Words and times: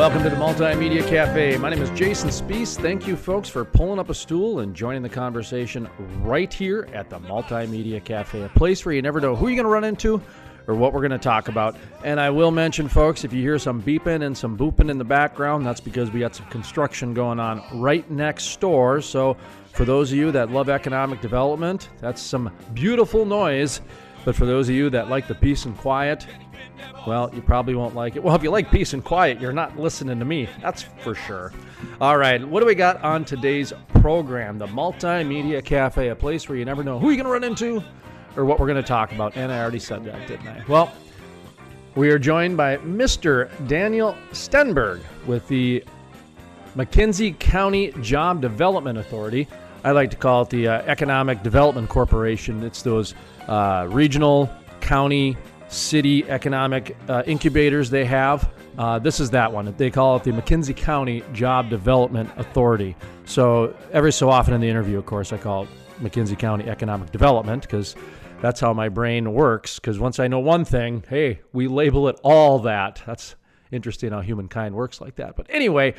Welcome 0.00 0.22
to 0.22 0.30
the 0.30 0.36
Multimedia 0.36 1.06
Cafe. 1.06 1.58
My 1.58 1.68
name 1.68 1.82
is 1.82 1.90
Jason 1.90 2.30
Spees. 2.30 2.80
Thank 2.80 3.06
you, 3.06 3.16
folks, 3.16 3.50
for 3.50 3.66
pulling 3.66 3.98
up 3.98 4.08
a 4.08 4.14
stool 4.14 4.60
and 4.60 4.74
joining 4.74 5.02
the 5.02 5.10
conversation 5.10 5.90
right 6.22 6.50
here 6.50 6.88
at 6.94 7.10
the 7.10 7.18
Multimedia 7.18 8.02
Cafe, 8.02 8.40
a 8.40 8.48
place 8.48 8.82
where 8.86 8.94
you 8.94 9.02
never 9.02 9.20
know 9.20 9.36
who 9.36 9.48
you're 9.48 9.56
going 9.56 9.64
to 9.64 9.70
run 9.70 9.84
into 9.84 10.22
or 10.66 10.74
what 10.74 10.94
we're 10.94 11.06
going 11.06 11.10
to 11.10 11.18
talk 11.18 11.48
about. 11.48 11.76
And 12.02 12.18
I 12.18 12.30
will 12.30 12.50
mention, 12.50 12.88
folks, 12.88 13.24
if 13.24 13.34
you 13.34 13.42
hear 13.42 13.58
some 13.58 13.82
beeping 13.82 14.24
and 14.24 14.34
some 14.34 14.56
booping 14.56 14.90
in 14.90 14.96
the 14.96 15.04
background, 15.04 15.66
that's 15.66 15.80
because 15.82 16.10
we 16.10 16.20
got 16.20 16.34
some 16.34 16.46
construction 16.46 17.12
going 17.12 17.38
on 17.38 17.62
right 17.78 18.10
next 18.10 18.58
door. 18.58 19.02
So, 19.02 19.36
for 19.74 19.84
those 19.84 20.12
of 20.12 20.16
you 20.16 20.32
that 20.32 20.50
love 20.50 20.70
economic 20.70 21.20
development, 21.20 21.90
that's 22.00 22.22
some 22.22 22.50
beautiful 22.72 23.26
noise. 23.26 23.82
But 24.24 24.34
for 24.34 24.46
those 24.46 24.70
of 24.70 24.74
you 24.74 24.88
that 24.90 25.10
like 25.10 25.28
the 25.28 25.34
peace 25.34 25.66
and 25.66 25.76
quiet, 25.76 26.26
well, 27.06 27.30
you 27.34 27.42
probably 27.42 27.74
won't 27.74 27.94
like 27.94 28.16
it. 28.16 28.22
Well, 28.22 28.34
if 28.34 28.42
you 28.42 28.50
like 28.50 28.70
peace 28.70 28.92
and 28.92 29.04
quiet, 29.04 29.40
you're 29.40 29.52
not 29.52 29.78
listening 29.78 30.18
to 30.18 30.24
me. 30.24 30.48
That's 30.60 30.82
for 31.00 31.14
sure. 31.14 31.52
All 32.00 32.16
right, 32.16 32.46
what 32.46 32.60
do 32.60 32.66
we 32.66 32.74
got 32.74 33.02
on 33.02 33.24
today's 33.24 33.72
program? 34.00 34.58
The 34.58 34.66
Multimedia 34.66 35.64
Cafe, 35.64 36.08
a 36.08 36.16
place 36.16 36.48
where 36.48 36.58
you 36.58 36.64
never 36.64 36.84
know 36.84 36.98
who 36.98 37.08
you're 37.10 37.22
going 37.22 37.26
to 37.26 37.32
run 37.32 37.44
into 37.44 37.82
or 38.36 38.44
what 38.44 38.58
we're 38.58 38.66
going 38.66 38.82
to 38.82 38.88
talk 38.88 39.12
about. 39.12 39.36
And 39.36 39.50
I 39.50 39.60
already 39.60 39.78
said 39.78 40.04
that, 40.04 40.26
didn't 40.26 40.46
I? 40.46 40.62
Well, 40.68 40.92
we 41.94 42.10
are 42.10 42.18
joined 42.18 42.56
by 42.56 42.76
Mr. 42.78 43.50
Daniel 43.66 44.16
Stenberg 44.32 45.00
with 45.26 45.46
the 45.48 45.84
McKenzie 46.76 47.36
County 47.38 47.92
Job 48.00 48.40
Development 48.40 48.98
Authority. 48.98 49.48
I 49.82 49.92
like 49.92 50.10
to 50.10 50.16
call 50.16 50.42
it 50.42 50.50
the 50.50 50.68
uh, 50.68 50.82
Economic 50.82 51.42
Development 51.42 51.88
Corporation. 51.88 52.62
It's 52.62 52.82
those 52.82 53.14
uh, 53.48 53.86
regional, 53.90 54.50
county, 54.80 55.36
city 55.70 56.28
economic 56.28 56.96
uh, 57.08 57.22
incubators 57.26 57.90
they 57.90 58.04
have. 58.04 58.50
Uh, 58.76 58.98
this 58.98 59.20
is 59.20 59.30
that 59.30 59.50
one. 59.50 59.72
They 59.76 59.90
call 59.90 60.16
it 60.16 60.24
the 60.24 60.32
McKenzie 60.32 60.76
County 60.76 61.22
Job 61.32 61.70
Development 61.70 62.30
Authority. 62.36 62.96
So 63.24 63.74
every 63.92 64.12
so 64.12 64.28
often 64.28 64.54
in 64.54 64.60
the 64.60 64.68
interview, 64.68 64.98
of 64.98 65.06
course, 65.06 65.32
I 65.32 65.38
call 65.38 65.64
it 65.64 65.68
McKenzie 66.00 66.38
County 66.38 66.68
Economic 66.68 67.10
Development 67.12 67.62
because 67.62 67.94
that's 68.40 68.60
how 68.60 68.72
my 68.72 68.88
brain 68.88 69.32
works. 69.32 69.78
Because 69.78 69.98
once 69.98 70.18
I 70.18 70.28
know 70.28 70.40
one 70.40 70.64
thing, 70.64 71.04
hey, 71.08 71.40
we 71.52 71.68
label 71.68 72.08
it 72.08 72.18
all 72.22 72.58
that. 72.60 73.02
That's 73.06 73.36
interesting 73.70 74.10
how 74.10 74.20
humankind 74.20 74.74
works 74.74 75.00
like 75.00 75.16
that. 75.16 75.36
But 75.36 75.46
anyway, 75.50 75.94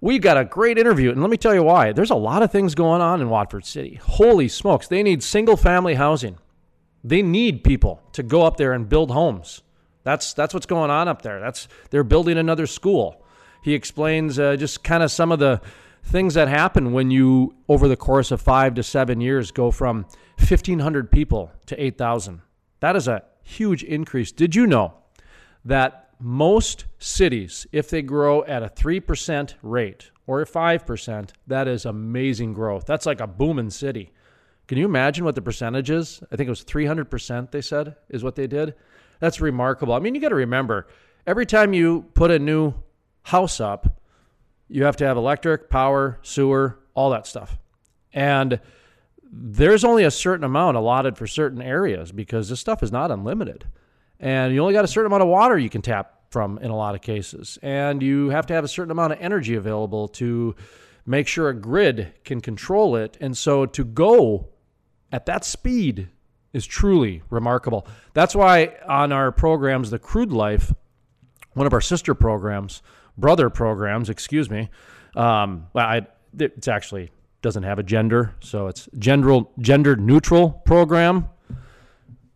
we 0.00 0.18
got 0.18 0.36
a 0.36 0.44
great 0.44 0.78
interview, 0.78 1.10
and 1.10 1.20
let 1.20 1.30
me 1.30 1.36
tell 1.36 1.54
you 1.54 1.62
why. 1.62 1.92
There's 1.92 2.10
a 2.10 2.16
lot 2.16 2.42
of 2.42 2.52
things 2.52 2.74
going 2.74 3.00
on 3.00 3.20
in 3.20 3.30
Watford 3.30 3.64
City. 3.64 3.98
Holy 4.02 4.46
smokes, 4.46 4.88
they 4.88 5.02
need 5.02 5.22
single 5.22 5.56
family 5.56 5.94
housing. 5.94 6.38
They 7.04 7.22
need 7.22 7.64
people 7.64 8.02
to 8.12 8.22
go 8.22 8.42
up 8.42 8.56
there 8.56 8.72
and 8.72 8.88
build 8.88 9.10
homes. 9.10 9.62
That's 10.02 10.32
that's 10.34 10.54
what's 10.54 10.66
going 10.66 10.90
on 10.90 11.08
up 11.08 11.22
there. 11.22 11.40
That's 11.40 11.68
they're 11.90 12.04
building 12.04 12.38
another 12.38 12.66
school. 12.66 13.24
He 13.62 13.74
explains 13.74 14.38
uh, 14.38 14.56
just 14.56 14.84
kind 14.84 15.02
of 15.02 15.10
some 15.10 15.32
of 15.32 15.38
the 15.38 15.60
things 16.04 16.34
that 16.34 16.46
happen 16.46 16.92
when 16.92 17.10
you 17.10 17.56
over 17.68 17.88
the 17.88 17.96
course 17.96 18.30
of 18.30 18.40
5 18.40 18.74
to 18.74 18.82
7 18.84 19.20
years 19.20 19.50
go 19.50 19.72
from 19.72 20.06
1500 20.38 21.10
people 21.10 21.50
to 21.66 21.82
8000. 21.82 22.42
That 22.78 22.94
is 22.94 23.08
a 23.08 23.24
huge 23.42 23.82
increase. 23.82 24.30
Did 24.30 24.54
you 24.54 24.66
know 24.66 24.94
that 25.64 26.10
most 26.20 26.84
cities 26.98 27.66
if 27.72 27.90
they 27.90 28.02
grow 28.02 28.44
at 28.44 28.62
a 28.62 28.68
3% 28.68 29.54
rate 29.62 30.10
or 30.26 30.44
5%, 30.44 31.30
that 31.46 31.68
is 31.68 31.84
amazing 31.84 32.52
growth. 32.52 32.84
That's 32.86 33.06
like 33.06 33.20
a 33.20 33.26
booming 33.26 33.70
city. 33.70 34.12
Can 34.68 34.78
you 34.78 34.84
imagine 34.84 35.24
what 35.24 35.34
the 35.34 35.42
percentage 35.42 35.90
is? 35.90 36.22
I 36.32 36.36
think 36.36 36.48
it 36.48 36.50
was 36.50 36.64
300%, 36.64 37.50
they 37.50 37.62
said, 37.62 37.96
is 38.08 38.24
what 38.24 38.34
they 38.34 38.46
did. 38.46 38.74
That's 39.20 39.40
remarkable. 39.40 39.94
I 39.94 40.00
mean, 40.00 40.14
you 40.14 40.20
got 40.20 40.30
to 40.30 40.34
remember 40.34 40.88
every 41.26 41.46
time 41.46 41.72
you 41.72 42.06
put 42.14 42.30
a 42.30 42.38
new 42.38 42.74
house 43.22 43.60
up, 43.60 44.00
you 44.68 44.84
have 44.84 44.96
to 44.96 45.06
have 45.06 45.16
electric, 45.16 45.70
power, 45.70 46.18
sewer, 46.22 46.78
all 46.94 47.10
that 47.10 47.26
stuff. 47.26 47.58
And 48.12 48.60
there's 49.30 49.84
only 49.84 50.04
a 50.04 50.10
certain 50.10 50.44
amount 50.44 50.76
allotted 50.76 51.16
for 51.16 51.26
certain 51.26 51.62
areas 51.62 52.10
because 52.12 52.48
this 52.48 52.60
stuff 52.60 52.82
is 52.82 52.90
not 52.90 53.10
unlimited. 53.10 53.66
And 54.18 54.52
you 54.52 54.60
only 54.60 54.72
got 54.72 54.84
a 54.84 54.88
certain 54.88 55.06
amount 55.06 55.22
of 55.22 55.28
water 55.28 55.58
you 55.58 55.68
can 55.68 55.82
tap 55.82 56.12
from 56.30 56.58
in 56.58 56.70
a 56.70 56.76
lot 56.76 56.94
of 56.94 57.02
cases. 57.02 57.58
And 57.62 58.02
you 58.02 58.30
have 58.30 58.46
to 58.46 58.54
have 58.54 58.64
a 58.64 58.68
certain 58.68 58.90
amount 58.90 59.12
of 59.12 59.20
energy 59.20 59.54
available 59.54 60.08
to 60.08 60.56
make 61.04 61.28
sure 61.28 61.48
a 61.48 61.54
grid 61.54 62.14
can 62.24 62.40
control 62.40 62.96
it. 62.96 63.16
And 63.20 63.36
so 63.36 63.66
to 63.66 63.84
go 63.84 64.48
at 65.12 65.26
that 65.26 65.44
speed 65.44 66.08
is 66.52 66.66
truly 66.66 67.22
remarkable. 67.30 67.86
That's 68.14 68.34
why 68.34 68.76
on 68.88 69.12
our 69.12 69.30
programs, 69.32 69.90
the 69.90 69.98
Crude 69.98 70.32
Life, 70.32 70.72
one 71.54 71.66
of 71.66 71.72
our 71.72 71.80
sister 71.80 72.14
programs, 72.14 72.82
brother 73.16 73.50
programs, 73.50 74.08
excuse 74.08 74.50
me, 74.50 74.68
um, 75.14 75.66
I, 75.74 76.06
it's 76.38 76.68
actually 76.68 77.10
doesn't 77.42 77.62
have 77.62 77.78
a 77.78 77.82
gender, 77.82 78.34
so 78.40 78.66
it's 78.68 78.88
gender 78.98 79.40
gender 79.60 79.96
neutral 79.96 80.50
program. 80.50 81.28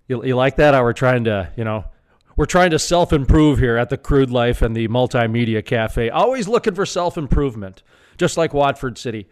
You, 0.07 0.25
you 0.25 0.37
like 0.37 0.57
that? 0.57 0.75
How 0.75 0.83
we're 0.83 0.93
trying 0.93 1.25
to, 1.25 1.51
you 1.57 1.65
know, 1.65 1.85
we're 2.37 2.47
trying 2.47 2.71
to 2.71 2.79
self 2.79 3.13
improve 3.13 3.59
here 3.59 3.77
at 3.77 3.91
the 3.91 3.99
Crude 3.99 4.31
Life 4.31 4.63
and 4.63 4.75
the 4.75 4.89
Multimedia 4.89 5.65
Cafe. 5.65 6.11
Always 6.11 6.49
looking 6.49 6.75
for 6.75 6.87
self 6.87 7.19
improvement, 7.19 7.83
just 8.19 8.37
like 8.37 8.55
Watford 8.55 8.99
City. 8.99 9.27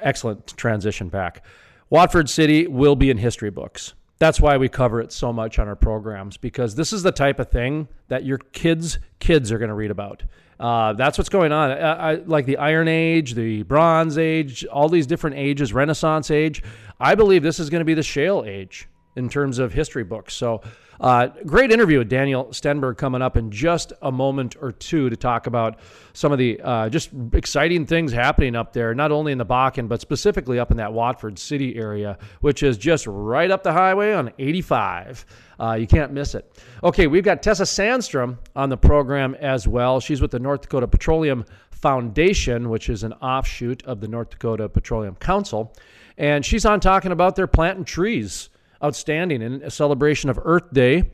Excellent 0.00 0.46
transition 0.56 1.08
back. 1.08 1.44
Watford 1.90 2.30
City 2.30 2.68
will 2.68 2.94
be 2.94 3.10
in 3.10 3.18
history 3.18 3.50
books. 3.50 3.94
That's 4.20 4.40
why 4.40 4.56
we 4.58 4.68
cover 4.68 5.00
it 5.00 5.10
so 5.10 5.32
much 5.32 5.58
on 5.58 5.66
our 5.66 5.74
programs 5.74 6.36
because 6.36 6.76
this 6.76 6.92
is 6.92 7.02
the 7.02 7.10
type 7.10 7.40
of 7.40 7.50
thing 7.50 7.88
that 8.06 8.24
your 8.24 8.38
kids' 8.38 8.98
kids 9.18 9.50
are 9.50 9.58
going 9.58 9.70
to 9.70 9.74
read 9.74 9.90
about. 9.90 10.22
Uh, 10.60 10.92
that's 10.92 11.18
what's 11.18 11.30
going 11.30 11.50
on. 11.50 11.72
I, 11.72 12.12
I, 12.12 12.14
like 12.26 12.46
the 12.46 12.58
Iron 12.58 12.86
Age, 12.86 13.34
the 13.34 13.64
Bronze 13.64 14.18
Age, 14.18 14.64
all 14.66 14.88
these 14.88 15.06
different 15.06 15.36
ages, 15.36 15.72
Renaissance 15.72 16.30
Age. 16.30 16.62
I 17.00 17.16
believe 17.16 17.42
this 17.42 17.58
is 17.58 17.70
going 17.70 17.80
to 17.80 17.86
be 17.86 17.94
the 17.94 18.04
Shale 18.04 18.44
Age 18.46 18.88
in 19.16 19.28
terms 19.28 19.58
of 19.58 19.72
history 19.72 20.04
books. 20.04 20.34
So 20.34 20.60
uh, 21.00 21.28
great 21.46 21.72
interview 21.72 21.98
with 21.98 22.10
Daniel 22.10 22.46
Stenberg 22.46 22.98
coming 22.98 23.22
up 23.22 23.38
in 23.38 23.50
just 23.50 23.94
a 24.02 24.12
moment 24.12 24.56
or 24.60 24.70
two 24.70 25.08
to 25.08 25.16
talk 25.16 25.46
about 25.46 25.78
some 26.12 26.30
of 26.30 26.38
the 26.38 26.60
uh, 26.60 26.90
just 26.90 27.10
exciting 27.32 27.86
things 27.86 28.12
happening 28.12 28.54
up 28.54 28.74
there, 28.74 28.94
not 28.94 29.10
only 29.10 29.32
in 29.32 29.38
the 29.38 29.46
Bakken, 29.46 29.88
but 29.88 30.02
specifically 30.02 30.58
up 30.58 30.70
in 30.70 30.76
that 30.76 30.92
Watford 30.92 31.38
City 31.38 31.74
area, 31.76 32.18
which 32.42 32.62
is 32.62 32.76
just 32.76 33.06
right 33.06 33.50
up 33.50 33.62
the 33.62 33.72
highway 33.72 34.12
on 34.12 34.30
85. 34.38 35.24
Uh, 35.58 35.72
you 35.72 35.86
can't 35.86 36.12
miss 36.12 36.34
it. 36.34 36.62
Okay, 36.84 37.06
we've 37.06 37.24
got 37.24 37.42
Tessa 37.42 37.62
Sandstrom 37.62 38.36
on 38.54 38.68
the 38.68 38.76
program 38.76 39.34
as 39.36 39.66
well. 39.66 40.00
She's 40.00 40.20
with 40.20 40.30
the 40.30 40.38
North 40.38 40.62
Dakota 40.62 40.86
Petroleum 40.86 41.46
Foundation, 41.70 42.68
which 42.68 42.90
is 42.90 43.04
an 43.04 43.14
offshoot 43.14 43.82
of 43.84 44.00
the 44.00 44.08
North 44.08 44.30
Dakota 44.30 44.68
Petroleum 44.68 45.14
Council. 45.14 45.74
And 46.18 46.44
she's 46.44 46.66
on 46.66 46.80
talking 46.80 47.12
about 47.12 47.36
their 47.36 47.46
planting 47.46 47.86
trees 47.86 48.49
outstanding. 48.82 49.42
In 49.42 49.62
a 49.62 49.70
celebration 49.70 50.30
of 50.30 50.38
Earth 50.42 50.72
Day, 50.72 51.10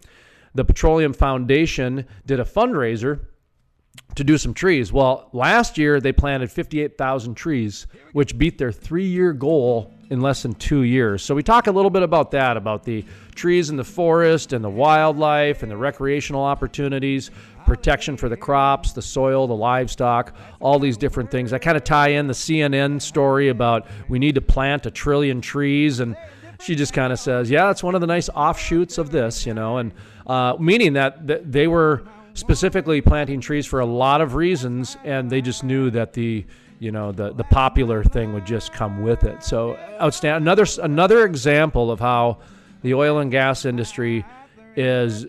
the 0.54 0.64
Petroleum 0.64 1.12
Foundation 1.12 2.06
did 2.24 2.40
a 2.40 2.44
fundraiser 2.44 3.20
to 4.14 4.24
do 4.24 4.38
some 4.38 4.54
trees. 4.54 4.92
Well, 4.92 5.28
last 5.32 5.78
year 5.78 6.00
they 6.00 6.12
planted 6.12 6.50
58,000 6.50 7.34
trees, 7.34 7.86
which 8.12 8.38
beat 8.38 8.58
their 8.58 8.72
three 8.72 9.06
year 9.06 9.32
goal 9.32 9.92
in 10.10 10.20
less 10.20 10.42
than 10.42 10.54
two 10.54 10.82
years. 10.82 11.22
So 11.22 11.34
we 11.34 11.42
talk 11.42 11.66
a 11.66 11.72
little 11.72 11.90
bit 11.90 12.02
about 12.02 12.30
that, 12.30 12.56
about 12.56 12.84
the 12.84 13.04
trees 13.34 13.70
in 13.70 13.76
the 13.76 13.84
forest 13.84 14.52
and 14.52 14.64
the 14.64 14.70
wildlife 14.70 15.62
and 15.62 15.70
the 15.70 15.76
recreational 15.76 16.42
opportunities, 16.42 17.30
protection 17.66 18.16
for 18.16 18.28
the 18.28 18.36
crops, 18.36 18.92
the 18.92 19.02
soil, 19.02 19.46
the 19.46 19.54
livestock, 19.54 20.34
all 20.60 20.78
these 20.78 20.96
different 20.96 21.30
things. 21.30 21.52
I 21.52 21.58
kind 21.58 21.76
of 21.76 21.84
tie 21.84 22.10
in 22.10 22.28
the 22.28 22.34
CNN 22.34 23.02
story 23.02 23.48
about 23.48 23.86
we 24.08 24.18
need 24.18 24.36
to 24.36 24.40
plant 24.40 24.86
a 24.86 24.90
trillion 24.90 25.40
trees 25.40 26.00
and 26.00 26.16
she 26.60 26.74
just 26.74 26.92
kind 26.92 27.12
of 27.12 27.18
says, 27.18 27.50
"Yeah, 27.50 27.70
it's 27.70 27.82
one 27.82 27.94
of 27.94 28.00
the 28.00 28.06
nice 28.06 28.28
offshoots 28.28 28.98
of 28.98 29.10
this," 29.10 29.46
you 29.46 29.54
know, 29.54 29.78
and 29.78 29.92
uh, 30.26 30.56
meaning 30.58 30.94
that, 30.94 31.26
that 31.26 31.50
they 31.50 31.66
were 31.66 32.04
specifically 32.34 33.00
planting 33.00 33.40
trees 33.40 33.66
for 33.66 33.80
a 33.80 33.86
lot 33.86 34.20
of 34.20 34.34
reasons, 34.34 34.96
and 35.04 35.30
they 35.30 35.40
just 35.40 35.64
knew 35.64 35.90
that 35.90 36.12
the 36.12 36.44
you 36.78 36.92
know 36.92 37.12
the 37.12 37.32
the 37.32 37.44
popular 37.44 38.04
thing 38.04 38.32
would 38.32 38.46
just 38.46 38.72
come 38.72 39.02
with 39.02 39.24
it. 39.24 39.42
So 39.42 39.78
outstanding. 40.00 40.42
Another 40.42 40.66
another 40.82 41.24
example 41.24 41.90
of 41.90 42.00
how 42.00 42.38
the 42.82 42.94
oil 42.94 43.18
and 43.18 43.30
gas 43.30 43.64
industry 43.64 44.24
is 44.76 45.26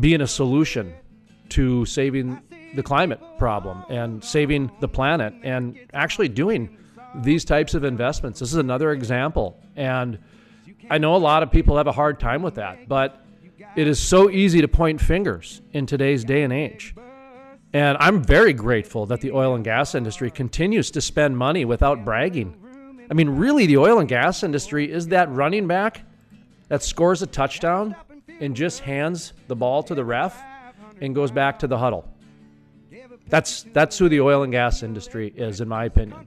being 0.00 0.20
a 0.20 0.26
solution 0.26 0.94
to 1.50 1.84
saving 1.84 2.40
the 2.74 2.82
climate 2.82 3.20
problem 3.38 3.84
and 3.90 4.24
saving 4.24 4.70
the 4.80 4.88
planet 4.88 5.34
and 5.42 5.78
actually 5.92 6.28
doing 6.28 6.76
these 7.16 7.44
types 7.44 7.74
of 7.74 7.84
investments. 7.84 8.40
This 8.40 8.52
is 8.52 8.58
another 8.58 8.92
example. 8.92 9.60
And 9.76 10.18
I 10.90 10.98
know 10.98 11.14
a 11.14 11.18
lot 11.18 11.42
of 11.42 11.50
people 11.50 11.76
have 11.76 11.86
a 11.86 11.92
hard 11.92 12.18
time 12.18 12.42
with 12.42 12.56
that, 12.56 12.88
but 12.88 13.24
it 13.76 13.86
is 13.86 13.98
so 13.98 14.30
easy 14.30 14.60
to 14.60 14.68
point 14.68 15.00
fingers 15.00 15.62
in 15.72 15.86
today's 15.86 16.24
day 16.24 16.42
and 16.42 16.52
age. 16.52 16.94
And 17.72 17.96
I'm 18.00 18.22
very 18.22 18.52
grateful 18.52 19.06
that 19.06 19.20
the 19.20 19.32
oil 19.32 19.54
and 19.54 19.64
gas 19.64 19.94
industry 19.94 20.30
continues 20.30 20.90
to 20.90 21.00
spend 21.00 21.38
money 21.38 21.64
without 21.64 22.04
bragging. 22.04 22.56
I 23.10 23.14
mean, 23.14 23.30
really, 23.30 23.66
the 23.66 23.78
oil 23.78 23.98
and 23.98 24.08
gas 24.08 24.42
industry 24.42 24.90
is 24.90 25.08
that 25.08 25.30
running 25.30 25.66
back 25.66 26.04
that 26.68 26.82
scores 26.82 27.22
a 27.22 27.26
touchdown 27.26 27.96
and 28.40 28.54
just 28.54 28.80
hands 28.80 29.32
the 29.48 29.56
ball 29.56 29.82
to 29.84 29.94
the 29.94 30.04
ref 30.04 30.42
and 31.00 31.14
goes 31.14 31.30
back 31.30 31.58
to 31.60 31.66
the 31.66 31.78
huddle. 31.78 32.08
That's 33.28 33.62
that's 33.72 33.96
who 33.98 34.08
the 34.08 34.20
oil 34.20 34.42
and 34.42 34.52
gas 34.52 34.82
industry 34.82 35.32
is, 35.34 35.60
in 35.60 35.68
my 35.68 35.86
opinion. 35.86 36.26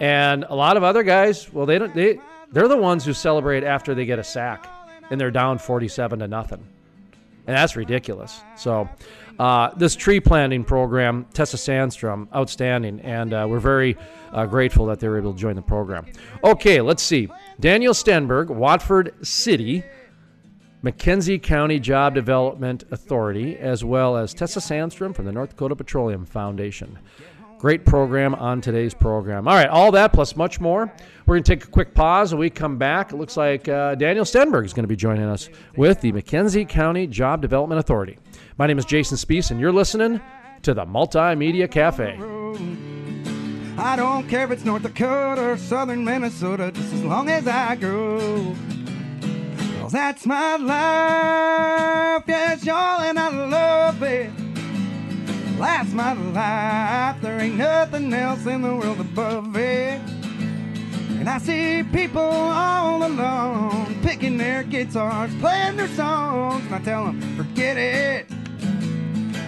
And 0.00 0.44
a 0.48 0.54
lot 0.54 0.76
of 0.76 0.82
other 0.82 1.02
guys, 1.02 1.52
well, 1.52 1.66
they 1.66 1.78
don't 1.78 1.94
they 1.94 2.20
they're 2.52 2.68
the 2.68 2.76
ones 2.76 3.04
who 3.04 3.12
celebrate 3.12 3.64
after 3.64 3.94
they 3.94 4.06
get 4.06 4.18
a 4.18 4.24
sack 4.24 4.68
and 5.10 5.20
they're 5.20 5.30
down 5.30 5.58
47 5.58 6.18
to 6.20 6.28
nothing. 6.28 6.66
And 7.46 7.56
that's 7.56 7.76
ridiculous. 7.76 8.40
So, 8.56 8.88
uh, 9.38 9.70
this 9.76 9.94
tree 9.94 10.18
planting 10.18 10.64
program, 10.64 11.26
Tessa 11.32 11.56
Sandstrom, 11.56 12.26
outstanding. 12.34 13.00
And 13.00 13.34
uh, 13.34 13.46
we're 13.48 13.60
very 13.60 13.96
uh, 14.32 14.46
grateful 14.46 14.86
that 14.86 14.98
they 14.98 15.08
were 15.08 15.18
able 15.18 15.34
to 15.34 15.38
join 15.38 15.56
the 15.56 15.62
program. 15.62 16.06
Okay, 16.42 16.80
let's 16.80 17.02
see. 17.02 17.28
Daniel 17.60 17.92
Stenberg, 17.92 18.48
Watford 18.48 19.14
City, 19.26 19.84
McKenzie 20.82 21.42
County 21.42 21.78
Job 21.78 22.14
Development 22.14 22.84
Authority, 22.90 23.58
as 23.58 23.84
well 23.84 24.16
as 24.16 24.32
Tessa 24.32 24.60
Sandstrom 24.60 25.14
from 25.14 25.26
the 25.26 25.32
North 25.32 25.50
Dakota 25.50 25.76
Petroleum 25.76 26.24
Foundation. 26.24 26.98
Great 27.66 27.84
program 27.84 28.36
on 28.36 28.60
today's 28.60 28.94
program. 28.94 29.48
All 29.48 29.54
right, 29.56 29.68
all 29.68 29.90
that 29.90 30.12
plus 30.12 30.36
much 30.36 30.60
more. 30.60 30.88
We're 31.26 31.34
going 31.34 31.42
to 31.42 31.56
take 31.56 31.64
a 31.64 31.66
quick 31.66 31.94
pause. 31.94 32.32
When 32.32 32.38
we 32.38 32.48
come 32.48 32.78
back, 32.78 33.10
it 33.10 33.16
looks 33.16 33.36
like 33.36 33.68
uh, 33.68 33.96
Daniel 33.96 34.24
Stenberg 34.24 34.64
is 34.66 34.72
going 34.72 34.84
to 34.84 34.88
be 34.88 34.94
joining 34.94 35.24
us 35.24 35.48
with 35.74 36.00
the 36.00 36.12
McKenzie 36.12 36.68
County 36.68 37.08
Job 37.08 37.42
Development 37.42 37.80
Authority. 37.80 38.20
My 38.56 38.68
name 38.68 38.78
is 38.78 38.84
Jason 38.84 39.16
Spees, 39.16 39.50
and 39.50 39.58
you're 39.58 39.72
listening 39.72 40.20
to 40.62 40.74
the 40.74 40.86
Multimedia 40.86 41.68
Cafe. 41.68 42.12
I 43.76 43.96
don't 43.96 44.28
care 44.28 44.44
if 44.44 44.52
it's 44.52 44.64
North 44.64 44.84
Dakota 44.84 45.50
or 45.50 45.56
southern 45.56 46.04
Minnesota, 46.04 46.70
just 46.70 46.92
as 46.94 47.02
long 47.02 47.28
as 47.28 47.48
I 47.48 47.74
go. 47.74 48.54
Cause 49.80 49.90
that's 49.90 50.24
my 50.24 50.54
life, 50.54 52.22
yes, 52.28 52.64
y'all, 52.64 53.00
and 53.00 53.18
I 53.18 53.28
love 53.28 54.00
it. 54.04 54.30
That's 55.58 55.92
my 55.92 56.12
life. 56.12 57.22
There 57.22 57.40
ain't 57.40 57.56
nothing 57.56 58.12
else 58.12 58.44
in 58.44 58.60
the 58.60 58.74
world 58.74 59.00
above 59.00 59.56
it. 59.56 60.00
And 61.18 61.28
I 61.30 61.38
see 61.38 61.82
people 61.82 62.20
all 62.20 63.06
alone 63.06 64.00
picking 64.02 64.36
their 64.36 64.62
guitars, 64.62 65.34
playing 65.36 65.76
their 65.76 65.88
songs. 65.88 66.62
And 66.66 66.74
I 66.74 66.78
tell 66.80 67.06
them, 67.06 67.36
forget 67.36 67.78
it. 67.78 68.28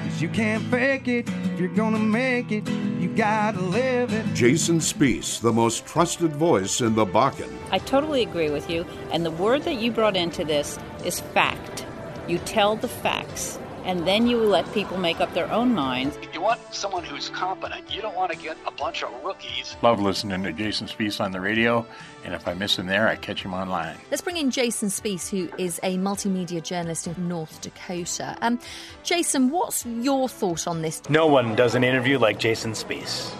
Cause 0.05 0.23
you 0.23 0.31
can't 0.31 0.65
fake 0.65 1.09
it. 1.09 1.29
If 1.29 1.61
you're 1.61 1.69
gonna 1.75 1.99
make 1.99 2.53
it, 2.53 2.67
you 2.99 3.15
gotta 3.15 3.61
live 3.61 4.13
it. 4.15 4.25
Jason 4.35 4.79
Spees, 4.79 5.41
the 5.41 5.53
most 5.53 5.85
trusted 5.87 6.35
voice 6.35 6.81
in 6.81 6.95
the 6.95 7.05
Bakken. 7.05 7.55
I 7.71 7.79
totally 7.79 8.23
agree 8.23 8.51
with 8.51 8.71
you. 8.71 8.87
And 9.13 9.27
the 9.27 9.31
word 9.31 9.65
that 9.65 9.75
you 9.75 9.93
brought 9.93 10.17
into 10.17 10.43
this 10.43 10.79
is 11.05 11.21
fact. 11.21 11.85
You 12.27 12.39
tell 12.39 12.77
the 12.77 12.89
facts 12.89 13.59
and 13.89 14.07
then 14.07 14.27
you 14.27 14.37
let 14.37 14.71
people 14.75 14.99
make 14.99 15.19
up 15.19 15.33
their 15.33 15.51
own 15.51 15.75
minds. 15.75 16.19
If 16.19 16.35
you 16.35 16.43
want 16.43 16.61
someone 16.75 17.05
who's 17.05 17.31
competent. 17.31 17.91
You 17.91 18.03
don't 18.03 18.15
want 18.15 18.31
to 18.31 18.37
get 18.37 18.59
a 18.67 18.71
bunch 18.71 19.03
of 19.03 19.11
rookies. 19.25 19.77
Love 19.81 19.99
listening 19.99 20.43
to 20.43 20.53
Jason 20.53 20.87
Spees 20.87 21.25
on 21.25 21.33
the 21.33 21.41
radio, 21.41 21.87
and 22.23 22.35
if 22.35 22.47
I 22.47 22.53
miss 22.53 22.79
him 22.79 22.87
there, 22.87 23.09
I 23.09 23.17
catch 23.17 23.43
him 23.43 23.55
online. 23.55 23.97
Let's 24.11 24.21
bring 24.21 24.37
in 24.37 24.51
Jason 24.51 24.91
Spees, 24.91 25.31
who 25.31 25.51
is 25.57 25.81
a 25.83 25.97
multimedia 25.97 26.63
journalist 26.63 27.07
in 27.07 27.29
North 27.29 27.63
Dakota. 27.63 28.37
Um, 28.43 28.61
Jason, 29.05 29.49
what's 29.49 29.87
your 29.87 30.29
thought 30.29 30.67
on 30.67 30.83
this? 30.83 31.01
No 31.09 31.27
one 31.27 31.57
does 31.57 31.75
an 31.75 31.83
interview 31.83 32.19
like 32.19 32.39
Jason 32.39 32.73
Spees. 32.73 33.33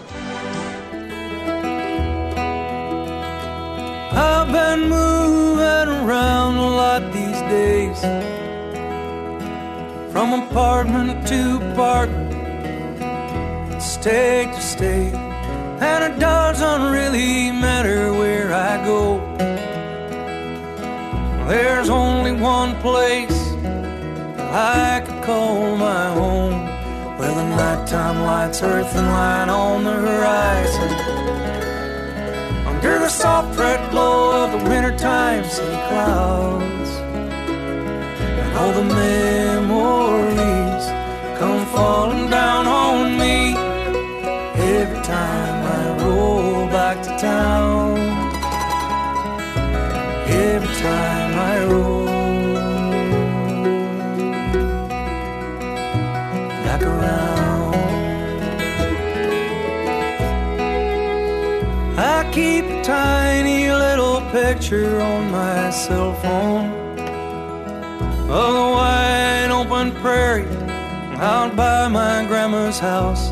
I've 4.11 4.51
been 4.51 4.89
moving 4.89 6.07
around 6.07 6.55
a 6.55 6.69
lot 6.69 7.13
these 7.13 7.39
days 7.41 8.48
from 10.19 10.33
apartment 10.33 11.25
to 11.25 11.55
apartment, 11.71 12.33
state 13.81 14.51
to 14.53 14.59
state, 14.59 15.13
and 15.13 16.13
it 16.13 16.19
doesn't 16.19 16.91
really 16.91 17.53
matter 17.53 18.11
where 18.11 18.53
I 18.53 18.83
go. 18.83 19.21
There's 21.47 21.87
only 21.89 22.33
one 22.33 22.75
place 22.81 23.39
I 24.51 25.01
could 25.05 25.23
call 25.23 25.77
my 25.77 26.11
home, 26.11 26.67
where 27.17 27.33
the 27.33 27.47
nighttime 27.55 28.21
lights 28.23 28.61
earth 28.61 28.93
and 28.97 29.07
line 29.07 29.49
on 29.49 29.85
the 29.85 29.93
horizon. 29.93 30.91
Under 32.67 32.99
the 32.99 33.07
soft 33.07 33.57
red 33.57 33.89
glow 33.89 34.43
of 34.43 34.51
the 34.51 34.69
wintertime 34.69 35.45
city 35.45 35.77
clouds 35.87 36.78
all 38.59 38.73
the 38.73 38.83
memories 38.83 40.85
come 41.39 41.65
falling 41.67 42.29
down 42.29 42.67
on 42.67 43.17
me. 43.17 43.55
Every 44.77 45.01
time 45.01 45.59
I 45.79 46.03
roll 46.03 46.67
back 46.67 47.01
to 47.03 47.17
town. 47.17 47.97
Every 50.27 50.75
time 50.75 51.33
I 51.51 51.65
roll 51.71 52.05
back 56.65 56.83
around, 56.83 57.75
I 61.97 62.29
keep 62.33 62.65
a 62.65 62.83
tiny 62.83 63.71
little 63.71 64.19
picture 64.31 64.99
on 64.99 65.31
my 65.31 65.69
cell 65.69 66.13
phone 66.15 66.88
of 68.29 68.53
the 68.53 68.69
wide 68.77 69.49
open 69.51 69.91
prairie 70.01 70.45
out 71.17 71.55
by 71.55 71.87
my 71.87 72.23
grandma's 72.27 72.77
house. 72.77 73.31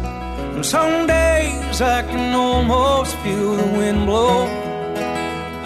And 0.55 0.65
some 0.65 1.05
days 1.05 1.81
I 1.81 2.01
can 2.01 2.33
almost 2.33 3.15
feel 3.17 3.55
the 3.55 3.77
wind 3.77 4.07
blow 4.07 4.47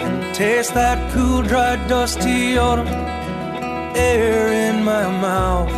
and 0.02 0.34
taste 0.34 0.74
that 0.74 0.98
cool, 1.12 1.40
dry, 1.42 1.76
dusty 1.88 2.58
autumn 2.58 2.88
air 3.96 4.52
in 4.68 4.84
my 4.84 5.04
mouth. 5.20 5.72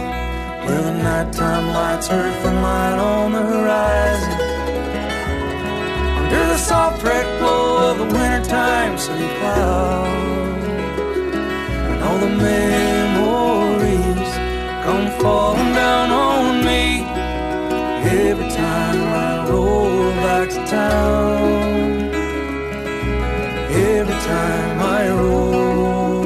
Where 0.64 0.82
the 0.82 0.94
nighttime 0.94 1.68
lights 1.74 2.08
earth 2.10 2.44
and 2.46 2.62
light 2.62 2.98
on 2.98 3.32
the 3.32 3.42
horizon. 3.42 4.32
Under 6.18 6.46
the 6.52 6.58
soft 6.58 7.04
red 7.04 7.26
glow 7.38 7.90
of 7.90 7.98
the 7.98 8.04
wintertime 8.04 8.98
city 8.98 9.28
clouds. 9.38 10.64
And 11.90 12.02
all 12.02 12.18
the 12.18 12.28
memories 12.28 13.33
come 14.84 15.10
falling 15.18 15.72
down 15.72 16.10
on 16.10 16.62
me 16.62 17.04
every 18.28 18.50
time 18.50 19.00
I 19.26 19.48
roll 19.48 20.10
back 20.26 20.50
to 20.50 20.62
town. 20.66 22.12
Every 23.70 24.18
time 24.32 24.78
I 24.98 25.08
roll 25.08 26.23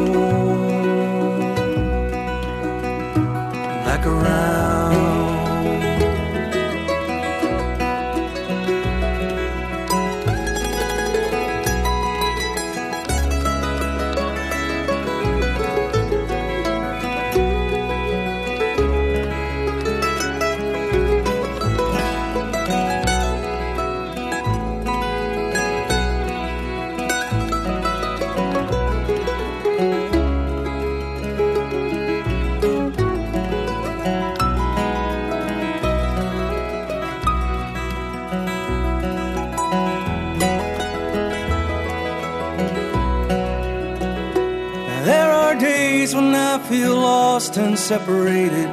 lost 47.39 47.57
and 47.57 47.79
separated. 47.79 48.69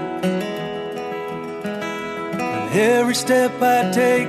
And 2.42 2.74
Every 2.74 3.14
step 3.14 3.52
I 3.62 3.92
take 3.92 4.28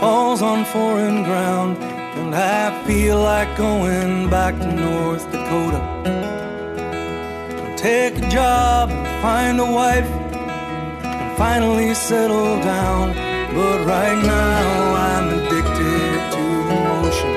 falls 0.00 0.42
on 0.42 0.64
foreign 0.66 1.24
ground, 1.24 1.78
and 2.20 2.32
I 2.32 2.84
feel 2.86 3.18
like 3.20 3.50
going 3.56 4.30
back 4.30 4.54
to 4.60 4.70
North 4.86 5.24
Dakota. 5.32 5.80
Take 7.76 8.16
a 8.18 8.28
job 8.30 8.90
find 9.22 9.58
a 9.58 9.70
wife 9.80 10.10
and 11.02 11.36
finally 11.36 11.94
settle 11.94 12.60
down. 12.60 13.06
But 13.56 13.78
right 13.94 14.20
now 14.22 14.66
I'm 15.08 15.26
addicted 15.36 16.18
to 16.36 16.44
the 16.68 16.78
motion 16.92 17.34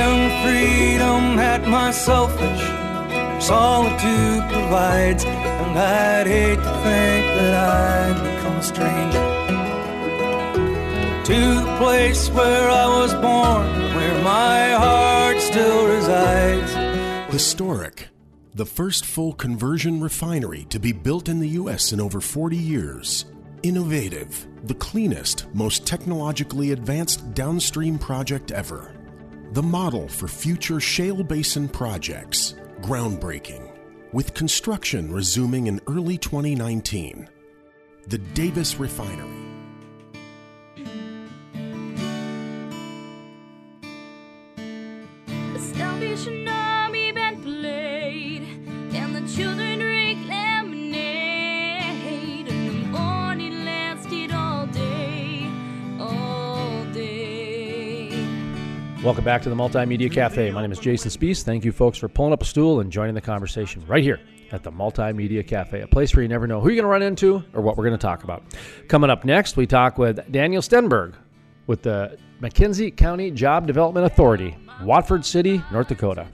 and 0.00 0.18
freedom 0.42 1.36
that 1.36 1.62
my 1.68 1.90
selfish 1.90 2.73
solitude 3.44 4.42
provides. 4.50 5.24
And 5.24 5.78
I'd 5.78 6.26
hate 6.26 6.56
to 6.56 6.74
think 6.82 7.26
that 7.36 7.54
I'd 7.54 8.36
become 8.36 8.56
a 8.56 8.62
stranger 8.62 9.34
to 11.24 11.54
the 11.54 11.76
place 11.78 12.28
where 12.30 12.70
I 12.70 12.86
was 12.86 13.12
born, 13.14 13.66
where 13.94 14.22
my 14.22 14.70
heart 14.72 15.40
still 15.40 15.86
resides. 15.86 17.32
Historic. 17.32 18.08
The 18.54 18.66
first 18.66 19.04
full 19.04 19.32
conversion 19.32 20.00
refinery 20.00 20.64
to 20.70 20.78
be 20.78 20.92
built 20.92 21.28
in 21.28 21.40
the 21.40 21.48
U.S. 21.60 21.92
in 21.92 22.00
over 22.00 22.20
40 22.20 22.56
years. 22.56 23.24
Innovative. 23.62 24.46
The 24.64 24.74
cleanest, 24.74 25.46
most 25.54 25.86
technologically 25.86 26.72
advanced 26.72 27.34
downstream 27.34 27.98
project 27.98 28.52
ever. 28.52 28.94
The 29.52 29.62
model 29.62 30.08
for 30.08 30.28
future 30.28 30.80
shale 30.80 31.22
basin 31.22 31.68
projects. 31.68 32.54
Groundbreaking. 32.84 33.70
With 34.12 34.34
construction 34.34 35.10
resuming 35.10 35.68
in 35.68 35.80
early 35.86 36.18
2019. 36.18 37.30
The 38.08 38.18
Davis 38.18 38.78
Refinery. 38.78 39.43
Welcome 59.04 59.24
back 59.24 59.42
to 59.42 59.50
the 59.50 59.54
Multimedia 59.54 60.10
Cafe. 60.10 60.50
My 60.50 60.62
name 60.62 60.72
is 60.72 60.78
Jason 60.78 61.10
Spees. 61.10 61.42
Thank 61.42 61.62
you, 61.62 61.72
folks, 61.72 61.98
for 61.98 62.08
pulling 62.08 62.32
up 62.32 62.40
a 62.40 62.46
stool 62.46 62.80
and 62.80 62.90
joining 62.90 63.14
the 63.14 63.20
conversation 63.20 63.86
right 63.86 64.02
here 64.02 64.18
at 64.50 64.62
the 64.62 64.72
Multimedia 64.72 65.46
Cafe, 65.46 65.82
a 65.82 65.86
place 65.86 66.16
where 66.16 66.22
you 66.22 66.28
never 66.30 66.46
know 66.46 66.58
who 66.58 66.68
you're 66.70 66.76
going 66.76 66.84
to 66.84 66.88
run 66.88 67.02
into 67.02 67.44
or 67.52 67.60
what 67.60 67.76
we're 67.76 67.84
going 67.84 67.98
to 67.98 68.02
talk 68.02 68.24
about. 68.24 68.42
Coming 68.88 69.10
up 69.10 69.26
next, 69.26 69.58
we 69.58 69.66
talk 69.66 69.98
with 69.98 70.32
Daniel 70.32 70.62
Stenberg 70.62 71.16
with 71.66 71.82
the 71.82 72.16
McKenzie 72.40 72.96
County 72.96 73.30
Job 73.30 73.66
Development 73.66 74.06
Authority, 74.06 74.56
Watford 74.82 75.26
City, 75.26 75.62
North 75.70 75.88
Dakota. 75.88 76.26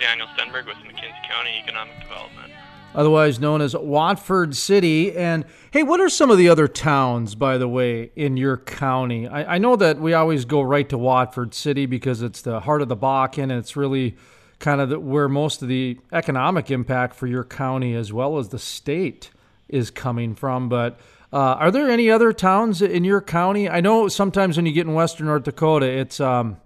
Daniel 0.00 0.26
Stenberg 0.36 0.66
with 0.66 0.78
McKenzie 0.78 1.28
County 1.28 1.62
Economic 1.62 2.00
Development. 2.00 2.52
Otherwise 2.94 3.40
known 3.40 3.60
as 3.62 3.74
Watford 3.74 4.54
City. 4.54 5.16
And 5.16 5.44
hey, 5.70 5.82
what 5.82 6.00
are 6.00 6.08
some 6.08 6.30
of 6.30 6.36
the 6.38 6.48
other 6.48 6.68
towns, 6.68 7.34
by 7.34 7.56
the 7.58 7.68
way, 7.68 8.10
in 8.16 8.36
your 8.36 8.56
county? 8.58 9.26
I, 9.26 9.54
I 9.54 9.58
know 9.58 9.76
that 9.76 9.98
we 9.98 10.12
always 10.12 10.44
go 10.44 10.60
right 10.62 10.88
to 10.90 10.98
Watford 10.98 11.54
City 11.54 11.86
because 11.86 12.20
it's 12.22 12.42
the 12.42 12.60
heart 12.60 12.82
of 12.82 12.88
the 12.88 12.96
Bakken 12.96 13.44
and 13.44 13.52
it's 13.52 13.76
really 13.76 14.16
kind 14.58 14.80
of 14.80 14.90
the, 14.90 15.00
where 15.00 15.28
most 15.28 15.62
of 15.62 15.68
the 15.68 15.98
economic 16.12 16.70
impact 16.70 17.14
for 17.16 17.26
your 17.26 17.44
county 17.44 17.94
as 17.94 18.12
well 18.12 18.38
as 18.38 18.50
the 18.50 18.58
state 18.58 19.30
is 19.68 19.90
coming 19.90 20.34
from. 20.34 20.68
But 20.68 21.00
uh, 21.32 21.36
are 21.38 21.70
there 21.70 21.88
any 21.90 22.10
other 22.10 22.32
towns 22.32 22.82
in 22.82 23.04
your 23.04 23.22
county? 23.22 23.68
I 23.70 23.80
know 23.80 24.06
sometimes 24.08 24.56
when 24.58 24.66
you 24.66 24.72
get 24.72 24.86
in 24.86 24.92
western 24.92 25.26
North 25.28 25.44
Dakota, 25.44 25.86
it's 25.86 26.20
um, 26.20 26.58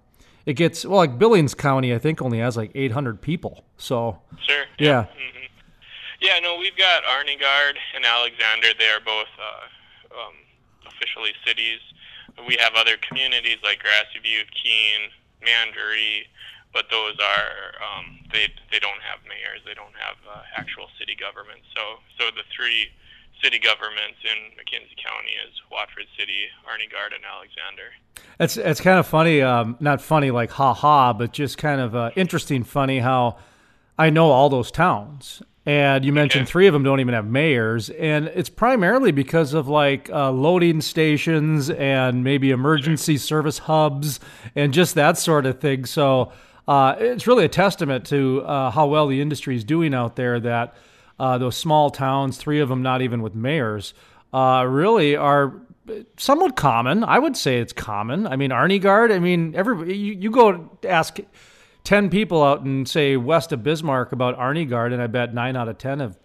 it 0.45 0.53
gets 0.53 0.85
well 0.85 0.97
like 0.97 1.17
Billings 1.17 1.53
County. 1.53 1.93
I 1.93 1.99
think 1.99 2.21
only 2.21 2.39
has 2.39 2.57
like 2.57 2.71
800 2.75 3.21
people. 3.21 3.63
So 3.77 4.19
Sure. 4.45 4.65
yeah, 4.77 5.05
hmm 5.05 5.45
Yeah, 6.19 6.39
no, 6.39 6.57
we've 6.57 6.77
got 6.77 7.03
Arnegard 7.03 7.77
and 7.95 8.05
Alexander. 8.05 8.73
They 8.77 8.89
are 8.89 8.99
both 9.03 9.29
uh, 9.37 10.17
um, 10.17 10.33
officially 10.87 11.33
cities. 11.45 11.79
We 12.47 12.57
have 12.59 12.73
other 12.75 12.97
communities 13.07 13.57
like 13.63 13.79
Grassy 13.79 14.19
Butte, 14.21 14.49
Keene, 14.53 15.09
Mandaree, 15.41 16.25
but 16.73 16.85
those 16.89 17.15
are 17.21 17.77
um, 17.81 18.19
they 18.31 18.49
they 18.71 18.79
don't 18.79 19.01
have 19.01 19.19
mayors. 19.25 19.61
They 19.65 19.73
don't 19.73 19.95
have 19.97 20.17
uh, 20.25 20.41
actual 20.55 20.87
city 20.99 21.15
governments. 21.15 21.65
So 21.75 22.01
so 22.19 22.29
the 22.33 22.43
three 22.55 22.89
city 23.41 23.59
governments 23.59 24.17
in 24.23 24.53
McKenzie 24.57 24.97
County 24.97 25.33
is 25.45 25.53
Watford 25.71 26.05
City, 26.17 26.49
Arnegard, 26.65 27.13
and 27.15 27.23
Alexander. 27.25 27.93
It's 28.39 28.57
it's 28.57 28.81
kind 28.81 28.99
of 28.99 29.07
funny, 29.07 29.41
um, 29.41 29.77
not 29.79 30.01
funny 30.01 30.31
like 30.31 30.51
ha 30.51 30.73
ha, 30.73 31.13
but 31.13 31.31
just 31.33 31.57
kind 31.57 31.81
of 31.81 31.95
uh, 31.95 32.11
interesting, 32.15 32.63
funny 32.63 32.99
how 32.99 33.37
I 33.97 34.09
know 34.09 34.29
all 34.31 34.49
those 34.49 34.71
towns. 34.71 35.41
And 35.67 36.05
you 36.05 36.13
mentioned 36.13 36.47
three 36.47 36.67
of 36.67 36.71
them 36.71 36.83
don't 36.83 37.01
even 37.01 37.13
have 37.13 37.25
mayors, 37.25 37.89
and 37.89 38.27
it's 38.27 38.47
primarily 38.47 39.11
because 39.11 39.53
of 39.53 39.67
like 39.67 40.09
uh, 40.09 40.31
loading 40.31 40.79
stations 40.79 41.69
and 41.69 42.23
maybe 42.23 42.51
emergency 42.51 43.17
service 43.17 43.57
hubs 43.57 44.21
and 44.55 44.73
just 44.73 44.95
that 44.95 45.17
sort 45.17 45.45
of 45.45 45.59
thing. 45.59 45.83
So 45.83 46.31
uh, 46.69 46.95
it's 46.99 47.27
really 47.27 47.43
a 47.43 47.49
testament 47.49 48.05
to 48.05 48.43
uh, 48.45 48.71
how 48.71 48.87
well 48.87 49.07
the 49.07 49.19
industry 49.19 49.57
is 49.57 49.65
doing 49.65 49.93
out 49.93 50.15
there. 50.15 50.39
That 50.39 50.77
uh, 51.19 51.37
those 51.37 51.57
small 51.57 51.89
towns, 51.89 52.37
three 52.37 52.61
of 52.61 52.69
them 52.69 52.81
not 52.81 53.01
even 53.01 53.21
with 53.21 53.35
mayors, 53.35 53.93
uh, 54.31 54.65
really 54.65 55.17
are 55.17 55.53
somewhat 56.15 56.55
common. 56.55 57.03
I 57.03 57.19
would 57.19 57.35
say 57.35 57.59
it's 57.59 57.73
common. 57.73 58.25
I 58.25 58.37
mean, 58.37 58.51
Arnegard. 58.51 59.13
I 59.13 59.19
mean, 59.19 59.53
every 59.53 59.93
you, 59.93 60.13
you 60.13 60.31
go 60.31 60.77
ask 60.87 61.19
ten 61.87 62.09
people 62.09 62.43
out 62.43 62.65
in, 62.65 62.85
say 62.85 63.15
west 63.15 63.53
of 63.53 63.63
Bismarck 63.63 64.11
about 64.11 64.37
Arnegard, 64.37 64.91
and 64.91 65.01
I 65.01 65.07
bet 65.07 65.33
nine 65.33 65.55
out 65.55 65.69
of 65.69 65.77
ten 65.77 66.01
have 66.01 66.17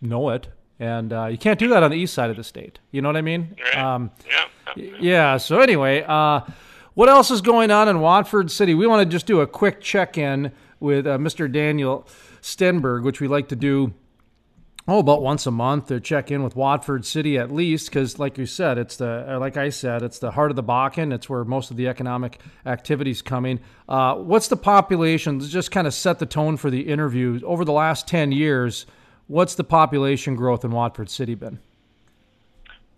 know 0.00 0.30
it. 0.30 0.46
And 0.78 1.12
uh, 1.12 1.26
you 1.26 1.36
can't 1.36 1.58
do 1.58 1.68
that 1.70 1.82
on 1.82 1.90
the 1.90 1.96
east 1.96 2.14
side 2.14 2.30
of 2.30 2.36
the 2.36 2.44
state. 2.44 2.78
You 2.92 3.02
know 3.02 3.08
what 3.08 3.16
I 3.16 3.22
mean? 3.22 3.56
Um, 3.76 4.12
yeah. 4.76 4.84
Yeah. 5.00 5.36
So 5.38 5.58
anyway, 5.58 6.04
uh, 6.06 6.42
what 6.94 7.08
else 7.08 7.32
is 7.32 7.40
going 7.40 7.72
on 7.72 7.88
in 7.88 7.98
Watford 7.98 8.48
City? 8.48 8.74
We 8.74 8.86
want 8.86 9.08
to 9.08 9.12
just 9.12 9.26
do 9.26 9.40
a 9.40 9.46
quick 9.46 9.80
check-in 9.80 10.52
with 10.78 11.04
uh, 11.04 11.18
Mr. 11.18 11.50
Daniel 11.50 12.06
Stenberg, 12.40 13.02
which 13.02 13.20
we 13.20 13.26
like 13.26 13.48
to 13.48 13.56
do 13.56 13.92
oh 14.88 14.98
about 14.98 15.22
once 15.22 15.46
a 15.46 15.50
month 15.50 15.86
to 15.88 16.00
check 16.00 16.30
in 16.30 16.42
with 16.42 16.56
Watford 16.56 17.04
City 17.04 17.38
at 17.38 17.50
least 17.50 17.88
because 17.88 18.18
like 18.18 18.38
you 18.38 18.46
said 18.46 18.78
it's 18.78 18.96
the 18.96 19.36
like 19.40 19.56
I 19.56 19.70
said 19.70 20.02
it's 20.02 20.18
the 20.18 20.32
heart 20.32 20.50
of 20.50 20.56
the 20.56 20.64
Bakken. 20.64 21.12
It's 21.12 21.28
where 21.28 21.44
most 21.44 21.70
of 21.70 21.76
the 21.76 21.88
economic 21.88 22.40
activities 22.66 23.22
coming. 23.22 23.60
Uh, 23.88 24.16
what's 24.16 24.48
the 24.48 24.56
population 24.56 25.40
just 25.40 25.70
kind 25.70 25.86
of 25.86 25.94
set 25.94 26.18
the 26.18 26.26
tone 26.26 26.56
for 26.56 26.70
the 26.70 26.82
interview. 26.82 27.40
Over 27.44 27.64
the 27.64 27.72
last 27.72 28.06
10 28.08 28.32
years 28.32 28.86
what's 29.32 29.54
the 29.54 29.64
population 29.64 30.36
growth 30.36 30.64
in 30.64 30.70
Watford 30.70 31.08
City 31.08 31.34
been? 31.34 31.58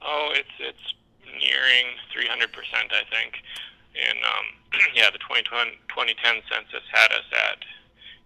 Oh, 0.03 0.31
it's 0.35 0.51
it's 0.59 0.95
nearing 1.25 1.87
300 2.13 2.53
percent, 2.53 2.91
I 2.91 3.07
think. 3.09 3.39
And 3.95 4.19
um, 4.19 4.47
yeah, 4.95 5.11
the 5.11 5.19
2020, 5.19 5.79
2010 5.89 6.43
census 6.51 6.83
had 6.91 7.13
us 7.13 7.29
at 7.33 7.63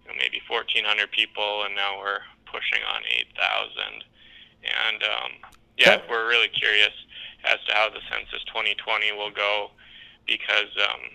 you 0.02 0.10
know, 0.10 0.16
maybe 0.16 0.40
1,400 0.48 1.12
people, 1.12 1.64
and 1.64 1.76
now 1.76 1.98
we're 1.98 2.24
pushing 2.50 2.82
on 2.88 3.02
8,000. 3.36 4.04
And 4.64 5.00
um, 5.02 5.30
yeah, 5.76 6.00
we're 6.10 6.28
really 6.28 6.48
curious 6.48 6.92
as 7.44 7.58
to 7.68 7.74
how 7.74 7.88
the 7.88 8.02
census 8.10 8.42
2020 8.50 9.12
will 9.12 9.30
go 9.30 9.70
because 10.26 10.72
um, 10.82 11.08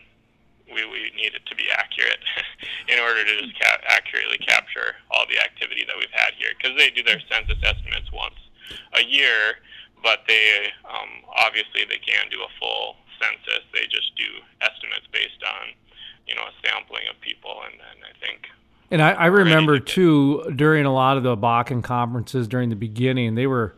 we, 0.72 0.86
we 0.88 1.12
need 1.16 1.36
it 1.36 1.46
to 1.46 1.56
be 1.56 1.68
accurate 1.70 2.24
in 2.92 2.98
order 3.00 3.24
to 3.24 3.34
just 3.44 3.54
ca- 3.60 3.84
accurately 3.88 4.40
capture 4.40 4.96
all 5.12 5.28
the 5.28 5.38
activity 5.38 5.84
that 5.86 5.96
we've 5.98 6.14
had 6.16 6.34
here. 6.40 6.56
Because 6.56 6.78
they 6.78 6.90
do 6.90 7.04
their 7.04 7.22
census 7.30 7.60
estimates 7.62 8.10
once 8.12 8.40
a 8.94 9.04
year, 9.04 9.60
but 10.02 10.24
they 10.28 10.72
um, 10.88 11.24
obviously 11.36 11.86
they 11.86 12.00
can't 12.00 12.32
do 12.32 12.40
a 12.42 12.52
full 12.60 12.96
census. 13.20 13.64
They 13.72 13.86
just 13.92 14.16
do 14.16 14.28
estimates 14.64 15.08
based 15.12 15.44
on 15.44 15.76
you 16.28 16.36
know 16.36 16.48
a 16.48 16.56
sampling 16.64 17.08
of 17.12 17.20
people, 17.20 17.64
and, 17.68 17.76
and 17.76 18.00
I 18.04 18.14
think 18.24 18.48
And 18.94 19.02
I, 19.02 19.14
I 19.14 19.26
remember 19.26 19.80
too 19.80 20.44
during 20.56 20.86
a 20.86 20.94
lot 20.94 21.18
of 21.18 21.24
the 21.24 21.36
Bakken 21.36 21.84
conferences 21.84 22.48
during 22.48 22.70
the 22.70 22.76
beginning, 22.76 23.34
they 23.34 23.48
were, 23.48 23.76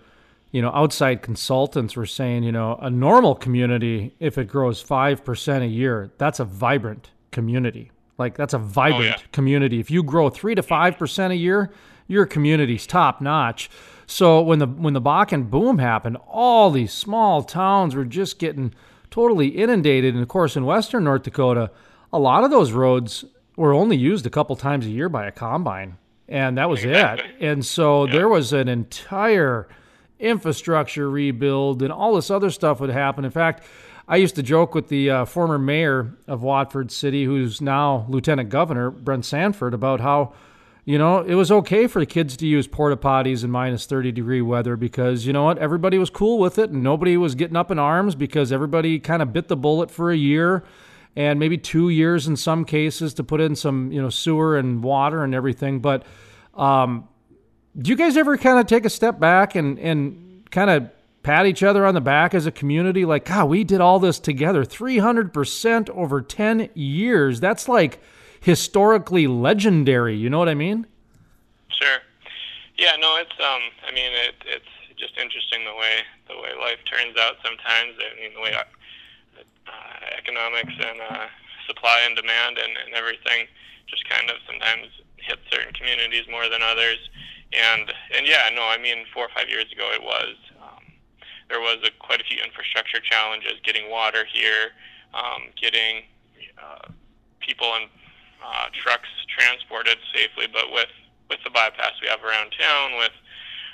you 0.51 0.61
know, 0.61 0.71
outside 0.71 1.21
consultants 1.21 1.95
were 1.95 2.05
saying, 2.05 2.43
you 2.43 2.51
know, 2.51 2.75
a 2.81 2.89
normal 2.89 3.33
community, 3.33 4.13
if 4.19 4.37
it 4.37 4.49
grows 4.49 4.81
five 4.81 5.23
percent 5.23 5.63
a 5.63 5.67
year, 5.67 6.11
that's 6.17 6.41
a 6.41 6.43
vibrant 6.43 7.11
community. 7.31 7.91
Like 8.17 8.35
that's 8.35 8.53
a 8.53 8.57
oh, 8.57 8.59
vibrant 8.59 9.31
community. 9.31 9.79
If 9.79 9.89
you 9.89 10.03
grow 10.03 10.29
three 10.29 10.53
to 10.53 10.61
five 10.61 10.97
percent 10.97 11.31
a 11.31 11.37
year, 11.37 11.71
your 12.07 12.25
community's 12.25 12.85
top 12.85 13.21
notch. 13.21 13.69
So 14.07 14.41
when 14.41 14.59
the 14.59 14.67
when 14.67 14.93
the 14.93 15.01
Bakken 15.01 15.49
boom 15.49 15.77
happened, 15.77 16.17
all 16.27 16.71
these 16.71 16.91
small 16.91 17.41
towns 17.41 17.95
were 17.95 18.03
just 18.03 18.37
getting 18.37 18.73
totally 19.11 19.47
inundated. 19.47 20.13
And 20.13 20.21
of 20.21 20.27
course, 20.27 20.57
in 20.57 20.65
western 20.65 21.05
North 21.05 21.23
Dakota, 21.23 21.71
a 22.11 22.19
lot 22.19 22.43
of 22.43 22.51
those 22.51 22.73
roads 22.73 23.23
were 23.55 23.73
only 23.73 23.97
used 23.97 24.25
a 24.25 24.29
couple 24.29 24.55
times 24.55 24.85
a 24.85 24.89
year 24.89 25.09
by 25.09 25.25
a 25.25 25.31
combine, 25.31 25.97
and 26.27 26.57
that 26.57 26.69
was 26.69 26.83
it. 26.83 27.21
And 27.39 27.65
so 27.65 28.07
there 28.07 28.27
was 28.27 28.53
an 28.53 28.67
entire 28.67 29.67
infrastructure 30.19 31.09
rebuild 31.09 31.81
and 31.81 31.91
all 31.91 32.15
this 32.15 32.31
other 32.31 32.49
stuff 32.49 32.79
would 32.79 32.89
happen. 32.89 33.25
In 33.25 33.31
fact, 33.31 33.63
I 34.07 34.17
used 34.17 34.35
to 34.35 34.43
joke 34.43 34.75
with 34.75 34.87
the 34.89 35.09
uh, 35.09 35.25
former 35.25 35.57
mayor 35.57 36.15
of 36.27 36.43
Watford 36.43 36.91
City, 36.91 37.25
who's 37.25 37.59
now 37.59 38.05
Lieutenant 38.07 38.49
Governor, 38.49 38.91
Brent 38.91 39.25
Sanford, 39.25 39.73
about 39.73 39.99
how, 39.99 40.33
you 40.85 40.99
know, 40.99 41.21
it 41.21 41.33
was 41.33 41.51
okay 41.51 41.87
for 41.87 41.99
the 41.99 42.05
kids 42.05 42.37
to 42.37 42.47
use 42.47 42.67
porta 42.67 42.97
potties 42.97 43.43
in 43.43 43.49
minus 43.49 43.87
30 43.87 44.11
degree 44.11 44.41
weather 44.41 44.75
because, 44.75 45.25
you 45.25 45.33
know 45.33 45.43
what, 45.45 45.57
everybody 45.57 45.97
was 45.97 46.11
cool 46.11 46.37
with 46.37 46.59
it 46.59 46.69
and 46.69 46.83
nobody 46.83 47.17
was 47.17 47.33
getting 47.33 47.55
up 47.55 47.71
in 47.71 47.79
arms 47.79 48.13
because 48.13 48.51
everybody 48.51 48.99
kind 48.99 49.23
of 49.23 49.33
bit 49.33 49.47
the 49.47 49.57
bullet 49.57 49.89
for 49.89 50.11
a 50.11 50.17
year 50.17 50.63
and 51.15 51.39
maybe 51.39 51.57
two 51.57 51.89
years 51.89 52.27
in 52.27 52.35
some 52.35 52.65
cases 52.65 53.13
to 53.15 53.23
put 53.23 53.41
in 53.41 53.55
some, 53.55 53.91
you 53.91 54.01
know, 54.01 54.09
sewer 54.09 54.57
and 54.57 54.83
water 54.83 55.23
and 55.23 55.33
everything. 55.33 55.79
But 55.79 56.03
um, 56.53 57.07
do 57.77 57.89
you 57.89 57.95
guys 57.95 58.17
ever 58.17 58.37
kind 58.37 58.59
of 58.59 58.67
take 58.67 58.85
a 58.85 58.89
step 58.89 59.19
back 59.19 59.55
and, 59.55 59.79
and 59.79 60.47
kind 60.51 60.69
of 60.69 60.89
pat 61.23 61.45
each 61.45 61.63
other 61.63 61.85
on 61.85 61.93
the 61.93 62.01
back 62.01 62.35
as 62.35 62.45
a 62.45 62.51
community 62.51 63.03
like 63.03 63.25
god 63.25 63.49
we 63.49 63.63
did 63.63 63.81
all 63.81 63.97
this 63.97 64.19
together 64.19 64.63
300% 64.63 65.89
over 65.89 66.21
10 66.21 66.69
years 66.75 67.39
that's 67.39 67.67
like 67.67 67.99
historically 68.41 69.25
legendary 69.25 70.15
you 70.15 70.29
know 70.29 70.37
what 70.37 70.47
i 70.47 70.53
mean 70.53 70.85
Sure. 71.69 71.97
Yeah, 72.77 72.95
no, 72.99 73.17
it's 73.17 73.35
um 73.39 73.61
I 73.87 73.91
mean 73.93 74.11
it 74.13 74.35
it's 74.45 74.65
just 74.97 75.17
interesting 75.17 75.65
the 75.65 75.73
way 75.75 75.99
the 76.27 76.35
way 76.35 76.51
life 76.59 76.79
turns 76.85 77.17
out 77.17 77.35
sometimes. 77.43 77.95
I 77.99 78.21
mean 78.21 78.33
the 78.33 78.41
way 78.41 78.53
uh, 78.53 78.63
economics 80.17 80.73
and 80.77 80.99
uh, 81.01 81.27
supply 81.67 82.03
and 82.05 82.15
demand 82.15 82.57
and, 82.57 82.77
and 82.77 82.93
everything 82.93 83.47
just 83.87 84.07
kind 84.09 84.29
of 84.29 84.37
sometimes 84.45 84.89
hit 85.17 85.39
certain 85.51 85.73
communities 85.73 86.25
more 86.29 86.49
than 86.49 86.61
others. 86.61 86.97
And 87.53 87.91
and 88.15 88.27
yeah, 88.27 88.49
no, 88.53 88.65
I 88.65 88.77
mean 88.77 89.05
four 89.13 89.25
or 89.25 89.33
five 89.35 89.49
years 89.49 89.71
ago 89.71 89.89
it 89.93 90.01
was 90.01 90.35
um, 90.61 90.83
there 91.49 91.59
was 91.59 91.77
a, 91.85 91.91
quite 91.99 92.21
a 92.21 92.23
few 92.23 92.41
infrastructure 92.43 92.99
challenges 92.99 93.53
getting 93.63 93.89
water 93.89 94.25
here, 94.25 94.73
um, 95.13 95.53
getting 95.59 96.03
uh, 96.57 96.89
people 97.39 97.69
and 97.75 97.89
uh, 98.43 98.67
trucks 98.73 99.09
transported 99.29 99.97
safely, 100.13 100.47
but 100.51 100.71
with 100.71 100.91
with 101.29 101.39
the 101.43 101.49
bypass 101.49 101.93
we 102.01 102.07
have 102.07 102.23
around 102.23 102.53
town, 102.53 102.97
with 102.97 103.15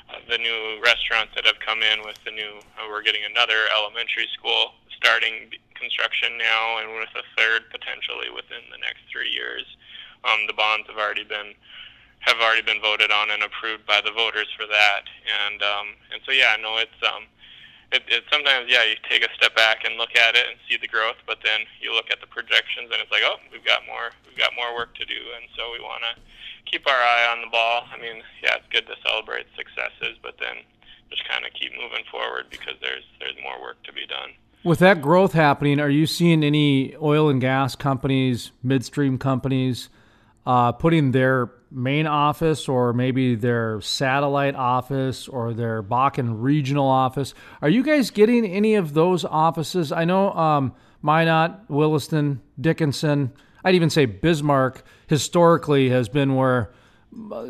uh, 0.10 0.20
the 0.30 0.38
new 0.38 0.80
restaurants 0.84 1.36
that 1.36 1.46
have 1.46 1.60
come 1.60 1.84
in, 1.84 2.04
with 2.06 2.20
the 2.24 2.32
new 2.32 2.60
uh, 2.78 2.88
we're 2.90 3.04
getting 3.04 3.24
another 3.24 3.68
elementary 3.76 4.28
school 4.36 4.76
starting 4.96 5.50
construction 5.82 6.38
now, 6.38 6.78
and 6.78 6.94
with 6.94 7.12
a 7.18 7.26
third 7.34 7.68
potentially 7.74 8.30
within 8.30 8.62
the 8.70 8.78
next 8.78 9.02
three 9.10 9.30
years. 9.30 9.66
Um, 10.24 10.46
the 10.46 10.54
bonds 10.54 10.86
have 10.88 11.02
already 11.02 11.26
been 11.26 11.58
have 12.22 12.38
already 12.38 12.62
been 12.62 12.80
voted 12.80 13.10
on 13.10 13.34
and 13.34 13.42
approved 13.42 13.86
by 13.90 13.98
the 14.00 14.14
voters 14.14 14.48
for 14.54 14.70
that, 14.70 15.10
and 15.26 15.62
um, 15.66 15.98
and 16.14 16.22
so 16.22 16.32
yeah, 16.32 16.54
no, 16.62 16.78
it's 16.78 17.02
um, 17.02 17.26
it, 17.92 18.04
it 18.08 18.24
sometimes 18.32 18.70
yeah 18.72 18.86
you 18.86 18.96
take 19.10 19.26
a 19.26 19.32
step 19.36 19.56
back 19.56 19.84
and 19.84 19.98
look 19.98 20.16
at 20.16 20.36
it 20.36 20.48
and 20.48 20.56
see 20.70 20.78
the 20.78 20.88
growth, 20.88 21.20
but 21.28 21.40
then 21.44 21.68
you 21.82 21.94
look 21.94 22.10
at 22.10 22.22
the 22.22 22.28
projections 22.28 22.90
and 22.92 23.02
it's 23.04 23.12
like 23.12 23.26
oh 23.26 23.38
we've 23.52 23.66
got 23.66 23.84
more 23.86 24.16
we've 24.26 24.38
got 24.38 24.56
more 24.56 24.74
work 24.74 24.96
to 24.96 25.06
do, 25.06 25.20
and 25.36 25.50
so 25.58 25.74
we 25.74 25.82
want 25.84 26.06
to 26.08 26.14
keep 26.70 26.88
our 26.88 27.02
eye 27.02 27.28
on 27.28 27.42
the 27.42 27.52
ball. 27.52 27.84
I 27.92 28.00
mean 28.00 28.24
yeah 28.42 28.62
it's 28.62 28.70
good 28.72 28.88
to 28.88 28.96
celebrate 29.04 29.46
successes, 29.58 30.16
but 30.24 30.40
then 30.40 30.64
just 31.12 31.28
kind 31.28 31.44
of 31.44 31.52
keep 31.52 31.76
moving 31.76 32.08
forward 32.08 32.48
because 32.50 32.80
there's 32.80 33.04
there's 33.20 33.36
more 33.44 33.60
work 33.60 33.84
to 33.84 33.92
be 33.92 34.08
done. 34.08 34.32
With 34.64 34.78
that 34.80 35.02
growth 35.02 35.34
happening, 35.34 35.80
are 35.80 35.90
you 35.90 36.06
seeing 36.06 36.44
any 36.44 36.96
oil 37.02 37.30
and 37.30 37.42
gas 37.42 37.76
companies, 37.76 38.52
midstream 38.62 39.18
companies, 39.18 39.90
uh, 40.46 40.72
putting 40.74 41.12
their 41.12 41.50
main 41.72 42.06
office 42.06 42.70
or 42.70 42.94
maybe 42.94 43.34
their 43.34 43.82
satellite 43.82 44.54
office 44.54 45.28
or 45.28 45.56
their 45.56 45.82
Bakken 45.82 46.44
regional 46.44 46.88
office? 46.88 47.34
Are 47.64 47.70
you 47.70 47.82
guys 47.82 48.12
getting 48.12 48.46
any 48.46 48.76
of 48.76 48.94
those 48.94 49.26
offices? 49.26 49.92
I 49.92 50.06
know 50.06 50.32
um, 50.34 50.76
Minot, 51.02 51.68
Williston, 51.68 52.42
Dickinson, 52.60 53.34
I'd 53.64 53.74
even 53.76 53.90
say 53.90 54.06
Bismarck 54.06 54.84
historically 55.08 55.90
has 55.90 56.08
been 56.08 56.36
where 56.36 56.72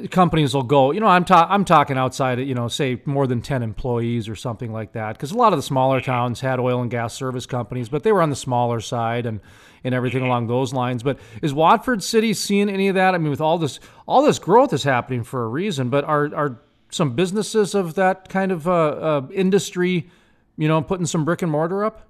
companies 0.10 0.54
will 0.54 0.64
go. 0.64 0.92
You 0.92 1.00
know, 1.00 1.08
I'm 1.08 1.24
ta- 1.24 1.48
I'm 1.50 1.66
talking 1.66 1.98
outside 1.98 2.40
of 2.40 2.48
you 2.48 2.56
know, 2.56 2.68
say 2.68 3.02
more 3.06 3.28
than 3.28 3.42
ten 3.42 3.62
employees 3.62 4.28
or 4.28 4.36
something 4.36 4.72
like 4.72 4.94
that. 4.94 5.14
Because 5.14 5.32
a 5.32 5.38
lot 5.38 5.54
of 5.54 5.60
the 5.60 5.64
smaller 5.64 6.02
towns 6.02 6.42
had 6.42 6.60
oil 6.60 6.82
and 6.82 6.90
gas 6.90 7.14
service 7.14 7.46
companies, 7.46 7.88
but 7.88 8.04
they 8.04 8.12
were 8.12 8.22
on 8.22 8.30
the 8.30 8.36
smaller 8.36 8.80
side 8.80 9.26
and 9.26 9.40
and 9.84 9.94
everything 9.94 10.24
along 10.24 10.48
those 10.48 10.74
lines. 10.74 11.04
But 11.04 11.20
is 11.42 11.54
Watford 11.54 12.04
City 12.04 12.34
seeing 12.34 12.70
any 12.70 12.88
of 12.88 12.96
that? 12.96 13.14
I 13.14 13.18
mean, 13.20 13.30
with 13.30 13.42
all 13.42 13.58
this 13.58 13.80
all 14.08 14.24
this 14.24 14.40
growth 14.40 14.74
is 14.74 14.84
happening 14.84 15.24
for 15.24 15.44
a 15.44 15.48
reason. 15.48 15.90
But 15.90 16.06
are 16.06 16.34
are 16.36 16.60
some 16.90 17.16
businesses 17.16 17.76
of 17.76 17.94
that 17.96 18.30
kind 18.30 18.52
of 18.52 18.68
uh, 18.68 18.72
uh, 18.72 19.28
industry, 19.32 20.10
you 20.58 20.68
know, 20.68 20.82
putting 20.82 21.06
some 21.06 21.24
brick 21.24 21.42
and 21.42 21.52
mortar 21.52 21.86
up? 21.86 22.08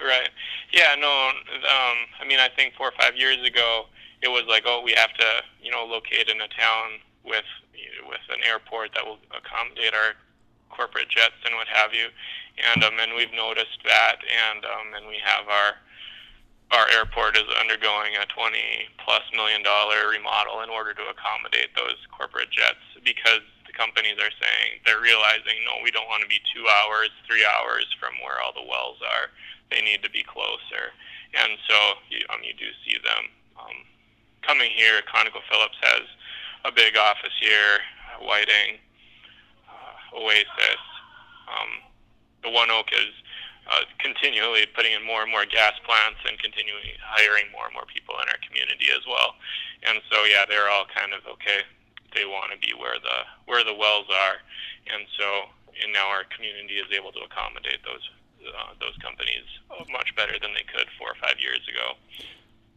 Right. 0.00 0.30
Yeah. 0.72 0.94
No. 0.98 1.08
Um, 1.08 1.96
I 2.20 2.24
mean, 2.26 2.38
I 2.38 2.48
think 2.48 2.74
four 2.74 2.88
or 2.88 2.92
five 2.98 3.16
years 3.16 3.44
ago 3.44 3.86
it 4.22 4.28
was 4.28 4.44
like, 4.48 4.64
oh, 4.66 4.82
we 4.84 4.92
have 4.92 5.12
to, 5.14 5.28
you 5.62 5.70
know, 5.70 5.84
locate 5.84 6.28
in 6.28 6.40
a 6.40 6.48
town 6.48 7.00
with 7.24 7.48
with 8.08 8.24
an 8.28 8.42
airport 8.44 8.92
that 8.94 9.04
will 9.04 9.20
accommodate 9.32 9.94
our 9.94 10.16
corporate 10.68 11.08
jets 11.08 11.36
and 11.44 11.54
what 11.54 11.68
have 11.68 11.92
you, 11.92 12.08
and 12.60 12.84
um, 12.84 12.96
and 13.00 13.14
we've 13.14 13.32
noticed 13.32 13.80
that, 13.84 14.20
and 14.24 14.64
um, 14.64 14.92
and 14.96 15.06
we 15.08 15.16
have 15.22 15.48
our 15.48 15.76
our 16.70 16.86
airport 16.94 17.34
is 17.34 17.46
undergoing 17.58 18.14
a 18.14 18.26
20 18.30 18.54
plus 19.02 19.26
million 19.34 19.62
dollar 19.62 20.06
remodel 20.06 20.62
in 20.62 20.70
order 20.70 20.94
to 20.94 21.02
accommodate 21.10 21.74
those 21.74 21.98
corporate 22.14 22.50
jets 22.50 22.82
because 23.02 23.42
the 23.66 23.74
companies 23.74 24.14
are 24.22 24.30
saying 24.38 24.78
they're 24.86 25.02
realizing 25.02 25.58
no, 25.66 25.82
we 25.82 25.90
don't 25.90 26.06
want 26.06 26.22
to 26.22 26.30
be 26.30 26.38
two 26.54 26.62
hours, 26.66 27.10
three 27.26 27.42
hours 27.42 27.86
from 27.98 28.14
where 28.22 28.38
all 28.38 28.54
the 28.54 28.62
wells 28.62 29.02
are. 29.02 29.34
They 29.70 29.82
need 29.82 30.02
to 30.02 30.10
be 30.10 30.26
closer, 30.26 30.94
and 31.34 31.54
so 31.66 31.78
you, 32.10 32.26
um, 32.30 32.42
you 32.42 32.54
do 32.54 32.66
see 32.82 32.98
them 33.02 33.30
um, 33.58 33.78
coming 34.42 34.70
here, 34.74 35.00
ConocoPhillips 35.08 35.78
has 35.82 36.04
a 36.64 36.72
big 36.72 36.96
office 36.96 37.34
here, 37.40 37.80
Whiting, 38.20 38.78
uh, 39.68 40.18
Oasis. 40.18 40.84
Um, 41.48 41.82
the 42.42 42.48
ONEOK 42.48 42.92
is 42.92 43.12
uh, 43.70 43.84
continually 43.98 44.66
putting 44.74 44.92
in 44.92 45.04
more 45.04 45.22
and 45.22 45.30
more 45.30 45.44
gas 45.46 45.78
plants 45.84 46.20
and 46.26 46.38
continually 46.40 46.96
hiring 47.00 47.46
more 47.52 47.66
and 47.66 47.74
more 47.74 47.86
people 47.86 48.14
in 48.18 48.26
our 48.28 48.40
community 48.42 48.88
as 48.90 49.04
well. 49.06 49.36
And 49.86 50.00
so, 50.10 50.24
yeah, 50.24 50.44
they're 50.48 50.68
all 50.68 50.86
kind 50.90 51.12
of 51.12 51.24
okay. 51.38 51.64
They 52.14 52.26
want 52.26 52.50
to 52.50 52.58
be 52.58 52.74
where 52.74 52.98
the 52.98 53.22
where 53.46 53.62
the 53.62 53.74
wells 53.74 54.10
are, 54.10 54.42
and 54.90 55.06
so 55.14 55.46
and 55.78 55.94
now 55.94 56.10
our 56.10 56.26
community 56.26 56.82
is 56.82 56.90
able 56.90 57.14
to 57.14 57.22
accommodate 57.22 57.78
those 57.86 58.02
uh, 58.42 58.74
those 58.82 58.98
companies 58.98 59.46
much 59.92 60.10
better 60.16 60.34
than 60.42 60.50
they 60.50 60.66
could 60.66 60.90
four 60.98 61.14
or 61.14 61.18
five 61.22 61.38
years 61.38 61.62
ago. 61.70 61.94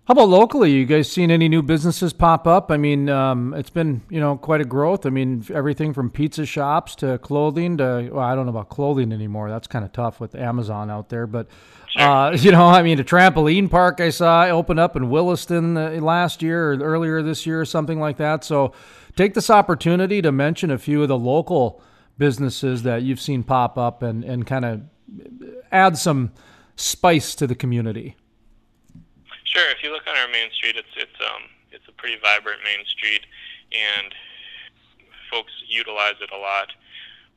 How 0.06 0.12
about 0.12 0.28
locally? 0.28 0.70
You 0.70 0.86
guys 0.86 1.10
seen 1.10 1.32
any 1.32 1.48
new 1.48 1.62
businesses 1.62 2.12
pop 2.12 2.46
up? 2.46 2.72
I 2.72 2.76
mean, 2.76 3.08
um, 3.08 3.54
it's 3.54 3.70
been 3.70 4.02
you 4.10 4.20
know 4.20 4.36
quite 4.36 4.60
a 4.60 4.66
growth. 4.66 5.06
I 5.06 5.10
mean, 5.10 5.46
everything 5.54 5.94
from 5.94 6.10
pizza 6.10 6.46
shops 6.46 6.94
to 6.96 7.18
clothing 7.20 7.78
to 7.78 8.10
well, 8.12 8.20
I 8.20 8.36
don't 8.36 8.46
know 8.46 8.50
about 8.50 8.68
clothing 8.68 9.14
anymore. 9.14 9.50
That's 9.50 9.66
kind 9.66 9.86
of 9.86 9.94
tough 9.94 10.20
with 10.20 10.36
Amazon 10.36 10.92
out 10.92 11.08
there. 11.08 11.26
But 11.26 11.48
uh, 11.96 12.36
you 12.38 12.52
know, 12.52 12.66
I 12.66 12.84
mean, 12.84 13.00
a 13.00 13.04
trampoline 13.06 13.72
park 13.72 14.02
I 14.02 14.10
saw 14.10 14.44
open 14.48 14.78
up 14.78 14.98
in 14.98 15.10
Williston 15.10 15.78
uh, 15.78 15.92
last 16.02 16.42
year 16.42 16.74
or 16.74 16.80
earlier 16.80 17.22
this 17.22 17.46
year 17.46 17.62
or 17.62 17.66
something 17.66 18.02
like 18.02 18.18
that. 18.18 18.44
So, 18.44 18.74
take 19.16 19.36
this 19.36 19.50
opportunity 19.50 20.22
to 20.22 20.34
mention 20.34 20.70
a 20.70 20.78
few 20.78 21.02
of 21.02 21.08
the 21.08 21.18
local 21.18 21.82
businesses 22.18 22.84
that 22.84 23.04
you've 23.04 23.22
seen 23.22 23.42
pop 23.42 23.78
up 23.78 24.04
and 24.04 24.26
and 24.26 24.46
kind 24.46 24.66
of 24.66 24.82
add 25.72 25.98
some 25.98 26.34
spice 26.76 27.36
to 27.36 27.48
the 27.48 27.56
community. 27.56 28.18
Sure. 29.54 29.70
If 29.70 29.86
you 29.86 29.94
look 29.94 30.10
on 30.10 30.18
our 30.18 30.28
main 30.34 30.50
street, 30.50 30.82
it's 30.82 30.90
it's 30.98 31.14
um 31.22 31.46
it's 31.70 31.86
a 31.86 31.94
pretty 31.94 32.18
vibrant 32.18 32.66
main 32.66 32.82
street, 32.90 33.22
and 33.70 34.10
folks 35.30 35.54
utilize 35.70 36.18
it 36.26 36.34
a 36.34 36.38
lot 36.42 36.74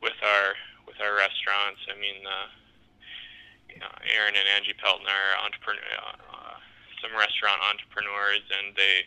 with 0.01 0.17
our 0.25 0.57
with 0.89 0.97
our 1.05 1.13
restaurants. 1.13 1.85
I 1.93 2.01
mean, 2.01 2.25
uh, 2.25 2.49
you 3.69 3.79
know, 3.85 3.93
Aaron 4.17 4.33
and 4.33 4.49
Angie 4.49 4.73
Pelton 4.81 5.05
are 5.05 5.45
entrepreneur, 5.45 5.85
uh, 6.33 6.57
some 7.05 7.13
restaurant 7.13 7.61
entrepreneurs, 7.61 8.49
and 8.49 8.73
they 8.73 9.05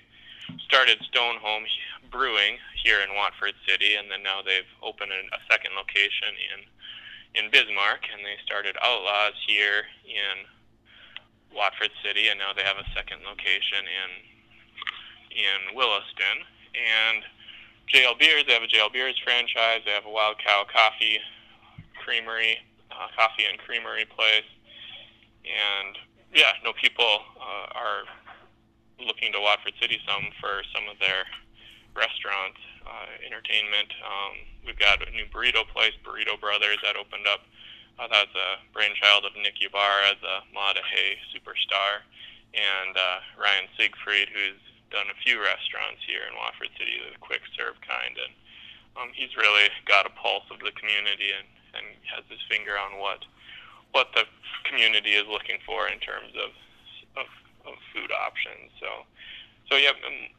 started 0.70 1.02
Stonehome 1.10 1.66
Brewing 2.14 2.62
here 2.78 3.02
in 3.02 3.18
Watford 3.18 3.58
City, 3.66 3.98
and 3.98 4.06
then 4.14 4.22
now 4.22 4.46
they've 4.46 4.70
opened 4.86 5.10
a 5.10 5.42
second 5.50 5.74
location 5.74 6.38
in 6.54 6.62
in 7.42 7.50
Bismarck, 7.50 8.06
and 8.14 8.22
they 8.22 8.38
started 8.46 8.78
Outlaws 8.86 9.34
here 9.50 9.90
in 10.06 10.46
Watford 11.54 11.92
City, 12.04 12.30
and 12.30 12.38
now 12.40 12.54
they 12.54 12.64
have 12.64 12.78
a 12.78 12.88
second 12.96 13.22
location 13.26 13.86
in 13.86 14.12
in 15.30 15.76
Williston. 15.76 16.46
And 16.74 17.24
JL 17.94 18.18
Beers, 18.18 18.46
they 18.46 18.54
have 18.54 18.64
a 18.64 18.68
JL 18.68 18.92
Beers 18.92 19.18
franchise. 19.24 19.82
They 19.86 19.92
have 19.92 20.06
a 20.06 20.12
Wild 20.12 20.38
Cow 20.38 20.66
Coffee 20.72 21.20
Creamery, 22.04 22.58
uh, 22.92 23.08
coffee 23.16 23.46
and 23.50 23.58
creamery 23.60 24.06
place. 24.06 24.48
And 25.46 25.98
yeah, 26.34 26.54
no 26.64 26.74
people 26.74 27.26
uh, 27.40 27.74
are 27.74 28.04
looking 29.00 29.32
to 29.34 29.40
Watford 29.40 29.74
City 29.82 30.00
some 30.06 30.30
for 30.40 30.62
some 30.74 30.86
of 30.92 31.00
their 31.00 31.26
restaurant 31.96 32.56
uh, 32.86 33.10
entertainment. 33.26 33.90
Um, 34.06 34.34
we've 34.66 34.78
got 34.80 35.02
a 35.02 35.12
new 35.12 35.26
burrito 35.34 35.66
place, 35.68 35.94
Burrito 36.06 36.40
Brothers, 36.40 36.78
that 36.84 36.96
opened 36.96 37.26
up. 37.28 37.42
Uh, 38.00 38.08
that's 38.08 38.32
a 38.32 38.64
brainchild 38.72 39.28
of 39.28 39.36
Nick 39.36 39.60
Ybarra, 39.60 40.16
the 40.24 40.40
Mata 40.56 40.80
Hay 40.88 41.20
superstar, 41.36 42.00
and 42.56 42.96
uh, 42.96 43.20
Ryan 43.36 43.68
Siegfried, 43.76 44.32
who's 44.32 44.64
done 44.88 45.12
a 45.12 45.18
few 45.20 45.36
restaurants 45.44 46.00
here 46.08 46.24
in 46.24 46.32
Watford 46.40 46.72
City, 46.80 46.96
the 46.96 47.20
quick 47.20 47.44
serve 47.60 47.76
kind, 47.84 48.16
and 48.16 48.32
um, 48.96 49.12
he's 49.12 49.36
really 49.36 49.68
got 49.84 50.08
a 50.08 50.16
pulse 50.16 50.48
of 50.48 50.64
the 50.64 50.72
community 50.80 51.36
and, 51.36 51.44
and 51.76 51.86
has 52.08 52.24
his 52.32 52.40
finger 52.48 52.80
on 52.80 53.04
what 53.04 53.28
what 53.92 54.16
the 54.16 54.24
community 54.64 55.20
is 55.20 55.28
looking 55.28 55.60
for 55.68 55.92
in 55.92 56.00
terms 56.00 56.32
of 56.40 56.56
of, 57.20 57.28
of 57.68 57.76
food 57.92 58.16
options. 58.16 58.72
So 58.80 59.04
so 59.68 59.76
yeah, 59.76 59.92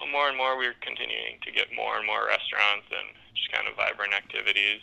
more 0.08 0.32
and 0.32 0.36
more 0.40 0.56
we're 0.56 0.80
continuing 0.80 1.36
to 1.44 1.52
get 1.52 1.68
more 1.76 2.00
and 2.00 2.08
more 2.08 2.24
restaurants 2.24 2.88
and 2.88 3.12
just 3.36 3.52
kind 3.52 3.68
of 3.68 3.76
vibrant 3.76 4.16
activities 4.16 4.80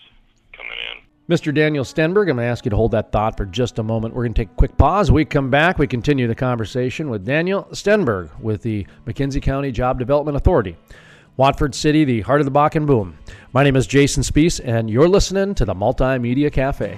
coming 0.53 0.77
in. 0.93 1.16
Mr. 1.29 1.53
Daniel 1.53 1.83
Stenberg, 1.83 2.29
I'm 2.29 2.37
going 2.37 2.37
to 2.37 2.43
ask 2.43 2.63
you 2.63 2.69
to 2.69 2.77
hold 2.77 2.91
that 2.91 3.11
thought 3.11 3.35
for 3.35 3.45
just 3.45 3.79
a 3.79 3.83
moment. 3.83 4.13
We're 4.13 4.23
going 4.23 4.33
to 4.33 4.41
take 4.43 4.51
a 4.51 4.55
quick 4.55 4.77
pause. 4.77 5.11
We 5.11 5.25
come 5.25 5.49
back, 5.49 5.77
we 5.77 5.85
continue 5.85 6.25
the 6.25 6.35
conversation 6.35 7.09
with 7.09 7.25
Daniel 7.25 7.67
Stenberg 7.71 8.39
with 8.39 8.61
the 8.61 8.87
McKenzie 9.05 9.41
County 9.41 9.73
Job 9.73 9.99
Development 9.99 10.37
Authority. 10.37 10.77
Watford 11.35 11.75
City, 11.75 12.05
the 12.05 12.21
heart 12.21 12.39
of 12.39 12.45
the 12.45 12.51
Bakken 12.51 12.85
boom. 12.85 13.17
My 13.51 13.65
name 13.65 13.75
is 13.75 13.87
Jason 13.87 14.23
Spees, 14.23 14.61
and 14.63 14.89
you're 14.89 15.09
listening 15.09 15.53
to 15.55 15.65
the 15.65 15.73
Multimedia 15.73 16.49
Cafe. 16.49 16.97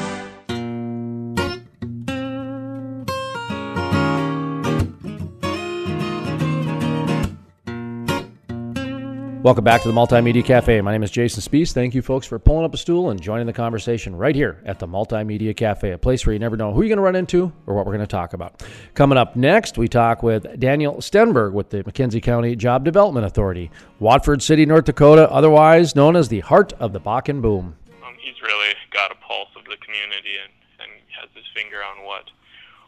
Welcome 9.43 9.63
back 9.63 9.81
to 9.81 9.87
the 9.87 9.93
Multimedia 9.95 10.45
Cafe. 10.45 10.79
My 10.81 10.91
name 10.91 11.01
is 11.01 11.09
Jason 11.09 11.41
Spees. 11.41 11.73
Thank 11.73 11.95
you, 11.95 12.03
folks, 12.03 12.27
for 12.27 12.37
pulling 12.37 12.63
up 12.63 12.75
a 12.75 12.77
stool 12.77 13.09
and 13.09 13.19
joining 13.19 13.47
the 13.47 13.53
conversation 13.53 14.15
right 14.15 14.35
here 14.35 14.61
at 14.67 14.77
the 14.77 14.85
Multimedia 14.85 15.57
Cafe, 15.57 15.89
a 15.89 15.97
place 15.97 16.27
where 16.27 16.33
you 16.33 16.37
never 16.37 16.55
know 16.55 16.71
who 16.71 16.83
you're 16.83 16.89
going 16.89 16.97
to 16.97 17.01
run 17.01 17.15
into 17.15 17.51
or 17.65 17.73
what 17.73 17.87
we're 17.87 17.93
going 17.93 18.05
to 18.05 18.07
talk 18.07 18.33
about. 18.33 18.61
Coming 18.93 19.17
up 19.17 19.35
next, 19.35 19.79
we 19.79 19.87
talk 19.87 20.21
with 20.21 20.59
Daniel 20.59 20.97
Stenberg 20.97 21.53
with 21.53 21.71
the 21.71 21.83
McKenzie 21.83 22.21
County 22.21 22.55
Job 22.55 22.85
Development 22.85 23.25
Authority, 23.25 23.71
Watford 23.97 24.43
City, 24.43 24.63
North 24.63 24.85
Dakota, 24.85 25.27
otherwise 25.31 25.95
known 25.95 26.15
as 26.15 26.29
the 26.29 26.41
heart 26.41 26.73
of 26.73 26.93
the 26.93 27.01
Bakken 27.01 27.41
boom. 27.41 27.75
Um, 28.05 28.13
he's 28.21 28.39
really 28.43 28.75
got 28.93 29.09
a 29.11 29.15
pulse 29.15 29.49
of 29.57 29.63
the 29.65 29.77
community 29.83 30.37
and, 30.37 30.53
and 30.85 30.91
has 31.19 31.29
his 31.33 31.45
finger 31.55 31.77
on 31.77 32.05
what 32.05 32.29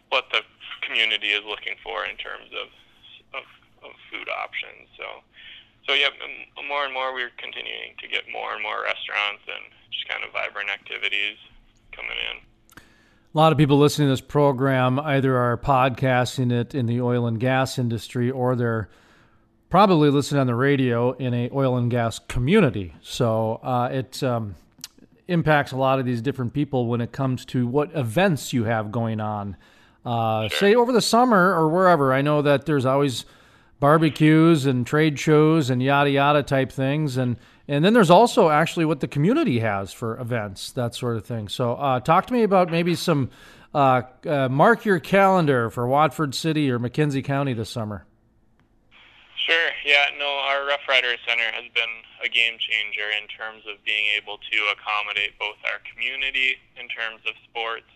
what 0.09 0.25
the 0.31 0.41
community 0.85 1.29
is 1.29 1.41
looking 1.47 1.73
for 1.83 2.05
in 2.05 2.15
terms 2.17 2.51
of 2.53 2.69
of, 3.33 3.89
of 3.89 3.91
food 4.11 4.29
options. 4.29 4.87
So 4.95 5.23
so 5.87 5.93
yeah, 5.93 6.07
more 6.67 6.85
and 6.85 6.93
more 6.93 7.13
we're 7.13 7.31
continuing 7.37 7.95
to 7.99 8.07
get 8.07 8.23
more 8.31 8.53
and 8.53 8.63
more 8.63 8.83
restaurants 8.83 9.43
and 9.47 9.63
just 9.91 10.07
kind 10.07 10.23
of 10.23 10.31
vibrant 10.31 10.69
activities 10.69 11.37
coming 11.91 12.17
in. 12.31 12.41
A 12.77 13.37
lot 13.37 13.51
of 13.51 13.57
people 13.57 13.79
listening 13.79 14.07
to 14.07 14.11
this 14.11 14.21
program 14.21 14.99
either 14.99 15.35
are 15.37 15.57
podcasting 15.57 16.51
it 16.51 16.75
in 16.75 16.85
the 16.85 17.01
oil 17.01 17.25
and 17.25 17.39
gas 17.39 17.79
industry 17.79 18.29
or 18.29 18.55
they're 18.55 18.89
probably 19.69 20.11
listening 20.11 20.39
on 20.39 20.45
the 20.45 20.53
radio 20.53 21.13
in 21.13 21.33
a 21.33 21.49
oil 21.51 21.77
and 21.77 21.89
gas 21.89 22.19
community. 22.19 22.93
So 23.01 23.55
uh, 23.63 23.89
it 23.91 24.21
um, 24.21 24.53
impacts 25.27 25.71
a 25.71 25.77
lot 25.77 25.99
of 25.99 26.05
these 26.05 26.21
different 26.21 26.53
people 26.53 26.85
when 26.85 27.01
it 27.01 27.11
comes 27.11 27.43
to 27.45 27.65
what 27.65 27.89
events 27.95 28.53
you 28.53 28.65
have 28.65 28.91
going 28.91 29.19
on. 29.19 29.57
Uh, 30.05 30.47
sure. 30.49 30.59
Say 30.59 30.75
over 30.75 30.91
the 30.91 31.01
summer 31.01 31.55
or 31.55 31.69
wherever. 31.69 32.13
I 32.13 32.21
know 32.21 32.43
that 32.43 32.67
there's 32.67 32.85
always 32.85 33.25
barbecues 33.83 34.65
and 34.65 34.87
trade 34.87 35.19
shows 35.19 35.69
and 35.69 35.83
yada 35.83 36.09
yada 36.09 36.41
type 36.41 36.71
things. 36.71 37.17
And 37.17 37.35
and 37.67 37.83
then 37.83 37.91
there's 37.91 38.09
also 38.09 38.47
actually 38.47 38.85
what 38.85 39.01
the 39.01 39.09
community 39.09 39.59
has 39.59 39.91
for 39.91 40.17
events 40.19 40.71
that 40.71 40.95
sort 40.95 41.17
of 41.17 41.25
thing. 41.25 41.49
So 41.49 41.73
uh, 41.73 41.99
talk 41.99 42.25
to 42.27 42.33
me 42.33 42.43
about 42.43 42.71
maybe 42.71 42.95
some 42.95 43.29
uh, 43.75 44.03
uh, 44.25 44.47
mark 44.47 44.85
your 44.85 45.01
calendar 45.01 45.69
for 45.69 45.85
watford 45.85 46.33
city 46.33 46.71
or 46.71 46.79
mckenzie 46.79 47.25
county 47.25 47.51
this 47.51 47.69
summer. 47.69 48.05
Sure. 49.35 49.71
Yeah 49.83 50.05
no 50.17 50.31
our 50.47 50.65
rough 50.65 50.87
rider 50.87 51.17
center 51.27 51.51
has 51.51 51.67
been 51.75 51.91
a 52.23 52.29
game 52.29 52.55
changer 52.59 53.11
in 53.19 53.27
terms 53.27 53.63
of 53.67 53.83
being 53.83 54.05
able 54.15 54.37
to 54.37 54.57
accommodate 54.71 55.37
both 55.37 55.59
our 55.67 55.83
community 55.91 56.55
in 56.79 56.87
terms 56.87 57.19
of 57.27 57.35
sports 57.43 57.91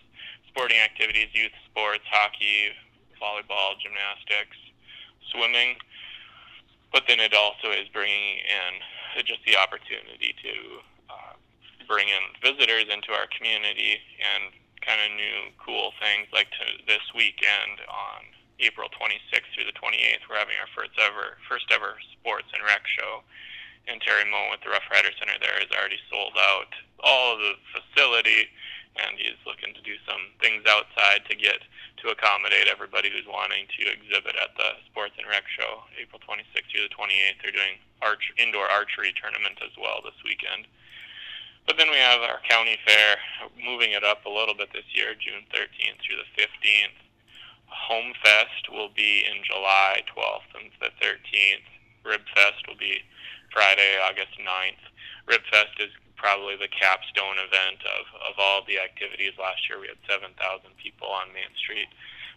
sporting 0.50 0.80
activities 0.80 1.30
youth 1.32 1.56
sports 1.72 2.04
hockey 2.12 2.76
volleyball 3.24 3.80
gymnastics 3.80 4.60
swimming, 5.32 5.78
but 6.92 7.04
then 7.08 7.20
it 7.20 7.34
also 7.34 7.72
is 7.72 7.88
bringing 7.92 8.40
in 8.44 9.26
just 9.26 9.42
the 9.46 9.58
opportunity 9.58 10.36
to 10.44 10.54
uh, 11.10 11.34
bring 11.88 12.08
in 12.08 12.24
visitors 12.42 12.86
into 12.92 13.12
our 13.12 13.26
community 13.34 13.98
and 14.22 14.54
kind 14.86 15.02
of 15.02 15.10
new 15.18 15.52
cool 15.58 15.92
things 16.00 16.30
like 16.32 16.48
to 16.54 16.66
this 16.86 17.04
weekend 17.12 17.82
on 17.90 18.24
April 18.60 18.90
26th 18.90 19.46
through 19.54 19.70
the 19.70 19.78
28th, 19.78 20.26
we're 20.30 20.40
having 20.40 20.58
our 20.58 20.70
first 20.74 20.96
ever 20.98 21.38
first 21.46 21.70
ever 21.70 21.98
sports 22.18 22.50
and 22.54 22.64
rec 22.66 22.82
show. 22.88 23.22
And 23.88 24.02
Terry 24.02 24.26
Moe 24.26 24.52
at 24.52 24.60
the 24.66 24.70
Rough 24.74 24.88
Rider 24.92 25.14
Center 25.16 25.38
there 25.40 25.62
is 25.62 25.70
already 25.72 26.02
sold 26.10 26.34
out 26.36 26.72
all 27.04 27.36
of 27.36 27.40
the 27.40 27.54
facility, 27.72 28.50
and 28.98 29.18
he's 29.18 29.38
looking 29.46 29.74
to 29.74 29.82
do 29.86 29.96
some 30.06 30.34
things 30.42 30.66
outside 30.66 31.26
to 31.30 31.36
get 31.36 31.62
to 32.02 32.14
accommodate 32.14 32.70
everybody 32.70 33.10
who's 33.10 33.26
wanting 33.30 33.66
to 33.78 33.90
exhibit 33.90 34.38
at 34.38 34.54
the 34.58 34.78
Sports 34.90 35.18
and 35.18 35.26
Rec 35.30 35.46
Show, 35.50 35.86
April 35.98 36.22
26th 36.22 36.70
through 36.70 36.86
the 36.86 36.94
28th. 36.94 37.38
They're 37.42 37.58
doing 37.58 37.82
arch 38.02 38.30
indoor 38.38 38.70
archery 38.70 39.14
tournament 39.18 39.58
as 39.66 39.74
well 39.78 40.02
this 40.06 40.18
weekend. 40.22 40.70
But 41.66 41.76
then 41.76 41.92
we 41.92 42.00
have 42.00 42.22
our 42.24 42.40
county 42.48 42.80
fair, 42.88 43.18
moving 43.60 43.92
it 43.92 44.04
up 44.04 44.24
a 44.26 44.32
little 44.32 44.56
bit 44.56 44.72
this 44.72 44.88
year, 44.94 45.14
June 45.20 45.44
13th 45.52 46.00
through 46.00 46.24
the 46.24 46.30
15th. 46.38 46.96
Home 47.68 48.14
Fest 48.24 48.72
will 48.72 48.90
be 48.96 49.28
in 49.28 49.44
July 49.44 50.02
12th 50.08 50.48
and 50.56 50.72
the 50.80 50.96
13th. 51.04 51.68
Rib 52.06 52.22
Fest 52.34 52.64
will 52.68 52.80
be 52.80 53.04
Friday, 53.52 54.00
August 54.00 54.40
9th. 54.40 54.84
Rib 55.28 55.42
Fest 55.52 55.76
is 55.80 55.92
probably 56.18 56.58
the 56.58 56.68
capstone 56.68 57.38
event 57.38 57.80
of, 57.86 58.06
of 58.26 58.34
all 58.42 58.66
the 58.66 58.82
activities. 58.82 59.38
Last 59.38 59.70
year 59.70 59.80
we 59.80 59.88
had 59.88 60.02
7,000 60.10 60.34
people 60.82 61.08
on 61.08 61.30
Main 61.32 61.54
Street 61.56 61.88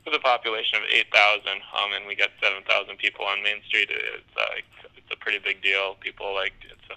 with 0.05 0.14
a 0.14 0.23
population 0.23 0.81
of 0.81 0.88
8,000, 0.88 1.61
um, 1.77 1.93
and 1.93 2.07
we 2.07 2.14
got 2.14 2.31
7,000 2.40 2.64
people 2.97 3.25
on 3.25 3.43
Main 3.43 3.61
Street. 3.69 3.88
It's, 3.90 4.37
uh, 4.37 4.61
it's 4.97 5.11
a 5.12 5.16
pretty 5.16 5.40
big 5.40 5.61
deal. 5.61 5.97
People 6.01 6.33
like 6.33 6.57
it's 6.64 6.88
a 6.88 6.97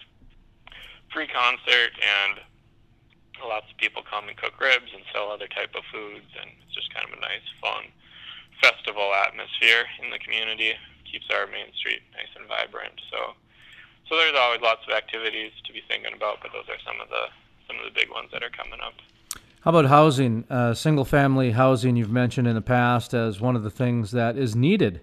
free 1.11 1.27
concert, 1.27 1.95
and 1.99 2.39
lots 3.43 3.67
of 3.71 3.75
people 3.77 4.03
come 4.07 4.27
and 4.27 4.37
cook 4.37 4.55
ribs 4.59 4.91
and 4.93 5.03
sell 5.11 5.31
other 5.31 5.47
type 5.47 5.75
of 5.75 5.83
foods, 5.91 6.27
and 6.39 6.51
it's 6.63 6.75
just 6.75 6.93
kind 6.93 7.07
of 7.07 7.17
a 7.17 7.21
nice, 7.21 7.47
fun 7.59 7.91
festival 8.63 9.11
atmosphere 9.11 9.83
in 9.99 10.11
the 10.11 10.19
community. 10.19 10.71
Keeps 11.09 11.27
our 11.31 11.47
Main 11.47 11.71
Street 11.75 12.01
nice 12.15 12.31
and 12.39 12.47
vibrant. 12.47 12.95
So 13.11 13.35
so 14.07 14.17
there's 14.17 14.35
always 14.37 14.61
lots 14.61 14.81
of 14.87 14.93
activities 14.93 15.51
to 15.65 15.73
be 15.73 15.81
thinking 15.87 16.13
about, 16.15 16.39
but 16.41 16.51
those 16.51 16.67
are 16.69 16.79
some 16.85 16.99
of 17.01 17.09
the 17.09 17.25
some 17.67 17.77
of 17.77 17.85
the 17.85 17.99
big 17.99 18.11
ones 18.11 18.29
that 18.33 18.43
are 18.43 18.49
coming 18.49 18.79
up. 18.85 18.93
How 19.61 19.69
about 19.71 19.85
housing? 19.85 20.43
Uh, 20.49 20.73
single 20.73 21.05
family 21.05 21.51
housing, 21.51 21.95
you've 21.95 22.11
mentioned 22.11 22.47
in 22.47 22.55
the 22.55 22.61
past 22.61 23.13
as 23.13 23.39
one 23.39 23.55
of 23.55 23.63
the 23.63 23.69
things 23.69 24.11
that 24.11 24.37
is 24.37 24.55
needed 24.55 25.01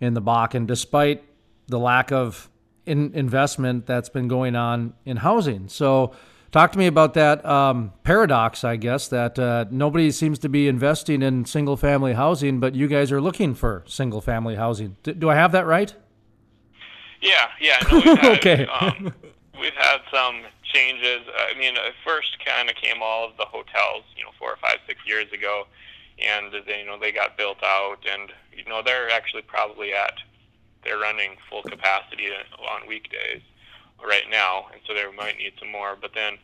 in 0.00 0.14
the 0.14 0.22
Bakken, 0.22 0.66
despite 0.66 1.24
the 1.66 1.78
lack 1.78 2.12
of 2.12 2.48
in 2.84 3.12
investment 3.14 3.84
that's 3.86 4.08
been 4.08 4.28
going 4.28 4.54
on 4.54 4.94
in 5.04 5.16
housing. 5.16 5.68
So, 5.68 6.14
talk 6.52 6.70
to 6.72 6.78
me 6.78 6.86
about 6.86 7.14
that 7.14 7.44
um, 7.44 7.92
paradox, 8.04 8.62
I 8.62 8.76
guess, 8.76 9.08
that 9.08 9.38
uh, 9.40 9.64
nobody 9.72 10.12
seems 10.12 10.38
to 10.40 10.48
be 10.48 10.68
investing 10.68 11.20
in 11.20 11.44
single 11.44 11.76
family 11.76 12.12
housing, 12.12 12.60
but 12.60 12.76
you 12.76 12.86
guys 12.86 13.10
are 13.10 13.20
looking 13.20 13.54
for 13.54 13.82
single 13.88 14.20
family 14.20 14.54
housing. 14.54 14.96
D- 15.02 15.14
do 15.14 15.28
I 15.28 15.34
have 15.34 15.50
that 15.50 15.66
right? 15.66 15.92
Yeah, 17.20 17.48
yeah. 17.60 17.78
No, 17.90 17.96
we've 17.98 18.18
had, 18.18 18.38
Okay. 18.38 18.66
Um, 18.66 19.12
we've 19.60 19.74
had 19.74 19.98
some 20.12 20.42
changes. 20.62 21.22
I 21.38 21.58
mean, 21.58 21.76
at 21.76 21.94
first 22.04 22.36
kind 22.44 22.68
of 22.68 22.76
came 22.76 23.02
all 23.02 23.28
of 23.28 23.36
the 23.36 23.44
hotels, 23.44 24.04
you 24.16 24.24
know, 24.24 24.30
four 24.38 24.50
or 24.50 24.56
five, 24.56 24.78
six 24.86 25.00
years 25.06 25.32
ago, 25.32 25.66
and 26.18 26.52
they, 26.66 26.80
you 26.80 26.86
know 26.86 26.98
they 26.98 27.12
got 27.12 27.36
built 27.36 27.62
out, 27.62 27.98
and 28.10 28.32
you 28.56 28.64
know 28.64 28.82
they're 28.82 29.10
actually 29.10 29.42
probably 29.42 29.92
at 29.92 30.14
they're 30.84 30.98
running 30.98 31.36
full 31.50 31.62
capacity 31.62 32.28
on 32.58 32.86
weekdays 32.86 33.42
right 34.04 34.28
now, 34.30 34.66
and 34.72 34.80
so 34.86 34.94
they 34.94 35.04
might 35.16 35.38
need 35.38 35.52
some 35.58 35.70
more. 35.70 35.96
But 36.00 36.12
then 36.14 36.38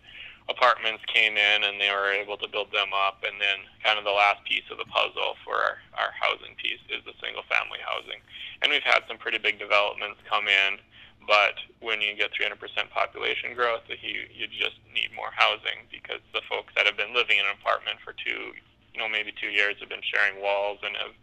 apartments 0.49 1.05
came 1.07 1.37
in, 1.37 1.63
and 1.63 1.81
they 1.81 1.91
were 1.91 2.11
able 2.11 2.37
to 2.39 2.49
build 2.49 2.73
them 2.73 2.91
up, 2.91 3.23
and 3.23 3.39
then 3.41 3.63
kind 3.85 3.99
of 3.99 4.05
the 4.05 4.15
last 4.15 4.43
piece 4.45 4.67
of 4.71 4.79
the 4.79 4.89
puzzle 4.91 5.39
for 5.45 5.55
our, 5.55 5.77
our 5.99 6.13
housing 6.19 6.55
piece 6.59 6.83
is 6.91 7.05
the 7.05 7.15
single 7.23 7.47
family 7.47 7.79
housing, 7.85 8.19
and 8.63 8.71
we've 8.71 8.87
had 8.87 9.07
some 9.07 9.19
pretty 9.19 9.39
big 9.39 9.59
developments 9.59 10.19
come 10.29 10.49
in. 10.49 10.79
But 11.23 11.55
when 11.79 12.03
you 12.03 12.19
get 12.19 12.35
300% 12.35 12.59
population 12.91 13.55
growth, 13.55 13.87
you 13.87 14.27
you 14.35 14.51
just 14.51 14.83
need 14.91 15.15
more 15.15 15.31
housing 15.31 15.87
because 15.87 16.19
the 16.35 16.43
folks 16.51 16.75
that 16.75 16.87
have 16.87 16.99
been 16.99 17.15
living 17.15 17.39
in 17.39 17.47
an 17.47 17.55
apartment 17.55 18.03
for 18.03 18.11
two, 18.11 18.59
you 18.91 18.99
know, 18.99 19.07
maybe 19.07 19.31
two 19.31 19.55
years 19.55 19.79
have 19.79 19.89
been 19.89 20.03
sharing 20.03 20.43
walls 20.43 20.83
and 20.83 20.99
have 20.99 21.15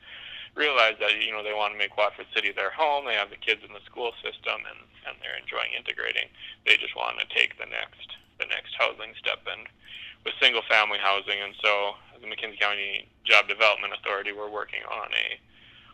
realized 0.55 1.03
that 1.03 1.19
you 1.19 1.35
know 1.35 1.43
they 1.43 1.51
want 1.51 1.75
to 1.75 1.77
make 1.77 1.99
Watford 1.99 2.31
City 2.33 2.55
their 2.55 2.71
home. 2.71 3.03
They 3.03 3.19
have 3.19 3.29
the 3.29 3.39
kids 3.39 3.59
in 3.59 3.75
the 3.75 3.83
school 3.83 4.15
system 4.23 4.63
and 4.63 4.87
and 5.07 5.19
they're 5.19 5.39
enjoying 5.39 5.75
integrating. 5.75 6.31
They 6.65 6.77
just 6.77 6.95
want 6.95 7.19
to 7.19 7.27
take 7.35 7.59
the 7.59 7.67
next 7.67 8.18
the 8.39 8.47
next 8.47 8.73
housing 8.79 9.13
step 9.19 9.43
and 9.45 9.67
with 10.25 10.33
single 10.41 10.63
family 10.67 10.97
housing. 10.99 11.39
And 11.39 11.53
so 11.61 11.95
the 12.19 12.27
McKenzie 12.27 12.59
County 12.59 13.07
Job 13.23 13.47
Development 13.47 13.93
Authority, 13.93 14.31
we're 14.31 14.51
working 14.51 14.81
on 14.89 15.09
a 15.13 15.27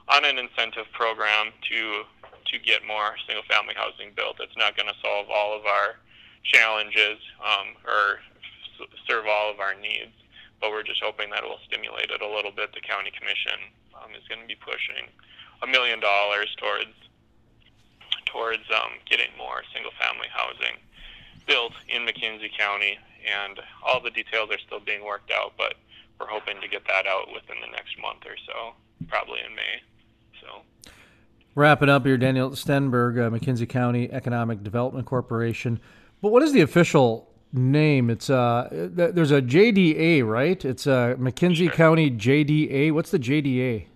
on 0.08 0.23
an 0.23 0.38
incentive 0.38 0.86
program 0.93 1.49
to 1.69 2.05
to 2.45 2.55
get 2.62 2.86
more 2.86 3.17
single 3.25 3.43
family 3.49 3.73
housing 3.75 4.13
built. 4.15 4.38
It's 4.39 4.55
not 4.58 4.77
going 4.77 4.88
to 4.88 4.97
solve 5.01 5.27
all 5.34 5.58
of 5.58 5.65
our 5.65 5.97
challenges 6.45 7.17
um, 7.41 7.73
or 7.89 8.21
s- 8.77 8.86
serve 9.10 9.25
all 9.25 9.49
of 9.49 9.60
our 9.60 9.73
needs, 9.73 10.13
but 10.62 10.69
we're 10.69 10.86
just 10.86 11.01
hoping 11.01 11.34
that 11.34 11.41
it 11.41 11.49
will 11.49 11.62
stimulate 11.65 12.13
it 12.13 12.21
a 12.21 12.29
little 12.29 12.53
bit. 12.53 12.69
The 12.73 12.86
county 12.86 13.10
commission 13.17 13.58
um, 13.97 14.13
is 14.13 14.21
going 14.29 14.41
to 14.41 14.47
be 14.47 14.58
pushing 14.62 15.10
a 15.63 15.67
million 15.67 15.99
dollars 15.99 16.53
towards 16.62 16.93
towards 18.29 18.65
um, 18.69 19.01
getting 19.10 19.34
more 19.38 19.65
single 19.73 19.93
family 19.97 20.27
housing 20.29 20.77
built 21.47 21.73
in 21.89 22.05
McKenzie 22.05 22.55
County, 22.58 22.97
and 23.25 23.60
all 23.86 24.01
the 24.01 24.12
details 24.12 24.49
are 24.51 24.60
still 24.60 24.79
being 24.79 25.03
worked 25.03 25.31
out, 25.31 25.53
but 25.58 25.75
we're 26.19 26.27
hoping 26.27 26.62
to 26.62 26.67
get 26.67 26.86
that 26.88 27.05
out 27.08 27.27
within 27.34 27.58
the 27.62 27.71
next 27.71 27.99
month 28.01 28.25
or 28.25 28.36
so, 28.45 28.73
probably 29.08 29.39
in 29.47 29.55
May. 29.55 29.81
So. 30.41 30.91
Wrapping 31.55 31.89
up 31.89 32.05
here, 32.05 32.17
Daniel 32.17 32.51
Stenberg, 32.51 33.17
uh, 33.17 33.29
McKenzie 33.29 33.67
County 33.67 34.12
Economic 34.12 34.63
Development 34.63 35.05
Corporation. 35.05 35.79
But 36.21 36.31
what 36.31 36.43
is 36.43 36.51
the 36.51 36.62
official 36.62 37.29
name? 37.53 38.10
It's 38.10 38.29
uh, 38.29 38.67
th- 38.95 39.13
there's 39.13 39.31
a 39.31 39.41
JDA, 39.41 40.27
right? 40.27 40.63
It's 40.63 40.88
uh, 40.88 41.15
McKenzie 41.17 41.71
County 41.71 42.12
JDA. 42.12 42.91
What's 42.91 43.12
the 43.12 43.19
JDA? 43.19 43.88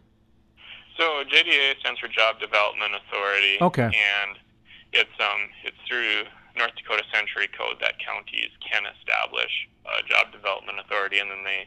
So 0.97 1.23
JDA 1.23 1.79
stands 1.79 1.99
for 1.99 2.09
Job 2.09 2.39
Development 2.39 2.91
Authority. 2.95 3.57
Okay. 3.61 3.83
And 3.83 4.37
it's 4.91 5.09
um 5.19 5.49
it's 5.63 5.77
through 5.87 6.23
North 6.59 6.75
Dakota 6.75 7.07
Century 7.07 7.47
Code 7.47 7.79
that 7.79 8.03
counties 8.03 8.51
can 8.59 8.83
establish 8.83 9.71
a 9.87 10.03
job 10.03 10.35
development 10.35 10.83
authority, 10.83 11.23
and 11.23 11.31
then 11.31 11.47
they 11.47 11.63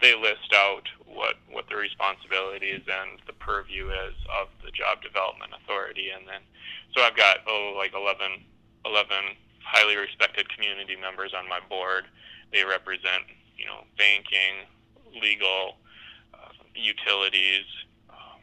they 0.00 0.14
list 0.14 0.54
out 0.54 0.86
what 1.04 1.34
what 1.50 1.66
the 1.66 1.74
responsibilities 1.74 2.86
and 2.86 3.18
the 3.26 3.34
purview 3.34 3.90
is 3.90 4.14
of 4.30 4.46
the 4.62 4.70
job 4.70 5.02
development 5.02 5.50
authority, 5.58 6.14
and 6.14 6.22
then 6.22 6.46
so 6.94 7.02
I've 7.02 7.18
got 7.18 7.42
oh 7.50 7.74
like 7.74 7.92
11, 7.98 8.46
11 8.86 9.34
highly 9.58 9.98
respected 9.98 10.46
community 10.54 10.94
members 10.94 11.34
on 11.34 11.50
my 11.50 11.58
board. 11.68 12.06
They 12.54 12.62
represent 12.62 13.26
you 13.58 13.66
know 13.66 13.82
banking, 13.98 14.70
legal, 15.18 15.82
uh, 16.30 16.54
utilities, 16.78 17.66
um, 18.06 18.38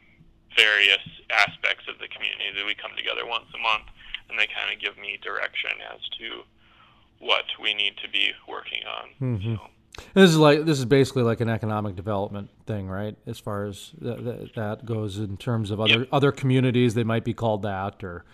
various 0.59 1.07
aspects 1.31 1.87
of 1.87 1.97
the 2.03 2.11
community 2.11 2.51
that 2.51 2.67
we 2.67 2.75
come 2.75 2.91
together 2.99 3.23
once 3.23 3.47
a 3.55 3.61
month, 3.63 3.87
and 4.29 4.39
they 4.39 4.47
kind 4.47 4.73
of 4.73 4.81
give 4.81 4.97
me 4.97 5.19
direction 5.21 5.71
as 5.93 6.01
to 6.19 6.43
what 7.19 7.45
we 7.61 7.73
need 7.73 7.93
to 8.03 8.09
be 8.09 8.31
working 8.47 8.81
on. 8.85 9.09
Mm-hmm. 9.21 9.55
This 10.13 10.29
is 10.29 10.37
like 10.37 10.65
this 10.65 10.77
is 10.77 10.85
basically 10.85 11.23
like 11.23 11.39
an 11.39 11.49
economic 11.49 11.95
development 11.95 12.49
thing, 12.65 12.89
right? 12.89 13.15
As 13.25 13.39
far 13.39 13.65
as 13.65 13.93
th- 14.01 14.23
th- 14.23 14.53
that 14.55 14.85
goes, 14.85 15.17
in 15.19 15.37
terms 15.37 15.71
of 15.71 15.79
other 15.79 16.07
other 16.11 16.31
communities, 16.31 16.95
they 16.95 17.03
might 17.03 17.23
be 17.23 17.33
called 17.33 17.61
that, 17.61 18.03
or 18.03 18.25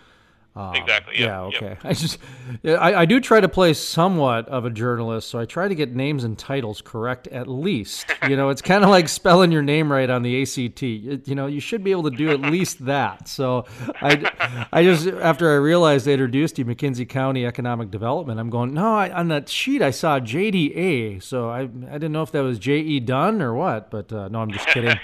um, 0.54 0.74
Exactly, 0.74 1.14
Yeah. 1.18 1.46
yep, 1.46 1.54
Okay. 1.56 1.66
yep. 1.68 1.78
I 1.84 1.92
just 1.94 2.18
I, 2.64 2.94
I 2.94 3.04
do 3.06 3.20
try 3.20 3.40
to 3.40 3.48
play 3.48 3.72
somewhat 3.74 4.48
of 4.48 4.64
a 4.64 4.70
journalist, 4.70 5.28
so 5.30 5.38
I 5.38 5.44
try 5.46 5.66
to 5.68 5.74
get 5.74 5.94
names 5.94 6.24
and 6.24 6.38
titles 6.38 6.82
correct 6.82 7.26
at 7.28 7.48
least. 7.48 8.06
You 8.28 8.36
know, 8.36 8.50
it's 8.50 8.62
kind 8.62 8.84
of 8.84 8.90
like 8.90 9.08
spelling 9.08 9.50
your 9.50 9.62
name 9.62 9.90
right 9.90 10.08
on 10.08 10.22
the 10.22 10.42
ACT. 10.42 10.82
It- 10.82 11.26
you 11.26 11.34
know, 11.34 11.46
you 11.46 11.58
should 11.58 11.82
be 11.82 11.90
able 11.90 12.04
to 12.04 12.16
do 12.16 12.30
at 12.30 12.40
least 12.40 12.84
that. 12.86 13.26
So 13.26 13.64
I, 14.00 14.66
I 14.72 14.84
just 14.84 15.08
after 15.08 15.50
I 15.50 15.56
realized 15.56 16.06
they 16.06 16.12
introduced 16.12 16.56
you 16.58 16.64
McKenzie 16.64 17.08
County 17.08 17.44
Economic 17.44 17.90
Development, 17.90 18.38
I'm 18.38 18.48
going 18.50 18.74
no. 18.74 18.94
I, 18.94 19.10
on 19.10 19.26
that 19.28 19.48
sheet 19.48 19.82
I 19.82 19.90
saw 19.90 20.20
JDA, 20.20 21.20
so 21.22 21.50
I 21.50 21.62
I 21.62 21.66
didn't 21.94 22.12
know 22.12 22.22
if 22.22 22.30
that 22.32 22.42
was 22.42 22.58
JE 22.60 23.00
Dunn 23.00 23.42
or 23.42 23.54
what. 23.54 23.90
But 23.90 24.12
uh, 24.12 24.28
no, 24.28 24.40
I'm 24.40 24.50
just 24.52 24.68
kidding. 24.68 24.98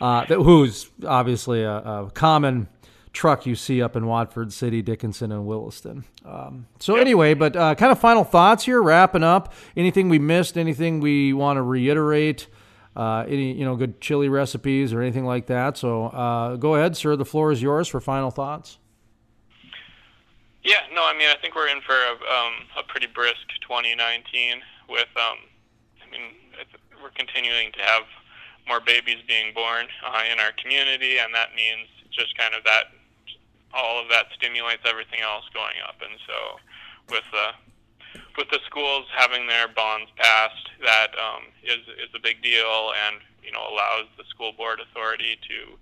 uh, 0.00 0.24
that, 0.26 0.36
who's 0.38 0.90
obviously 1.06 1.62
a, 1.62 1.76
a 1.76 2.10
common 2.12 2.68
truck 3.12 3.46
you 3.46 3.54
see 3.54 3.82
up 3.82 3.96
in 3.96 4.06
Watford 4.06 4.52
City, 4.52 4.82
Dickinson, 4.82 5.32
and 5.32 5.46
Williston. 5.46 6.04
Um, 6.24 6.66
so 6.78 6.96
anyway, 6.96 7.34
but 7.34 7.56
uh, 7.56 7.74
kind 7.74 7.92
of 7.92 7.98
final 7.98 8.24
thoughts 8.24 8.64
here, 8.64 8.82
wrapping 8.82 9.22
up. 9.22 9.52
Anything 9.76 10.08
we 10.08 10.18
missed? 10.18 10.56
Anything 10.56 11.00
we 11.00 11.32
want 11.32 11.56
to 11.56 11.62
reiterate? 11.62 12.46
Uh, 12.94 13.24
any 13.26 13.52
you 13.52 13.64
know 13.64 13.74
good 13.74 14.00
chili 14.00 14.28
recipes 14.28 14.92
or 14.92 15.00
anything 15.00 15.24
like 15.24 15.46
that? 15.46 15.76
So 15.76 16.06
uh, 16.06 16.56
go 16.56 16.74
ahead, 16.74 16.96
sir. 16.96 17.16
The 17.16 17.24
floor 17.24 17.52
is 17.52 17.62
yours 17.62 17.88
for 17.88 18.00
final 18.00 18.30
thoughts. 18.30 18.78
Yeah, 20.62 20.86
no, 20.94 21.02
I 21.02 21.12
mean, 21.18 21.28
I 21.28 21.34
think 21.42 21.56
we're 21.56 21.66
in 21.66 21.80
for 21.82 21.94
a, 21.94 22.14
um, 22.14 22.54
a 22.78 22.82
pretty 22.86 23.08
brisk 23.08 23.42
2019 23.66 24.62
with, 24.88 25.10
um, 25.18 25.38
I 25.98 26.06
mean, 26.06 26.38
we're 27.02 27.10
continuing 27.18 27.72
to 27.72 27.82
have 27.82 28.06
more 28.68 28.78
babies 28.78 29.18
being 29.26 29.52
born 29.54 29.86
uh, 30.06 30.22
in 30.30 30.38
our 30.38 30.52
community, 30.62 31.18
and 31.18 31.34
that 31.34 31.54
means 31.56 31.90
just 32.14 32.38
kind 32.38 32.54
of 32.54 32.62
that, 32.62 32.94
all 33.74 34.00
of 34.00 34.08
that 34.10 34.26
stimulates 34.34 34.82
everything 34.84 35.20
else 35.20 35.44
going 35.52 35.76
up. 35.88 35.96
And 36.00 36.18
so 36.26 36.60
with 37.10 37.24
the, 37.32 37.48
with 38.36 38.48
the 38.50 38.60
schools 38.66 39.06
having 39.16 39.46
their 39.46 39.68
bonds 39.68 40.10
passed, 40.16 40.70
that 40.84 41.12
um, 41.18 41.42
is, 41.62 41.80
is 41.96 42.12
a 42.14 42.20
big 42.20 42.42
deal 42.42 42.92
and, 43.08 43.20
you 43.42 43.52
know, 43.52 43.64
allows 43.68 44.06
the 44.16 44.24
school 44.28 44.52
board 44.52 44.80
authority 44.80 45.38
to 45.48 45.78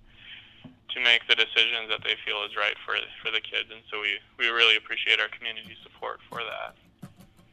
to 0.93 0.99
make 0.99 1.21
the 1.27 1.35
decisions 1.35 1.87
that 1.89 2.03
they 2.03 2.15
feel 2.25 2.43
is 2.43 2.55
right 2.57 2.75
for 2.85 2.95
for 3.23 3.31
the 3.31 3.39
kids, 3.39 3.69
and 3.71 3.81
so 3.89 4.01
we 4.01 4.19
we 4.37 4.47
really 4.47 4.75
appreciate 4.75 5.19
our 5.19 5.29
community 5.29 5.75
support 5.83 6.19
for 6.29 6.41
that. 6.43 6.75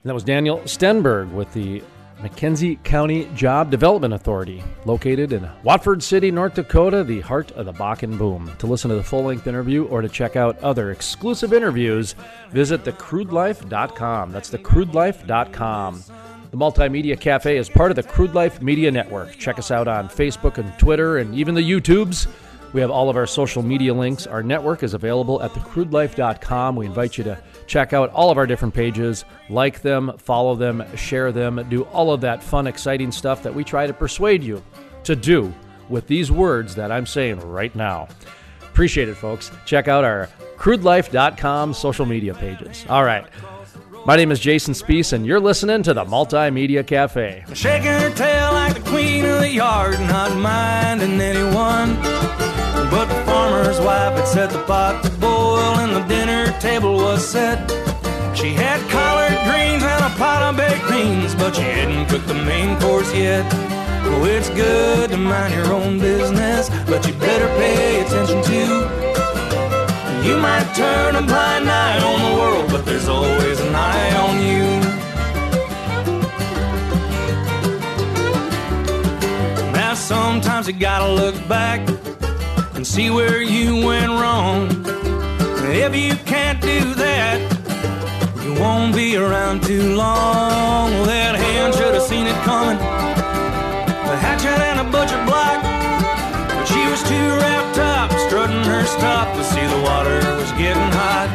That 0.05 0.15
was 0.15 0.25
Daniel 0.25 0.59
Stenberg 0.61 1.31
with 1.31 1.53
the 1.53 1.83
McKenzie 2.21 2.83
County 2.83 3.29
Job 3.37 3.71
Development 3.71 4.13
Authority, 4.13 4.63
located 4.85 5.33
in 5.33 5.49
Watford 5.63 6.03
City, 6.03 6.33
North 6.33 6.55
Dakota, 6.55 7.05
the 7.05 7.21
heart 7.21 7.53
of 7.53 7.67
the 7.67 7.73
Bakken 7.73 8.19
boom. 8.19 8.51
To 8.59 8.67
listen 8.67 8.91
to 8.91 8.97
the 8.97 9.05
full 9.05 9.23
length 9.23 9.47
interview 9.47 9.85
or 9.85 10.03
to 10.03 10.09
check 10.09 10.35
out 10.35 10.59
other 10.59 10.91
exclusive 10.91 11.53
interviews, 11.53 12.17
visit 12.51 12.83
thecrudelife.com. 12.83 14.33
That's 14.33 14.51
thecrudelife.com. 14.51 16.05
The 16.51 16.57
Multimedia 16.57 17.21
Cafe 17.21 17.57
is 17.57 17.69
part 17.69 17.93
of 17.93 17.97
the 17.97 18.03
Crude 18.03 18.35
Life 18.35 18.61
Media 18.63 18.91
Network. 18.91 19.37
Check 19.39 19.59
us 19.59 19.71
out 19.71 19.87
on 19.87 20.09
Facebook 20.09 20.59
and 20.59 20.77
Twitter 20.79 21.19
and 21.19 21.35
even 21.35 21.55
the 21.55 21.71
YouTubes. 21.71 22.27
We 22.73 22.81
have 22.81 22.91
all 22.91 23.09
of 23.09 23.17
our 23.17 23.27
social 23.27 23.63
media 23.63 23.95
links. 23.95 24.27
Our 24.27 24.43
network 24.43 24.83
is 24.83 24.95
available 24.95 25.41
at 25.43 25.53
thecrudelife.com. 25.53 26.75
We 26.77 26.87
invite 26.87 27.17
you 27.17 27.25
to 27.25 27.39
check 27.69 27.93
out 27.93 28.11
all 28.11 28.31
of 28.31 28.39
our 28.39 28.47
different 28.47 28.75
pages, 28.75 29.25
like 29.49 29.83
them, 29.83 30.13
follow 30.19 30.57
them, 30.57 30.85
share 30.97 31.31
them, 31.31 31.65
do 31.69 31.85
all 31.85 32.11
of 32.11 32.21
that 32.23 32.43
fun, 32.43 32.67
exciting 32.67 33.13
stuff 33.13 33.43
that 33.45 33.55
we 33.55 33.63
try 33.63 33.87
to 33.87 33.93
persuade 33.93 34.43
you 34.43 34.61
to 35.05 35.15
do 35.15 35.55
with 35.89 36.07
these 36.09 36.33
words 36.33 36.75
that 36.75 36.91
I'm 36.91 37.07
saying 37.07 37.41
right 37.41 37.75
now. 37.77 38.09
Appreciate 38.63 39.09
it, 39.09 39.15
folks. 39.15 39.51
Check 39.67 39.87
out 39.87 40.05
our 40.05 40.29
crudelife.com 40.57 41.75
social 41.75 42.07
media 42.07 42.35
pages. 42.35 42.85
All 42.89 43.05
right. 43.05 43.27
My 44.07 44.17
name 44.17 44.31
is 44.31 44.41
Jason 44.41 44.75
Spees, 44.75 45.13
and 45.13 45.27
you're 45.27 45.41
listening 45.41 45.83
to 45.83 45.93
the 45.93 46.05
Multimedia 46.05 46.87
Cafe. 46.87 47.45
Shaking 47.53 47.89
her 47.91 48.11
tail 48.15 48.53
like 48.53 48.75
the 48.75 48.89
queen 48.89 49.25
of 49.25 49.41
the 49.41 49.51
yard, 49.51 49.99
not 50.01 50.37
minding 50.37 51.21
anyone. 51.21 52.58
But 52.91 53.07
the 53.07 53.21
farmer's 53.27 53.81
wife 53.81 54.15
had 54.19 54.29
set 54.29 54.51
the 54.51 54.63
pot 54.65 55.05
to 55.05 55.11
boil, 55.19 55.75
and 55.83 55.95
the 55.97 56.05
dinner 56.09 56.53
table 56.59 56.95
was 56.95 57.27
set. 57.27 57.59
She 58.35 58.55
had 58.55 58.81
collard 58.89 59.37
greens 59.47 59.83
and 59.83 60.05
a 60.05 60.17
pot 60.17 60.43
of 60.43 60.57
baked 60.57 60.89
beans, 60.89 61.35
but 61.35 61.57
she 61.57 61.63
hadn't 61.63 62.07
cooked 62.09 62.29
the 62.29 62.35
main 62.35 62.79
course 62.81 63.13
yet. 63.15 63.45
Oh, 64.11 64.25
it's 64.25 64.49
good 64.51 65.11
to 65.11 65.17
mind 65.17 65.55
your 65.55 65.73
own 65.73 65.99
business, 65.99 66.71
but 66.87 67.07
you 67.07 67.13
better 67.15 67.49
pay 67.59 68.01
attention 68.03 68.43
to. 68.43 68.63
You 70.27 70.37
might 70.39 70.69
turn 70.75 71.17
a 71.17 71.23
blind 71.23 71.69
eye 71.69 71.99
on 72.11 72.19
the 72.27 72.39
world, 72.41 72.71
but 72.71 72.85
there's 72.87 73.09
always 73.09 73.61
an 73.61 73.75
eye 73.75 74.13
on 74.25 74.35
you. 74.49 74.65
Now 79.73 79.95
sometimes 79.95 80.67
you 80.69 80.75
gotta 80.75 81.13
look 81.13 81.37
back 81.49 81.81
see 82.89 83.11
where 83.11 83.43
you 83.43 83.85
went 83.85 84.09
wrong. 84.09 84.67
If 85.69 85.95
you 85.95 86.17
can't 86.25 86.59
do 86.59 86.95
that, 86.95 87.37
you 88.43 88.55
won't 88.55 88.95
be 88.95 89.15
around 89.15 89.63
too 89.63 89.95
long. 89.95 90.91
That 91.05 91.37
hand 91.37 91.75
should 91.75 91.93
have 91.93 92.03
seen 92.03 92.27
it 92.27 92.39
coming. 92.49 92.79
The 94.09 94.17
hatchet 94.17 94.57
and 94.73 94.81
the 94.81 94.89
butcher 94.89 95.21
block, 95.29 95.61
but 96.49 96.65
she 96.65 96.81
was 96.89 97.03
too 97.05 97.29
wrapped 97.37 97.77
up, 97.77 98.09
strutting 98.25 98.65
her 98.65 98.85
stop 98.87 99.37
to 99.37 99.45
see 99.45 99.67
the 99.69 99.81
water 99.85 100.17
was 100.41 100.51
getting 100.53 100.91
hot. 100.97 101.29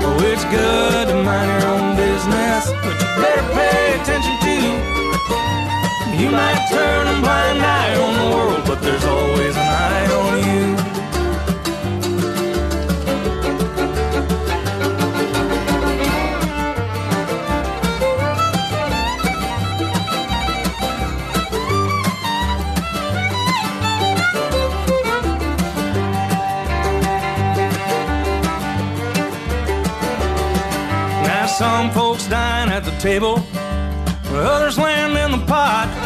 Oh, 0.00 0.24
it's 0.24 0.44
good 0.48 1.08
to 1.12 1.16
mind 1.22 1.52
your 1.52 1.68
own 1.68 1.96
business, 2.00 2.72
but 2.80 2.96
you 2.96 3.08
better 3.20 3.46
pay 3.52 4.00
attention 4.00 4.36
to. 4.40 5.61
You 6.22 6.30
might 6.30 6.68
turn 6.70 7.08
a 7.08 7.20
blind 7.20 7.58
eye 7.60 7.96
on 7.96 8.14
the 8.14 8.36
world, 8.36 8.64
but 8.64 8.80
there's 8.80 9.04
always 9.04 9.56
an 9.56 9.62
eye 9.62 10.06
on 10.20 10.38
you. 10.46 10.76
Now 31.26 31.46
some 31.46 31.90
folks 31.90 32.28
dine 32.28 32.68
at 32.68 32.84
the 32.84 32.96
table, 33.00 33.44
others 34.30 34.78
land 34.78 35.18
in 35.18 35.32
the 35.40 35.44
pot. 35.46 36.01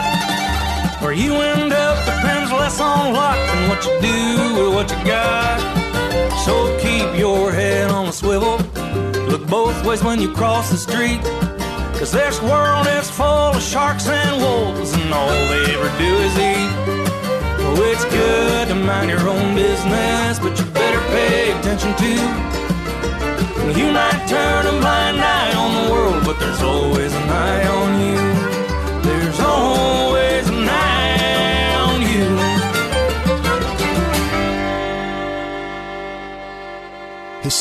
Where 1.07 1.15
you 1.15 1.35
end 1.35 1.73
up 1.73 2.05
depends 2.05 2.51
less 2.51 2.81
on 2.81 3.13
luck 3.13 3.39
than 3.39 3.69
what 3.69 3.85
you 3.85 3.93
do 4.03 4.59
with 4.59 4.75
what 4.75 4.91
you 4.91 5.05
got. 5.07 5.61
So 6.45 6.77
keep 6.81 7.17
your 7.17 7.53
head 7.53 7.93
on 7.93 8.09
a 8.09 8.13
swivel. 8.13 8.57
Look 9.31 9.47
both 9.47 9.87
ways 9.87 10.03
when 10.03 10.21
you 10.21 10.35
cross 10.35 10.69
the 10.69 10.77
street. 10.77 11.23
Cause 11.97 12.11
this 12.11 12.43
world 12.43 12.89
is 12.89 13.09
full 13.09 13.55
of 13.55 13.63
sharks 13.63 14.09
and 14.09 14.43
wolves, 14.43 14.95
and 14.95 15.15
all 15.15 15.29
they 15.29 15.77
ever 15.77 15.91
do 15.97 16.13
is 16.27 16.35
eat. 16.43 16.71
Oh, 17.63 17.93
it's 17.93 18.05
good 18.07 18.67
to 18.67 18.75
mind 18.75 19.09
your 19.09 19.29
own 19.29 19.55
business, 19.55 20.41
but 20.41 20.59
you 20.59 20.65
better 20.73 21.01
pay 21.15 21.53
attention 21.57 21.95
to. 22.03 22.13
You 23.79 23.93
might 23.93 24.27
turn 24.27 24.67
a 24.67 24.75
blind 24.81 25.19
eye 25.23 25.55
on 25.55 25.71
the 25.87 25.93
world, 25.93 26.25
but 26.25 26.41
there's 26.41 26.63
always 26.63 27.15
an 27.15 27.29
eye 27.29 27.67
on 27.79 27.91
you. 28.01 29.03
There's 29.09 29.39
always 29.39 30.26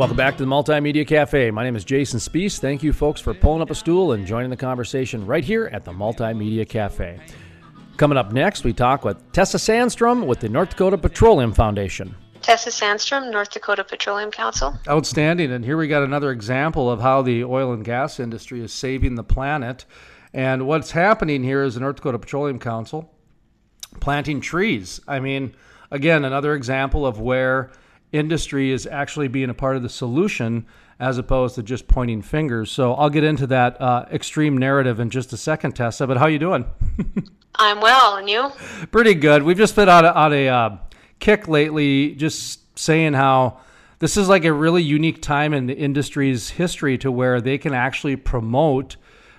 Welcome 0.00 0.16
back 0.16 0.38
to 0.38 0.42
the 0.42 0.48
Multimedia 0.48 1.06
Cafe. 1.06 1.50
My 1.50 1.62
name 1.62 1.76
is 1.76 1.84
Jason 1.84 2.18
Spiess. 2.18 2.58
Thank 2.58 2.82
you, 2.82 2.90
folks, 2.90 3.20
for 3.20 3.34
pulling 3.34 3.60
up 3.60 3.68
a 3.68 3.74
stool 3.74 4.12
and 4.12 4.26
joining 4.26 4.48
the 4.48 4.56
conversation 4.56 5.26
right 5.26 5.44
here 5.44 5.68
at 5.74 5.84
the 5.84 5.92
Multimedia 5.92 6.66
Cafe. 6.66 7.20
Coming 7.98 8.16
up 8.16 8.32
next, 8.32 8.64
we 8.64 8.72
talk 8.72 9.04
with 9.04 9.30
Tessa 9.32 9.58
Sandstrom 9.58 10.24
with 10.24 10.40
the 10.40 10.48
North 10.48 10.70
Dakota 10.70 10.96
Petroleum 10.96 11.52
Foundation. 11.52 12.14
Tessa 12.40 12.70
Sandstrom, 12.70 13.30
North 13.30 13.50
Dakota 13.50 13.84
Petroleum 13.84 14.30
Council. 14.30 14.74
Outstanding. 14.88 15.52
And 15.52 15.66
here 15.66 15.76
we 15.76 15.86
got 15.86 16.02
another 16.02 16.30
example 16.30 16.90
of 16.90 17.02
how 17.02 17.20
the 17.20 17.44
oil 17.44 17.74
and 17.74 17.84
gas 17.84 18.18
industry 18.18 18.62
is 18.62 18.72
saving 18.72 19.16
the 19.16 19.22
planet. 19.22 19.84
And 20.32 20.66
what's 20.66 20.92
happening 20.92 21.44
here 21.44 21.62
is 21.62 21.74
the 21.74 21.80
North 21.80 21.96
Dakota 21.96 22.18
Petroleum 22.18 22.58
Council 22.58 23.12
planting 24.00 24.40
trees. 24.40 25.02
I 25.06 25.20
mean, 25.20 25.54
again, 25.90 26.24
another 26.24 26.54
example 26.54 27.06
of 27.06 27.20
where 27.20 27.70
industry 28.12 28.70
is 28.70 28.86
actually 28.86 29.28
being 29.28 29.50
a 29.50 29.54
part 29.54 29.76
of 29.76 29.82
the 29.82 29.88
solution 29.88 30.66
as 30.98 31.16
opposed 31.16 31.54
to 31.54 31.62
just 31.62 31.88
pointing 31.88 32.20
fingers. 32.20 32.70
So 32.70 32.94
I'll 32.94 33.10
get 33.10 33.24
into 33.24 33.46
that 33.48 33.80
uh, 33.80 34.04
extreme 34.12 34.58
narrative 34.58 35.00
in 35.00 35.08
just 35.08 35.32
a 35.32 35.36
second, 35.36 35.72
Tessa. 35.72 36.06
But 36.06 36.18
how 36.18 36.26
you 36.26 36.38
doing? 36.38 36.66
I'm 37.54 37.80
well, 37.80 38.16
and 38.16 38.28
you? 38.28 38.50
Pretty 38.90 39.14
good. 39.14 39.42
We've 39.42 39.56
just 39.56 39.74
been 39.74 39.88
on 39.88 40.04
a, 40.04 40.08
on 40.08 40.32
a 40.32 40.48
uh, 40.48 40.76
kick 41.18 41.48
lately, 41.48 42.14
just 42.14 42.78
saying 42.78 43.14
how 43.14 43.60
this 43.98 44.16
is 44.16 44.28
like 44.28 44.44
a 44.44 44.52
really 44.52 44.82
unique 44.82 45.20
time 45.22 45.52
in 45.52 45.66
the 45.66 45.76
industry's 45.76 46.50
history 46.50 46.96
to 46.98 47.10
where 47.10 47.40
they 47.40 47.58
can 47.58 47.74
actually 47.74 48.16
promote 48.16 48.96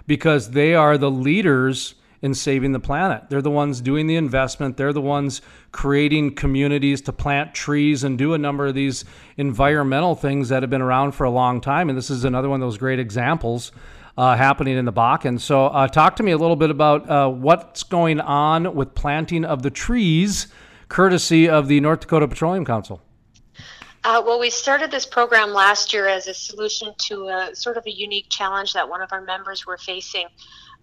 because 0.08 0.52
they 0.52 0.76
are 0.76 0.98
the 0.98 1.12
leaders 1.12 1.96
in 2.22 2.34
saving 2.34 2.72
the 2.72 2.80
planet. 2.80 3.24
They're 3.30 3.42
the 3.42 3.50
ones 3.50 3.82
doing 3.82 4.08
the 4.08 4.16
investment. 4.16 4.78
They're 4.78 4.94
the 4.94 5.02
ones 5.02 5.42
creating 5.72 6.36
communities 6.36 7.02
to 7.02 7.14
plant 7.14 7.54
trees 7.54 8.04
and 8.04 8.18
do 8.18 8.34
a 8.34 8.38
number 8.38 8.68
of 8.68 8.76
these 8.76 9.06
environmental 9.38 10.16
things 10.16 10.50
that 10.50 10.62
have 10.62 10.70
been 10.70 10.82
around 10.82 11.14
for 11.14 11.24
a 11.24 11.32
long 11.32 11.62
time. 11.62 11.90
And 11.90 11.98
this 11.98 12.10
is 12.10 12.24
another 12.24 12.50
one 12.50 12.62
of 12.62 12.68
those 12.68 12.78
great 12.78 13.00
examples 13.00 13.72
uh, 14.18 14.36
happening 14.36 14.78
in 14.78 14.86
the 14.86 14.94
Bakken. 14.94 15.40
So, 15.40 15.68
uh, 15.68 15.88
talk 15.88 16.16
to 16.18 16.24
me 16.24 16.32
a 16.32 16.38
little 16.38 16.56
bit 16.56 16.70
about 16.70 17.10
uh, 17.10 17.30
what's 17.30 17.84
going 17.84 18.20
on 18.20 18.76
with 18.76 18.94
planting 18.94 19.46
of 19.46 19.64
the 19.64 19.72
trees, 19.72 20.48
courtesy 20.90 21.50
of 21.50 21.68
the 21.68 21.80
North 21.80 22.02
Dakota 22.02 22.28
Petroleum 22.28 22.66
Council. 22.66 23.02
Uh, 24.04 24.22
well, 24.26 24.40
we 24.40 24.50
started 24.50 24.90
this 24.90 25.06
program 25.06 25.52
last 25.52 25.94
year 25.94 26.08
as 26.08 26.28
a 26.28 26.34
solution 26.34 26.94
to 26.98 27.28
a 27.28 27.56
sort 27.56 27.78
of 27.78 27.86
a 27.86 27.92
unique 27.92 28.26
challenge 28.30 28.74
that 28.74 28.90
one 28.90 29.02
of 29.02 29.14
our 29.14 29.22
members 29.22 29.66
were 29.66 29.78
facing 29.78 30.26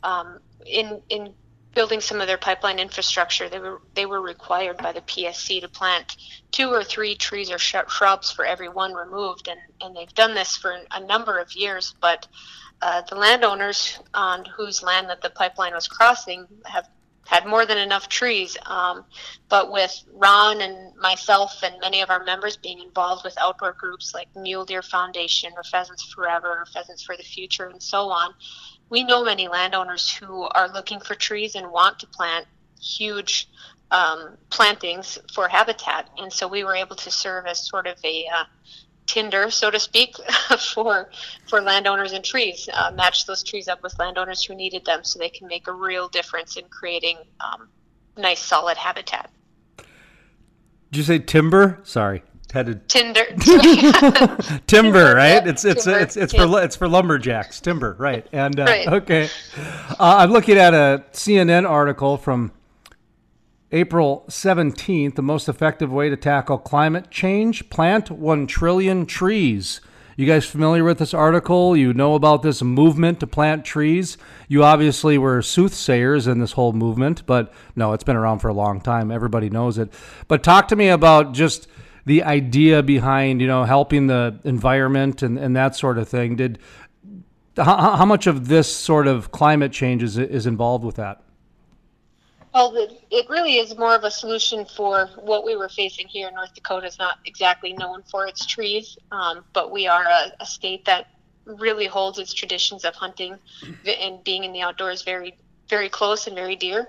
um, 0.03 0.39
in 0.67 1.01
in 1.09 1.35
building 1.75 2.01
some 2.01 2.21
of 2.21 2.27
their 2.27 2.39
pipeline 2.39 2.79
infrastructure. 2.79 3.49
They 3.49 3.61
were 3.61 3.81
they 3.95 4.07
were 4.07 4.21
required 4.21 4.79
by 4.79 4.93
the 4.93 5.01
PSC 5.03 5.61
to 5.61 5.69
plant 5.69 6.17
two 6.51 6.71
or 6.71 6.83
three 6.83 7.15
trees 7.15 7.51
or 7.51 7.59
sh- 7.59 7.77
shrubs 7.89 8.33
for 8.33 8.45
every 8.45 8.69
one 8.69 8.95
removed, 8.95 9.49
and 9.49 9.61
and 9.81 9.95
they've 9.95 10.15
done 10.15 10.35
this 10.35 10.57
for 10.57 10.77
a 10.91 11.01
number 11.01 11.39
of 11.39 11.53
years. 11.53 11.95
But 12.01 12.27
uh, 12.81 13.03
the 13.03 13.17
landowners 13.17 13.99
on 14.15 14.45
whose 14.45 14.83
land 14.83 15.09
that 15.09 15.21
the 15.21 15.31
pipeline 15.31 15.75
was 15.75 15.89
crossing 15.89 16.47
have 16.65 16.89
had 17.29 17.45
more 17.45 17.67
than 17.67 17.77
enough 17.77 18.09
trees. 18.09 18.57
Um, 18.65 19.05
but 19.51 19.71
with 19.71 20.03
Ron 20.15 20.63
and 20.63 20.97
myself 20.97 21.63
and 21.63 21.79
many 21.81 22.01
of 22.01 22.09
our 22.09 22.25
members 22.25 22.57
being 22.57 22.81
involved 22.81 23.23
with 23.23 23.35
outdoor 23.39 23.75
groups 23.75 24.15
like 24.15 24.29
Mule 24.35 24.65
Deer 24.65 24.81
Foundation 24.83 25.53
or 25.55 25.63
Pheasants 25.63 26.05
Forever 26.15 26.49
or 26.49 26.67
Pheasants 26.73 27.03
for 27.03 27.17
the 27.17 27.23
Future 27.23 27.67
and 27.67 27.83
so 27.83 28.09
on, 28.09 28.33
we 28.91 29.05
know 29.05 29.25
many 29.25 29.49
landowners 29.49 30.11
who 30.11 30.43
are 30.43 30.69
looking 30.69 31.01
for 31.01 31.15
trees 31.15 31.55
and 31.55 31.71
want 31.71 31.99
to 32.01 32.07
plant 32.07 32.47
huge 32.81 33.49
um, 33.91 34.37
plantings 34.51 35.19
for 35.35 35.49
habitat. 35.49 36.09
And 36.19 36.33
so 36.33 36.47
we 36.49 36.65
were 36.65 36.75
able 36.75 36.97
to 36.97 37.11
serve 37.11 37.47
as 37.47 37.67
sort 37.67 37.87
of 37.87 37.97
a 38.05 38.27
uh, 38.27 38.45
Tinder, 39.07 39.51
so 39.51 39.71
to 39.71 39.81
speak, 39.81 40.17
for 40.75 41.11
for 41.49 41.63
landowners 41.63 42.13
and 42.13 42.23
trees. 42.23 42.69
Uh, 42.71 42.93
match 42.95 43.25
those 43.25 43.43
trees 43.43 43.67
up 43.67 43.83
with 43.83 43.99
landowners 43.99 44.45
who 44.45 44.55
needed 44.55 44.85
them, 44.85 45.03
so 45.03 45.19
they 45.19 45.31
can 45.31 45.49
make 45.49 45.67
a 45.67 45.73
real 45.73 46.09
difference 46.09 46.57
in 46.57 46.65
creating 46.69 47.17
um, 47.41 47.71
nice, 48.19 48.39
solid 48.39 48.77
habitat. 48.77 49.31
Did 49.79 50.99
you 50.99 51.03
say 51.03 51.19
timber? 51.19 51.81
Sorry, 51.85 52.23
had 52.53 52.67
to 52.67 52.75
Tinder. 52.75 53.25
timber, 54.67 55.15
right? 55.15 55.47
It's 55.47 55.65
it's 55.65 55.85
Timber, 55.85 55.99
it's 56.01 56.17
it's 56.17 56.33
yeah. 56.33 56.47
for 56.47 56.63
it's 56.63 56.77
for 56.77 56.89
lumberjacks. 56.89 57.61
Timber, 57.61 57.95
right? 57.99 58.27
And 58.33 58.59
uh, 58.59 58.65
Right. 58.65 58.89
okay, 58.89 59.29
uh, 59.91 60.17
I'm 60.19 60.31
looking 60.33 60.57
at 60.57 60.73
a 60.75 61.05
CNN 61.13 61.69
article 61.69 62.17
from 62.17 62.53
April 63.71 64.25
17th. 64.29 65.15
The 65.15 65.23
most 65.23 65.49
effective 65.49 65.93
way 65.93 66.09
to 66.09 66.17
tackle 66.17 66.59
climate 66.59 67.11
change: 67.11 67.69
plant 67.71 68.11
one 68.11 68.47
trillion 68.47 69.05
trees. 69.05 69.81
You 70.17 70.27
guys 70.27 70.47
familiar 70.47 70.83
with 70.83 70.99
this 70.99 71.15
article? 71.15 71.77
You 71.77 71.93
know 71.95 72.15
about 72.17 72.43
this 72.43 72.61
movement 72.61 73.21
to 73.21 73.27
plant 73.29 73.65
trees. 73.65 74.19
You 74.49 74.65
obviously 74.65 75.17
were 75.17 75.43
soothsayers 75.43 76.27
in 76.27 76.41
this 76.41 76.53
whole 76.53 76.73
movement, 76.73 77.25
but 77.25 77.53
no, 77.77 77.93
it's 77.93 78.03
been 78.03 78.17
around 78.17 78.41
for 78.41 78.49
a 78.49 78.53
long 78.55 78.81
time. 78.81 79.13
Everybody 79.13 79.49
knows 79.49 79.79
it. 79.79 79.93
But 80.27 80.43
talk 80.43 80.67
to 80.69 80.77
me 80.77 80.89
about 80.89 81.35
just 81.35 81.69
the 82.09 82.23
idea 82.23 82.83
behind, 82.83 83.43
you 83.43 83.47
know, 83.47 83.65
helping 83.65 84.07
the 84.07 84.41
environment 84.45 85.23
and, 85.23 85.39
and 85.39 85.55
that 85.55 85.77
sort 85.77 85.99
of 85.99 86.09
thing. 86.09 86.37
Did 86.37 86.59
how, 87.59 87.97
how 87.97 88.07
much 88.07 88.27
of 88.27 88.49
this 88.49 88.75
sort 88.75 89.07
of 89.07 89.31
climate 89.31 89.73
change 89.73 90.03
is, 90.03 90.17
is 90.17 90.47
involved 90.47 90.85
with 90.85 90.97
that? 90.97 91.23
Well, 92.55 92.75
it 93.11 93.29
really 93.29 93.57
is 93.57 93.77
more 93.77 93.95
of 93.95 94.05
a 94.05 94.11
solution 94.11 94.65
for 94.65 95.11
what 95.17 95.45
we 95.45 95.55
were 95.55 95.69
facing 95.69 96.09
here. 96.09 96.29
in 96.29 96.35
North 96.35 96.55
Dakota 96.55 96.87
is 96.87 96.99
not 96.99 97.19
exactly 97.27 97.75
known 97.75 98.03
for 98.11 98.27
its 98.27 98.47
trees, 98.47 98.97
um, 99.13 99.45
but 99.53 99.71
we 99.71 99.87
are 99.87 100.05
a, 100.05 100.33
a 100.41 100.47
state 100.47 100.87
that 100.87 101.09
really 101.45 101.87
holds 101.87 102.19
its 102.19 102.33
traditions 102.33 102.87
of 102.87 102.95
hunting 102.95 103.37
and 103.87 104.25
being 104.25 104.45
in 104.45 104.53
the 104.55 104.63
outdoors 104.63 105.03
very, 105.03 105.37
very 105.69 105.91
close 105.91 106.27
and 106.27 106.35
very 106.35 106.57
dear. 106.57 106.89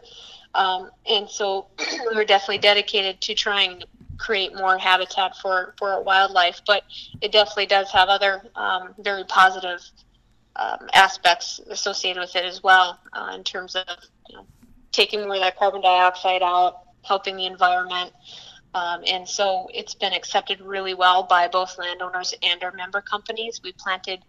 Um, 0.55 0.91
and 1.05 1.30
so 1.30 1.67
we 2.09 2.15
were 2.15 2.26
definitely 2.26 2.59
dedicated 2.59 3.20
to 3.22 3.36
trying 3.36 3.84
create 4.20 4.55
more 4.55 4.78
habitat 4.78 5.36
for, 5.38 5.74
for 5.78 6.03
wildlife, 6.03 6.61
but 6.67 6.84
it 7.22 7.32
definitely 7.32 7.65
does 7.65 7.89
have 7.91 8.09
other 8.09 8.43
um, 8.55 8.93
very 8.99 9.24
positive 9.24 9.82
um, 10.55 10.89
aspects 10.93 11.59
associated 11.70 12.20
with 12.20 12.36
it 12.36 12.45
as 12.45 12.61
well 12.61 12.99
uh, 13.13 13.32
in 13.34 13.43
terms 13.43 13.76
of 13.76 13.86
you 14.30 14.36
know, 14.36 14.45
taking 14.91 15.22
more 15.22 15.36
of 15.36 15.41
that 15.41 15.57
carbon 15.57 15.82
dioxide 15.82 16.43
out, 16.43 16.82
helping 17.03 17.36
the 17.38 17.45
environment. 17.45 18.11
Um, 18.76 19.01
and 19.07 19.28
so 19.28 19.67
it's 19.74 19.95
been 19.95 20.13
accepted 20.13 20.61
really 20.61 20.93
well 20.93 21.24
by 21.24 21.47
both 21.47 21.78
landowners 21.80 22.36
and 22.43 22.63
our 22.63 22.72
member 22.74 23.01
companies. 23.01 23.61
We 23.63 23.74
planted 23.74 24.24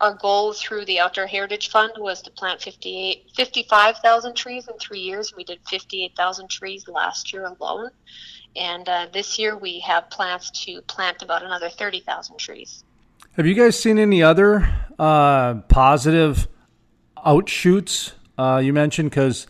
our 0.00 0.14
goal 0.14 0.52
through 0.52 0.84
the 0.86 0.98
Outdoor 0.98 1.26
Heritage 1.26 1.70
Fund 1.70 1.92
was 1.98 2.20
to 2.22 2.30
plant 2.30 2.60
58, 2.60 3.30
55,000 3.36 4.34
trees 4.34 4.66
in 4.68 4.76
three 4.78 5.00
years. 5.00 5.32
We 5.36 5.44
did 5.44 5.60
58,000 5.68 6.50
trees 6.50 6.88
last 6.88 7.32
year 7.32 7.44
alone. 7.44 7.90
And 8.56 8.88
uh, 8.88 9.06
this 9.12 9.38
year 9.38 9.56
we 9.56 9.80
have 9.80 10.10
plans 10.10 10.50
to 10.64 10.80
plant 10.82 11.22
about 11.22 11.42
another 11.42 11.68
30,000 11.68 12.38
trees. 12.38 12.84
Have 13.36 13.46
you 13.46 13.54
guys 13.54 13.78
seen 13.78 13.98
any 13.98 14.22
other 14.22 14.72
uh, 14.98 15.54
positive 15.68 16.46
outshoots 17.18 18.12
uh, 18.38 18.60
you 18.62 18.72
mentioned? 18.72 19.10
Because 19.10 19.46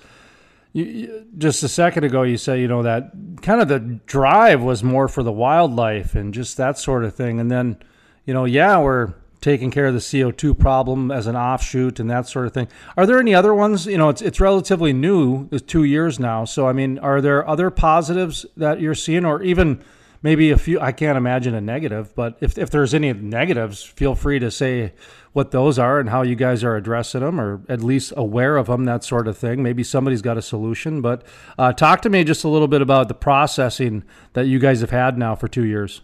just 0.74 1.62
a 1.62 1.68
second 1.68 2.04
ago, 2.04 2.22
you 2.22 2.36
said, 2.36 2.58
you 2.58 2.66
know, 2.66 2.82
that 2.82 3.12
kind 3.42 3.60
of 3.60 3.68
the 3.68 3.78
drive 3.78 4.62
was 4.62 4.82
more 4.82 5.06
for 5.06 5.22
the 5.22 5.32
wildlife 5.32 6.14
and 6.14 6.34
just 6.34 6.56
that 6.56 6.78
sort 6.78 7.04
of 7.04 7.14
thing. 7.14 7.38
And 7.38 7.50
then, 7.50 7.76
you 8.24 8.34
know, 8.34 8.44
yeah, 8.44 8.80
we're 8.80 9.14
taking 9.44 9.70
care 9.70 9.84
of 9.84 9.92
the 9.92 10.00
CO2 10.00 10.58
problem 10.58 11.10
as 11.10 11.26
an 11.26 11.36
offshoot 11.36 12.00
and 12.00 12.08
that 12.08 12.26
sort 12.26 12.46
of 12.46 12.54
thing. 12.54 12.66
Are 12.96 13.04
there 13.04 13.20
any 13.20 13.34
other 13.34 13.52
ones? 13.52 13.84
You 13.84 13.98
know, 13.98 14.08
it's, 14.08 14.22
it's 14.22 14.40
relatively 14.40 14.94
new, 14.94 15.50
it's 15.52 15.62
two 15.62 15.84
years 15.84 16.18
now. 16.18 16.46
So, 16.46 16.66
I 16.66 16.72
mean, 16.72 16.98
are 17.00 17.20
there 17.20 17.46
other 17.46 17.70
positives 17.70 18.46
that 18.56 18.80
you're 18.80 18.94
seeing 18.94 19.26
or 19.26 19.42
even 19.42 19.84
maybe 20.22 20.50
a 20.50 20.56
few? 20.56 20.80
I 20.80 20.92
can't 20.92 21.18
imagine 21.18 21.54
a 21.54 21.60
negative, 21.60 22.14
but 22.14 22.38
if, 22.40 22.56
if 22.56 22.70
there's 22.70 22.94
any 22.94 23.12
negatives, 23.12 23.82
feel 23.82 24.14
free 24.14 24.38
to 24.38 24.50
say 24.50 24.94
what 25.34 25.50
those 25.50 25.78
are 25.78 26.00
and 26.00 26.08
how 26.08 26.22
you 26.22 26.36
guys 26.36 26.64
are 26.64 26.76
addressing 26.76 27.20
them 27.20 27.38
or 27.38 27.60
at 27.68 27.82
least 27.82 28.14
aware 28.16 28.56
of 28.56 28.68
them, 28.68 28.86
that 28.86 29.04
sort 29.04 29.28
of 29.28 29.36
thing. 29.36 29.62
Maybe 29.62 29.84
somebody's 29.84 30.22
got 30.22 30.38
a 30.38 30.42
solution, 30.42 31.02
but 31.02 31.22
uh, 31.58 31.74
talk 31.74 32.00
to 32.02 32.08
me 32.08 32.24
just 32.24 32.44
a 32.44 32.48
little 32.48 32.68
bit 32.68 32.80
about 32.80 33.08
the 33.08 33.14
processing 33.14 34.04
that 34.32 34.46
you 34.46 34.58
guys 34.58 34.80
have 34.80 34.90
had 34.90 35.18
now 35.18 35.34
for 35.34 35.48
two 35.48 35.66
years. 35.66 36.00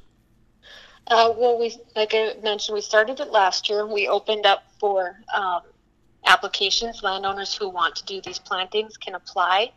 Uh, 1.11 1.35
well, 1.37 1.59
we 1.59 1.77
like 1.97 2.13
I 2.15 2.35
mentioned, 2.41 2.75
we 2.75 2.81
started 2.81 3.19
it 3.19 3.33
last 3.33 3.69
year. 3.69 3.85
We 3.85 4.07
opened 4.07 4.47
up 4.47 4.63
for 4.79 5.21
um, 5.35 5.63
applications. 6.25 7.03
Landowners 7.03 7.53
who 7.53 7.69
want 7.69 7.97
to 7.97 8.05
do 8.05 8.21
these 8.21 8.39
plantings 8.39 8.97
can 8.97 9.17
apply. 9.17 9.73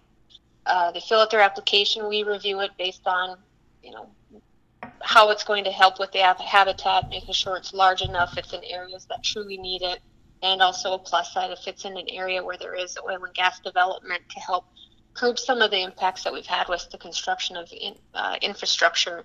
Uh, 0.68 0.92
they 0.92 1.00
fill 1.00 1.20
out 1.20 1.32
their 1.32 1.42
application. 1.42 2.08
We 2.08 2.24
review 2.24 2.60
it 2.60 2.70
based 2.78 3.02
on, 3.08 3.40
you 3.82 3.92
know, 3.92 4.10
how 5.02 5.32
it's 5.32 5.44
going 5.44 5.64
to 5.64 5.72
help 5.72 6.00
with 6.00 6.12
the 6.12 6.20
habitat, 6.20 7.10
making 7.10 7.34
sure 7.34 7.58
it's 7.58 7.74
large 7.74 8.04
enough. 8.04 8.38
It's 8.38 8.54
in 8.54 8.64
areas 8.66 9.06
that 9.10 9.24
truly 9.24 9.58
need 9.58 9.82
it, 9.82 10.02
and 10.44 10.62
also 10.62 10.94
a 10.94 11.00
plus 11.00 11.34
side 11.34 11.50
if 11.50 11.68
it's 11.68 11.84
in 11.84 11.98
an 11.98 12.10
area 12.10 12.44
where 12.44 12.58
there 12.58 12.76
is 12.76 12.96
oil 13.04 13.24
and 13.24 13.34
gas 13.34 13.60
development 13.60 14.22
to 14.30 14.40
help 14.40 14.66
curb 15.16 15.40
some 15.40 15.64
of 15.64 15.72
the 15.72 15.82
impacts 15.82 16.24
that 16.26 16.34
we've 16.34 16.46
had 16.46 16.68
with 16.70 16.88
the 16.92 16.98
construction 17.00 17.58
of 17.58 17.72
in, 17.72 17.96
uh, 18.14 18.36
infrastructure 18.44 19.24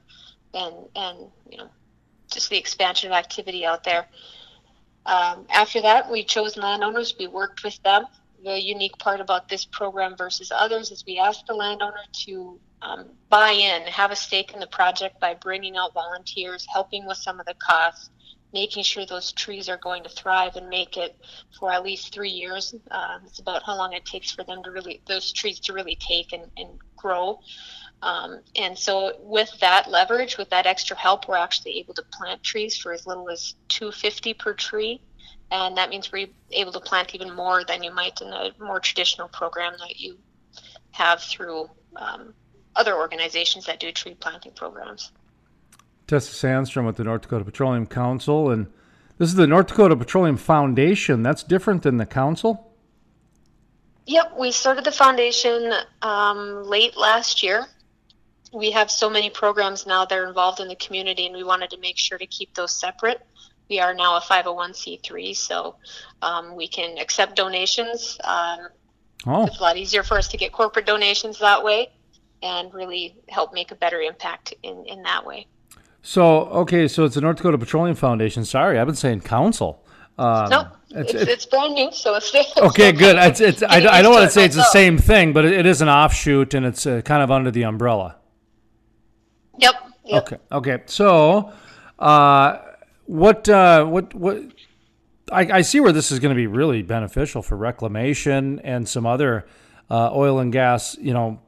and 0.55 0.75
and 0.97 1.19
you 1.51 1.59
know 1.59 1.69
just 2.31 2.51
the 2.51 2.59
expansion 2.59 3.11
of 3.11 3.17
activity 3.17 3.65
out 3.65 3.85
there. 3.85 4.07
Um, 5.07 5.47
after 5.49 5.81
that, 5.83 6.11
we 6.11 6.23
chose 6.25 6.57
landowners. 6.57 7.15
We 7.19 7.27
worked 7.27 7.65
with 7.65 7.83
them. 7.83 8.05
The 8.45 8.61
unique 8.61 8.97
part 8.99 9.21
about 9.21 9.49
this 9.49 9.65
program 9.65 10.17
versus 10.17 10.53
others 10.55 10.91
is 10.91 11.05
we 11.07 11.19
asked 11.19 11.47
the 11.47 11.55
landowner 11.55 12.05
to 12.25 12.61
um, 12.83 13.07
buy 13.29 13.51
in, 13.51 13.83
have 13.89 14.13
a 14.13 14.17
stake 14.17 14.53
in 14.53 14.61
the 14.61 14.67
project 14.67 15.19
by 15.19 15.35
bringing 15.35 15.77
out 15.77 15.95
volunteers, 15.95 16.67
helping 16.73 17.07
with 17.07 17.17
some 17.17 17.41
of 17.41 17.47
the 17.47 17.55
costs, 17.55 18.11
making 18.53 18.83
sure 18.83 19.05
those 19.05 19.33
trees 19.33 19.69
are 19.69 19.77
going 19.79 20.03
to 20.05 20.09
thrive 20.09 20.57
and 20.57 20.69
make 20.69 20.97
it 20.97 21.17
for 21.59 21.73
at 21.73 21.83
least 21.83 22.15
three 22.15 22.31
years. 22.31 22.75
Uh, 22.91 23.19
it's 23.27 23.41
about 23.41 23.63
how 23.65 23.77
long 23.77 23.93
it 23.93 24.05
takes 24.05 24.31
for 24.31 24.45
them 24.45 24.63
to 24.63 24.71
really, 24.71 25.01
those 25.07 25.33
trees 25.33 25.59
to 25.61 25.73
really 25.73 25.97
take 25.97 26.33
and, 26.33 26.45
and 26.57 26.69
grow. 26.97 27.41
Um, 28.03 28.41
and 28.55 28.79
so 28.79 29.13
with 29.21 29.51
that 29.61 29.91
leverage, 29.91 30.39
with 30.39 30.51
that 30.51 30.67
extra 30.67 30.97
help, 30.97 31.29
we're 31.29 31.37
actually 31.37 31.79
able 31.79 31.95
to 31.95 32.03
plant 32.13 32.43
trees 32.43 32.77
for 32.77 32.93
as 32.93 33.07
little 33.07 33.29
as 33.29 33.55
250 33.69 34.35
per 34.35 34.55
tree. 34.55 35.01
And 35.51 35.77
that 35.77 35.91
means 35.91 36.13
we're 36.13 36.29
able 36.53 36.73
to 36.73 36.81
plant 36.81 37.15
even 37.15 37.35
more 37.35 37.65
than 37.65 37.83
you 37.83 37.93
might 37.93 38.21
in 38.21 38.29
a 38.29 38.53
more 38.61 38.81
traditional 38.81 39.29
program 39.29 39.75
that 39.81 39.99
you 39.99 40.19
have 40.91 41.23
through 41.23 41.71
um, 41.97 42.35
other 42.77 42.97
organizations 42.97 43.67
that 43.67 43.81
do 43.81 43.91
tree 43.91 44.15
planting 44.15 44.53
programs. 44.53 45.11
Tessa 46.07 46.33
Sandstrom 46.33 46.87
with 46.87 46.97
the 46.97 47.05
North 47.05 47.23
Dakota 47.23 47.45
Petroleum 47.45 47.87
Council, 47.87 48.51
and 48.51 48.67
this 49.19 49.29
is 49.29 49.35
the 49.35 49.47
North 49.47 49.67
Dakota 49.67 49.97
Petroleum 49.97 50.37
Foundation. 50.37 51.23
That's 51.23 51.43
different 51.43 51.83
than 51.83 51.97
the 51.97 52.07
council. 52.07 52.73
Yep, 54.07 54.39
we 54.39 54.53
started 54.53 54.85
the 54.85 54.93
foundation 54.93 55.73
um, 56.01 56.65
late 56.65 56.97
last 56.97 57.43
year. 57.43 57.67
We 58.53 58.71
have 58.73 58.91
so 58.91 59.11
many 59.11 59.31
programs 59.31 59.87
now 59.87 60.05
that 60.05 60.19
are 60.19 60.27
involved 60.27 60.61
in 60.61 60.69
the 60.69 60.77
community, 60.77 61.27
and 61.27 61.37
we 61.37 61.45
wanted 61.45 61.71
to 61.71 61.79
make 61.79 61.99
sure 61.99 62.19
to 62.19 62.27
keep 62.27 62.55
those 62.55 62.73
separate. 62.73 63.21
We 63.69 63.81
are 63.81 63.93
now 63.93 64.17
a 64.17 64.21
501c3, 64.21 65.37
so 65.37 65.77
um, 66.23 66.57
we 66.57 66.67
can 66.69 66.97
accept 66.97 67.37
donations. 67.37 68.17
Um, 68.25 68.69
Oh. 69.27 69.47
It's 69.47 69.59
a 69.59 69.63
lot 69.63 69.77
easier 69.77 70.03
for 70.03 70.17
us 70.17 70.29
to 70.29 70.37
get 70.37 70.53
corporate 70.53 70.87
donations 70.87 71.39
that 71.41 71.63
way 71.63 71.91
and 72.43 72.73
really 72.73 73.17
help 73.29 73.53
make 73.53 73.71
a 73.71 73.75
better 73.75 74.01
impact 74.01 74.55
in, 74.63 74.85
in 74.87 75.03
that 75.03 75.27
way. 75.27 75.47
So, 76.03 76.45
okay, 76.47 76.87
so 76.87 77.05
it's 77.05 77.17
the 77.17 77.21
North 77.21 77.39
Dakota 77.39 77.59
Petroleum 77.59 77.97
Foundation. 77.97 78.45
Sorry, 78.45 78.79
I've 78.79 78.87
been 78.87 78.97
saying 78.97 79.23
council. 79.23 79.85
Um, 80.17 80.49
no, 80.49 80.69
it's, 80.91 81.15
it's, 81.15 81.47
brand 81.47 81.75
new, 81.75 81.93
so 81.93 82.15
it's 82.15 82.35
okay, 82.59 82.93
good. 82.93 83.17
It's, 83.17 83.41
it's, 83.41 83.63
I, 83.63 83.77
I 83.77 84.03
don't 84.03 84.13
want 84.13 84.23
to 84.23 84.27
to 84.27 84.33
say 84.33 84.45
it's 84.45 84.57
the 84.57 84.65
same 84.65 84.99
thing, 84.99 85.33
but 85.33 85.45
it, 85.45 85.53
it 85.53 85.67
is 85.67 85.81
an 85.81 85.89
offshoot 85.89 86.55
and 86.55 86.67
it's 86.67 86.87
uh, 86.87 87.03
kind 87.03 87.23
of 87.23 87.31
under 87.31 87.51
the 87.51 87.63
umbrella. 87.63 88.17
Yep. 89.59 89.75
Okay. 90.11 90.39
Okay. 90.51 90.83
So, 90.87 91.53
uh, 91.99 92.59
what, 93.07 93.49
uh, 93.49 93.85
what, 93.85 94.15
what, 94.15 94.43
I, 95.31 95.59
I 95.59 95.61
see 95.63 95.81
where 95.81 95.93
this 95.93 96.11
is 96.11 96.19
going 96.19 96.35
to 96.35 96.37
be 96.37 96.47
really 96.47 96.83
beneficial 96.83 97.43
for 97.43 97.57
reclamation 97.57 98.61
and 98.61 98.89
some 98.89 99.07
other 99.07 99.47
uh, 99.91 100.11
oil 100.13 100.39
and 100.39 100.53
gas, 100.53 100.97
you 101.01 101.13
know, 101.13 101.41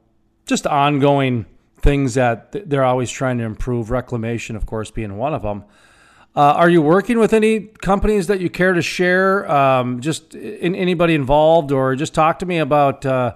just 0.46 0.66
ongoing 0.66 1.46
things 1.78 2.14
that 2.14 2.68
they're 2.68 2.84
always 2.84 3.10
trying 3.10 3.38
to 3.38 3.44
improve. 3.44 3.90
Reclamation, 3.90 4.56
of 4.56 4.66
course, 4.66 4.90
being 4.90 5.16
one 5.16 5.34
of 5.34 5.42
them. 5.42 5.64
Uh, 6.36 6.52
are 6.52 6.70
you 6.70 6.80
working 6.80 7.18
with 7.18 7.32
any 7.32 7.60
companies 7.60 8.28
that 8.28 8.40
you 8.40 8.48
care 8.48 8.72
to 8.72 8.82
share? 8.82 9.50
Um, 9.50 10.00
just 10.00 10.34
in, 10.34 10.74
anybody 10.74 11.14
involved, 11.14 11.72
or 11.72 11.96
just 11.96 12.14
talk 12.14 12.38
to 12.40 12.46
me 12.46 12.58
about 12.58 13.04
uh, 13.04 13.34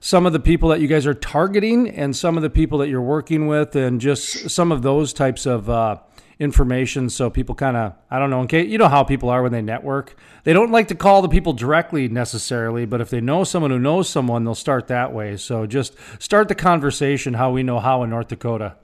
some 0.00 0.26
of 0.26 0.32
the 0.32 0.40
people 0.40 0.68
that 0.70 0.80
you 0.80 0.88
guys 0.88 1.06
are 1.06 1.14
targeting 1.14 1.88
and 1.88 2.16
some 2.16 2.36
of 2.36 2.42
the 2.42 2.50
people 2.50 2.78
that 2.78 2.88
you're 2.88 3.02
working 3.02 3.46
with, 3.46 3.76
and 3.76 4.00
just 4.00 4.50
some 4.50 4.72
of 4.72 4.82
those 4.82 5.12
types 5.12 5.46
of 5.46 5.68
uh, 5.68 5.98
information. 6.38 7.10
So 7.10 7.30
people 7.30 7.54
kind 7.54 7.76
of, 7.76 7.94
I 8.10 8.18
don't 8.18 8.30
know, 8.30 8.46
case, 8.46 8.68
you 8.68 8.78
know 8.78 8.88
how 8.88 9.02
people 9.02 9.28
are 9.28 9.42
when 9.42 9.52
they 9.52 9.62
network. 9.62 10.16
They 10.44 10.52
don't 10.52 10.70
like 10.70 10.88
to 10.88 10.94
call 10.94 11.22
the 11.22 11.28
people 11.28 11.52
directly 11.52 12.08
necessarily, 12.08 12.86
but 12.86 13.00
if 13.00 13.10
they 13.10 13.20
know 13.20 13.44
someone 13.44 13.70
who 13.70 13.78
knows 13.78 14.08
someone, 14.08 14.44
they'll 14.44 14.54
start 14.54 14.88
that 14.88 15.12
way. 15.12 15.36
So 15.36 15.66
just 15.66 15.96
start 16.18 16.48
the 16.48 16.54
conversation 16.54 17.34
how 17.34 17.50
we 17.50 17.62
know 17.62 17.80
how 17.80 18.02
in 18.02 18.10
North 18.10 18.28
Dakota. 18.28 18.76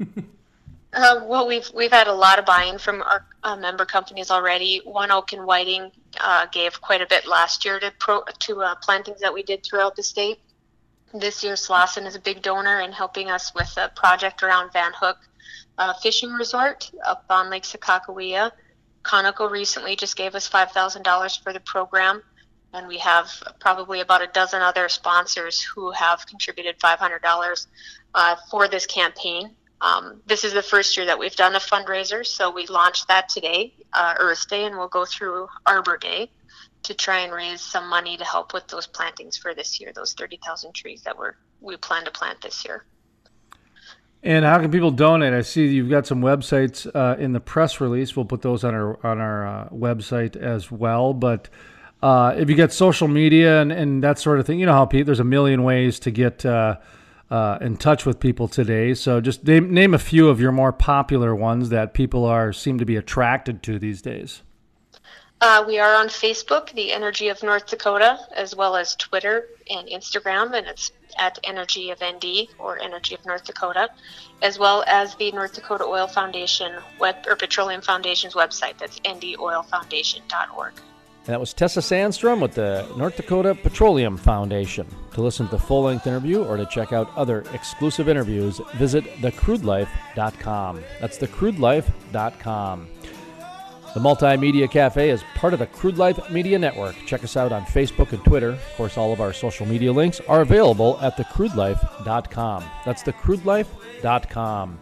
Uh, 0.96 1.24
well, 1.26 1.48
we've 1.48 1.68
we've 1.74 1.90
had 1.90 2.06
a 2.06 2.12
lot 2.12 2.38
of 2.38 2.44
buy-in 2.44 2.78
from 2.78 3.02
our 3.02 3.26
uh, 3.42 3.56
member 3.56 3.84
companies 3.84 4.30
already. 4.30 4.80
ONEOK 4.86 5.32
and 5.32 5.44
Whiting 5.44 5.90
uh, 6.20 6.46
gave 6.52 6.80
quite 6.80 7.00
a 7.00 7.06
bit 7.06 7.26
last 7.26 7.64
year 7.64 7.80
to 7.80 7.92
pro, 7.98 8.22
to 8.40 8.62
uh, 8.62 8.74
plantings 8.76 9.20
that 9.20 9.34
we 9.34 9.42
did 9.42 9.64
throughout 9.64 9.96
the 9.96 10.04
state. 10.04 10.38
This 11.14 11.44
year, 11.44 11.54
Slawson 11.54 12.06
is 12.06 12.16
a 12.16 12.20
big 12.20 12.42
donor 12.42 12.80
in 12.80 12.90
helping 12.90 13.30
us 13.30 13.54
with 13.54 13.72
a 13.76 13.88
project 13.94 14.42
around 14.42 14.72
Van 14.72 14.90
Hook 14.92 15.16
uh, 15.78 15.92
Fishing 16.02 16.32
Resort 16.32 16.90
up 17.06 17.24
on 17.30 17.50
Lake 17.50 17.62
Sakakawea. 17.62 18.50
Conoco 19.04 19.48
recently 19.48 19.94
just 19.94 20.16
gave 20.16 20.34
us 20.34 20.48
five 20.48 20.72
thousand 20.72 21.04
dollars 21.04 21.36
for 21.36 21.52
the 21.52 21.60
program, 21.60 22.20
and 22.72 22.88
we 22.88 22.98
have 22.98 23.30
probably 23.60 24.00
about 24.00 24.22
a 24.22 24.26
dozen 24.26 24.60
other 24.60 24.88
sponsors 24.88 25.62
who 25.62 25.92
have 25.92 26.26
contributed 26.26 26.80
five 26.80 26.98
hundred 26.98 27.22
dollars 27.22 27.68
uh, 28.16 28.34
for 28.50 28.66
this 28.66 28.84
campaign. 28.84 29.54
Um, 29.82 30.20
this 30.26 30.42
is 30.42 30.52
the 30.52 30.62
first 30.62 30.96
year 30.96 31.06
that 31.06 31.20
we've 31.20 31.36
done 31.36 31.54
a 31.54 31.60
fundraiser, 31.60 32.26
so 32.26 32.50
we 32.50 32.66
launched 32.66 33.06
that 33.06 33.28
today, 33.28 33.72
uh, 33.92 34.14
Earth 34.18 34.48
Day, 34.48 34.64
and 34.64 34.76
we'll 34.76 34.88
go 34.88 35.04
through 35.04 35.46
Arbor 35.64 35.96
Day 35.96 36.28
to 36.84 36.94
try 36.94 37.20
and 37.20 37.32
raise 37.32 37.60
some 37.60 37.88
money 37.88 38.16
to 38.16 38.24
help 38.24 38.52
with 38.52 38.66
those 38.68 38.86
plantings 38.86 39.36
for 39.36 39.54
this 39.54 39.80
year, 39.80 39.92
those 39.94 40.14
30,000 40.14 40.72
trees 40.74 41.02
that 41.02 41.18
we're, 41.18 41.34
we 41.60 41.76
plan 41.76 42.04
to 42.04 42.10
plant 42.10 42.40
this 42.40 42.64
year. 42.64 42.84
And 44.22 44.44
how 44.44 44.58
can 44.58 44.70
people 44.70 44.90
donate? 44.90 45.34
I 45.34 45.42
see 45.42 45.66
you've 45.66 45.90
got 45.90 46.06
some 46.06 46.22
websites 46.22 46.90
uh, 46.94 47.20
in 47.20 47.32
the 47.32 47.40
press 47.40 47.78
release. 47.78 48.16
We'll 48.16 48.24
put 48.24 48.40
those 48.40 48.64
on 48.64 48.74
our 48.74 49.06
on 49.06 49.20
our 49.20 49.46
uh, 49.46 49.68
website 49.68 50.34
as 50.34 50.70
well. 50.70 51.12
But 51.12 51.50
uh, 52.02 52.34
if 52.34 52.48
you 52.48 52.54
get 52.54 52.72
social 52.72 53.06
media 53.06 53.60
and, 53.60 53.70
and 53.70 54.02
that 54.02 54.18
sort 54.18 54.40
of 54.40 54.46
thing, 54.46 54.58
you 54.58 54.64
know 54.64 54.72
how 54.72 54.86
Pete, 54.86 55.04
there's 55.04 55.20
a 55.20 55.24
million 55.24 55.62
ways 55.62 55.98
to 56.00 56.10
get 56.10 56.44
uh, 56.46 56.76
uh, 57.30 57.58
in 57.60 57.76
touch 57.76 58.06
with 58.06 58.18
people 58.18 58.48
today. 58.48 58.94
So 58.94 59.20
just 59.20 59.44
name, 59.44 59.72
name 59.72 59.92
a 59.92 59.98
few 59.98 60.28
of 60.28 60.40
your 60.40 60.52
more 60.52 60.72
popular 60.72 61.34
ones 61.34 61.68
that 61.68 61.92
people 61.92 62.24
are 62.24 62.50
seem 62.52 62.78
to 62.78 62.86
be 62.86 62.96
attracted 62.96 63.62
to 63.64 63.78
these 63.78 64.00
days. 64.00 64.42
Uh, 65.40 65.64
we 65.66 65.78
are 65.78 65.94
on 65.94 66.08
Facebook, 66.08 66.72
the 66.72 66.92
Energy 66.92 67.28
of 67.28 67.42
North 67.42 67.66
Dakota, 67.66 68.18
as 68.34 68.54
well 68.54 68.76
as 68.76 68.94
Twitter 68.96 69.48
and 69.70 69.88
Instagram, 69.88 70.56
and 70.56 70.66
it's 70.66 70.92
at 71.18 71.38
Energy 71.44 71.90
of 71.90 72.00
ND 72.02 72.48
or 72.58 72.78
Energy 72.80 73.14
of 73.14 73.24
North 73.26 73.44
Dakota, 73.44 73.90
as 74.42 74.58
well 74.58 74.84
as 74.86 75.14
the 75.16 75.30
North 75.32 75.52
Dakota 75.52 75.84
Oil 75.84 76.06
Foundation 76.06 76.72
web 76.98 77.16
or 77.26 77.36
Petroleum 77.36 77.82
Foundation's 77.82 78.34
website. 78.34 78.78
That's 78.78 78.98
ndoilfoundation.org. 79.00 80.72
And 81.26 81.32
that 81.32 81.40
was 81.40 81.54
Tessa 81.54 81.80
Sandstrom 81.80 82.40
with 82.40 82.52
the 82.52 82.86
North 82.98 83.16
Dakota 83.16 83.54
Petroleum 83.54 84.18
Foundation. 84.18 84.86
To 85.14 85.22
listen 85.22 85.46
to 85.46 85.52
the 85.52 85.58
full 85.58 85.84
length 85.84 86.06
interview 86.06 86.44
or 86.44 86.58
to 86.58 86.66
check 86.66 86.92
out 86.92 87.10
other 87.16 87.44
exclusive 87.54 88.10
interviews, 88.10 88.60
visit 88.74 89.04
thecrudelife.com. 89.20 90.84
That's 91.00 91.16
thecrudelife.com. 91.18 92.88
The 93.94 94.00
Multimedia 94.00 94.68
Cafe 94.68 95.08
is 95.08 95.22
part 95.36 95.52
of 95.52 95.60
the 95.60 95.66
Crude 95.66 95.98
Life 95.98 96.28
Media 96.28 96.58
Network. 96.58 96.96
Check 97.06 97.22
us 97.22 97.36
out 97.36 97.52
on 97.52 97.64
Facebook 97.64 98.12
and 98.12 98.24
Twitter. 98.24 98.50
Of 98.50 98.74
course, 98.76 98.98
all 98.98 99.12
of 99.12 99.20
our 99.20 99.32
social 99.32 99.66
media 99.66 99.92
links 99.92 100.20
are 100.26 100.40
available 100.40 100.98
at 101.00 101.16
thecrudelife.com. 101.16 102.64
That's 102.84 103.04
thecrudelife.com. 103.04 104.78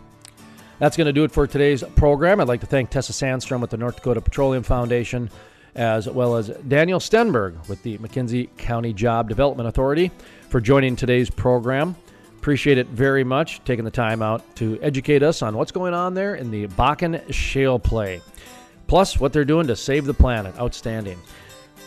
That's 0.79 0.97
going 0.97 1.07
to 1.07 1.13
do 1.13 1.25
it 1.25 1.31
for 1.31 1.47
today's 1.47 1.83
program. 1.95 2.41
I'd 2.41 2.49
like 2.49 2.61
to 2.63 2.67
thank 2.67 2.89
Tessa 2.89 3.13
Sandstrom 3.13 3.61
with 3.61 3.69
the 3.69 3.77
North 3.77 3.97
Dakota 3.97 4.23
Petroleum 4.23 4.63
Foundation 4.63 5.29
as 5.75 6.09
well 6.09 6.37
as 6.37 6.49
Daniel 6.49 6.99
Stenberg 6.99 7.69
with 7.69 7.83
the 7.83 7.99
McKenzie 7.99 8.49
County 8.57 8.95
Job 8.95 9.29
Development 9.29 9.69
Authority 9.69 10.11
for 10.49 10.61
joining 10.61 10.97
today's 10.97 11.29
program. 11.29 11.95
Appreciate 12.39 12.79
it 12.79 12.89
very 12.89 13.25
much, 13.25 13.63
taking 13.65 13.85
the 13.85 13.91
time 13.91 14.23
out 14.23 14.57
to 14.57 14.79
educate 14.83 15.23
us 15.23 15.43
on 15.43 15.57
what's 15.57 15.71
going 15.71 15.95
on 15.95 16.15
there 16.15 16.35
in 16.35 16.51
the 16.51 16.67
Bakken 16.69 17.31
Shale 17.33 17.79
Play. 17.79 18.21
Plus, 18.93 19.19
what 19.19 19.33
they're 19.33 19.47
doing 19.47 19.69
to 19.69 19.75
save 19.75 20.05
the 20.05 20.13
planet. 20.13 20.55
Outstanding. 20.59 21.19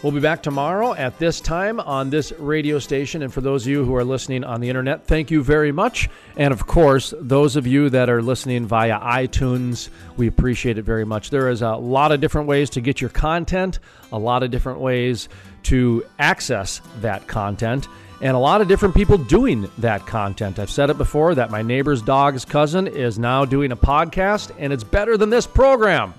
We'll 0.01 0.12
be 0.12 0.20
back 0.20 0.41
tomorrow 0.41 0.95
at 0.95 1.20
this 1.20 1.39
time 1.39 1.80
on 1.80 2.10
this 2.10 2.32
radio 2.39 2.80
station. 2.80 3.22
And 3.22 3.32
for 3.32 3.41
those 3.41 3.62
of 3.62 3.68
you 3.70 3.86
who 3.86 3.93
are 3.95 4.03
listening 4.03 4.43
on 4.43 4.60
the 4.60 4.70
internet, 4.70 5.06
thank 5.06 5.30
you 5.30 5.43
very 5.43 5.72
much. 5.72 6.10
And 6.36 6.51
of 6.51 6.66
course, 6.66 7.14
those 7.22 7.58
of 7.58 7.68
you 7.68 7.91
that 7.91 8.10
are 8.10 8.24
listening 8.24 8.66
via 8.66 8.99
iTunes, 8.99 9.89
we 10.18 10.26
appreciate 10.26 10.80
it 10.80 10.82
very 10.82 11.06
much. 11.06 11.30
There 11.30 11.47
is 11.47 11.62
a 11.62 11.76
lot 11.76 12.12
of 12.12 12.22
different 12.22 12.47
ways 12.47 12.72
to 12.72 12.82
get 12.82 12.99
your 12.99 13.12
content, 13.12 13.78
a 14.12 14.18
lot 14.18 14.41
of 14.41 14.49
different 14.49 14.80
ways 14.80 15.30
to 15.66 16.03
access 16.18 16.82
that 17.01 17.28
content, 17.28 17.88
and 18.20 18.36
a 18.36 18.39
lot 18.39 18.62
of 18.62 18.68
different 18.68 18.95
people 18.95 19.20
doing 19.20 19.70
that 19.78 20.08
content. 20.08 20.58
I've 20.58 20.72
said 20.72 20.89
it 20.89 20.97
before 20.97 21.36
that 21.36 21.51
my 21.51 21.62
neighbor's 21.62 22.01
dog's 22.01 22.45
cousin 22.45 22.88
is 22.88 23.20
now 23.20 23.45
doing 23.45 23.72
a 23.72 23.78
podcast, 23.78 24.56
and 24.58 24.74
it's 24.74 24.84
better 24.84 25.18
than 25.18 25.30
this 25.30 25.45
program. 25.45 26.16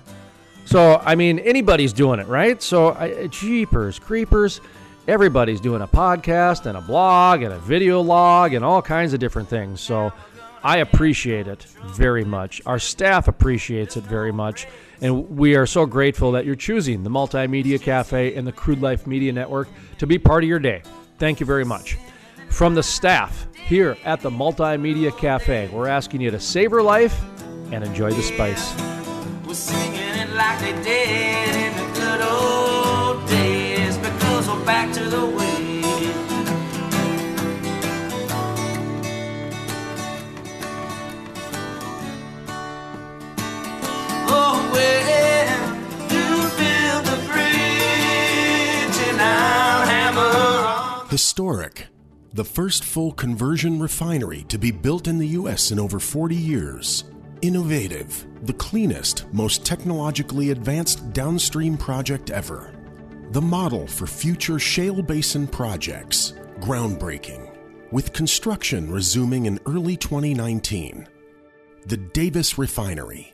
So, 0.67 1.01
I 1.05 1.15
mean, 1.15 1.39
anybody's 1.39 1.93
doing 1.93 2.19
it, 2.19 2.27
right? 2.27 2.61
So, 2.61 2.89
I, 2.93 3.27
jeepers, 3.27 3.99
creepers, 3.99 4.59
everybody's 5.07 5.61
doing 5.61 5.81
a 5.81 5.87
podcast 5.87 6.65
and 6.65 6.77
a 6.77 6.81
blog 6.81 7.41
and 7.41 7.53
a 7.53 7.57
video 7.59 8.01
log 8.01 8.53
and 8.53 8.65
all 8.65 8.81
kinds 8.81 9.13
of 9.13 9.21
different 9.21 9.47
things. 9.47 9.79
So, 9.79 10.11
I 10.61 10.79
appreciate 10.79 11.47
it 11.47 11.63
very 11.85 12.25
much. 12.25 12.61
Our 12.65 12.79
staff 12.79 13.29
appreciates 13.29 13.95
it 13.95 14.03
very 14.03 14.33
much. 14.33 14.67
And 14.99 15.37
we 15.37 15.55
are 15.55 15.65
so 15.65 15.85
grateful 15.85 16.33
that 16.33 16.45
you're 16.45 16.55
choosing 16.55 17.01
the 17.01 17.09
Multimedia 17.09 17.81
Cafe 17.81 18.35
and 18.35 18.45
the 18.45 18.51
Crude 18.51 18.81
Life 18.81 19.07
Media 19.07 19.31
Network 19.31 19.69
to 19.99 20.05
be 20.05 20.17
part 20.19 20.43
of 20.43 20.49
your 20.49 20.59
day. 20.59 20.81
Thank 21.17 21.39
you 21.39 21.45
very 21.45 21.63
much. 21.63 21.97
From 22.49 22.75
the 22.75 22.83
staff 22.83 23.47
here 23.53 23.95
at 24.03 24.19
the 24.19 24.29
Multimedia 24.29 25.17
Cafe, 25.17 25.69
we're 25.69 25.87
asking 25.87 26.19
you 26.19 26.31
to 26.31 26.41
savor 26.41 26.83
life 26.83 27.17
and 27.71 27.85
enjoy 27.85 28.11
the 28.11 28.21
spice 28.21 28.75
like 30.37 30.59
they 30.59 30.73
did 30.83 31.55
in 31.55 31.75
the 31.75 31.99
good 31.99 32.21
old 32.21 33.27
days 33.27 33.97
because 33.97 34.47
we're 34.47 34.65
back 34.65 34.93
to 34.93 35.03
the 35.09 35.25
way. 35.25 35.81
Oh, 44.29 44.63
Historic. 51.09 51.87
The 52.33 52.45
first 52.45 52.83
full 52.83 53.11
conversion 53.11 53.79
refinery 53.79 54.43
to 54.49 54.59
be 54.59 54.69
built 54.69 55.07
in 55.07 55.17
the 55.17 55.29
U.S. 55.39 55.71
in 55.71 55.79
over 55.79 55.99
40 55.99 56.35
years. 56.35 57.03
Innovative, 57.41 58.25
the 58.45 58.53
cleanest, 58.53 59.31
most 59.31 59.63
technologically 59.63 60.51
advanced 60.51 61.13
downstream 61.13 61.77
project 61.77 62.31
ever. 62.31 62.73
The 63.31 63.41
model 63.41 63.85
for 63.85 64.07
future 64.07 64.57
shale 64.57 65.01
basin 65.01 65.47
projects. 65.47 66.33
Groundbreaking. 66.59 67.51
With 67.91 68.13
construction 68.13 68.91
resuming 68.91 69.45
in 69.45 69.59
early 69.65 69.95
2019. 69.97 71.07
The 71.85 71.97
Davis 71.97 72.57
Refinery 72.57 73.25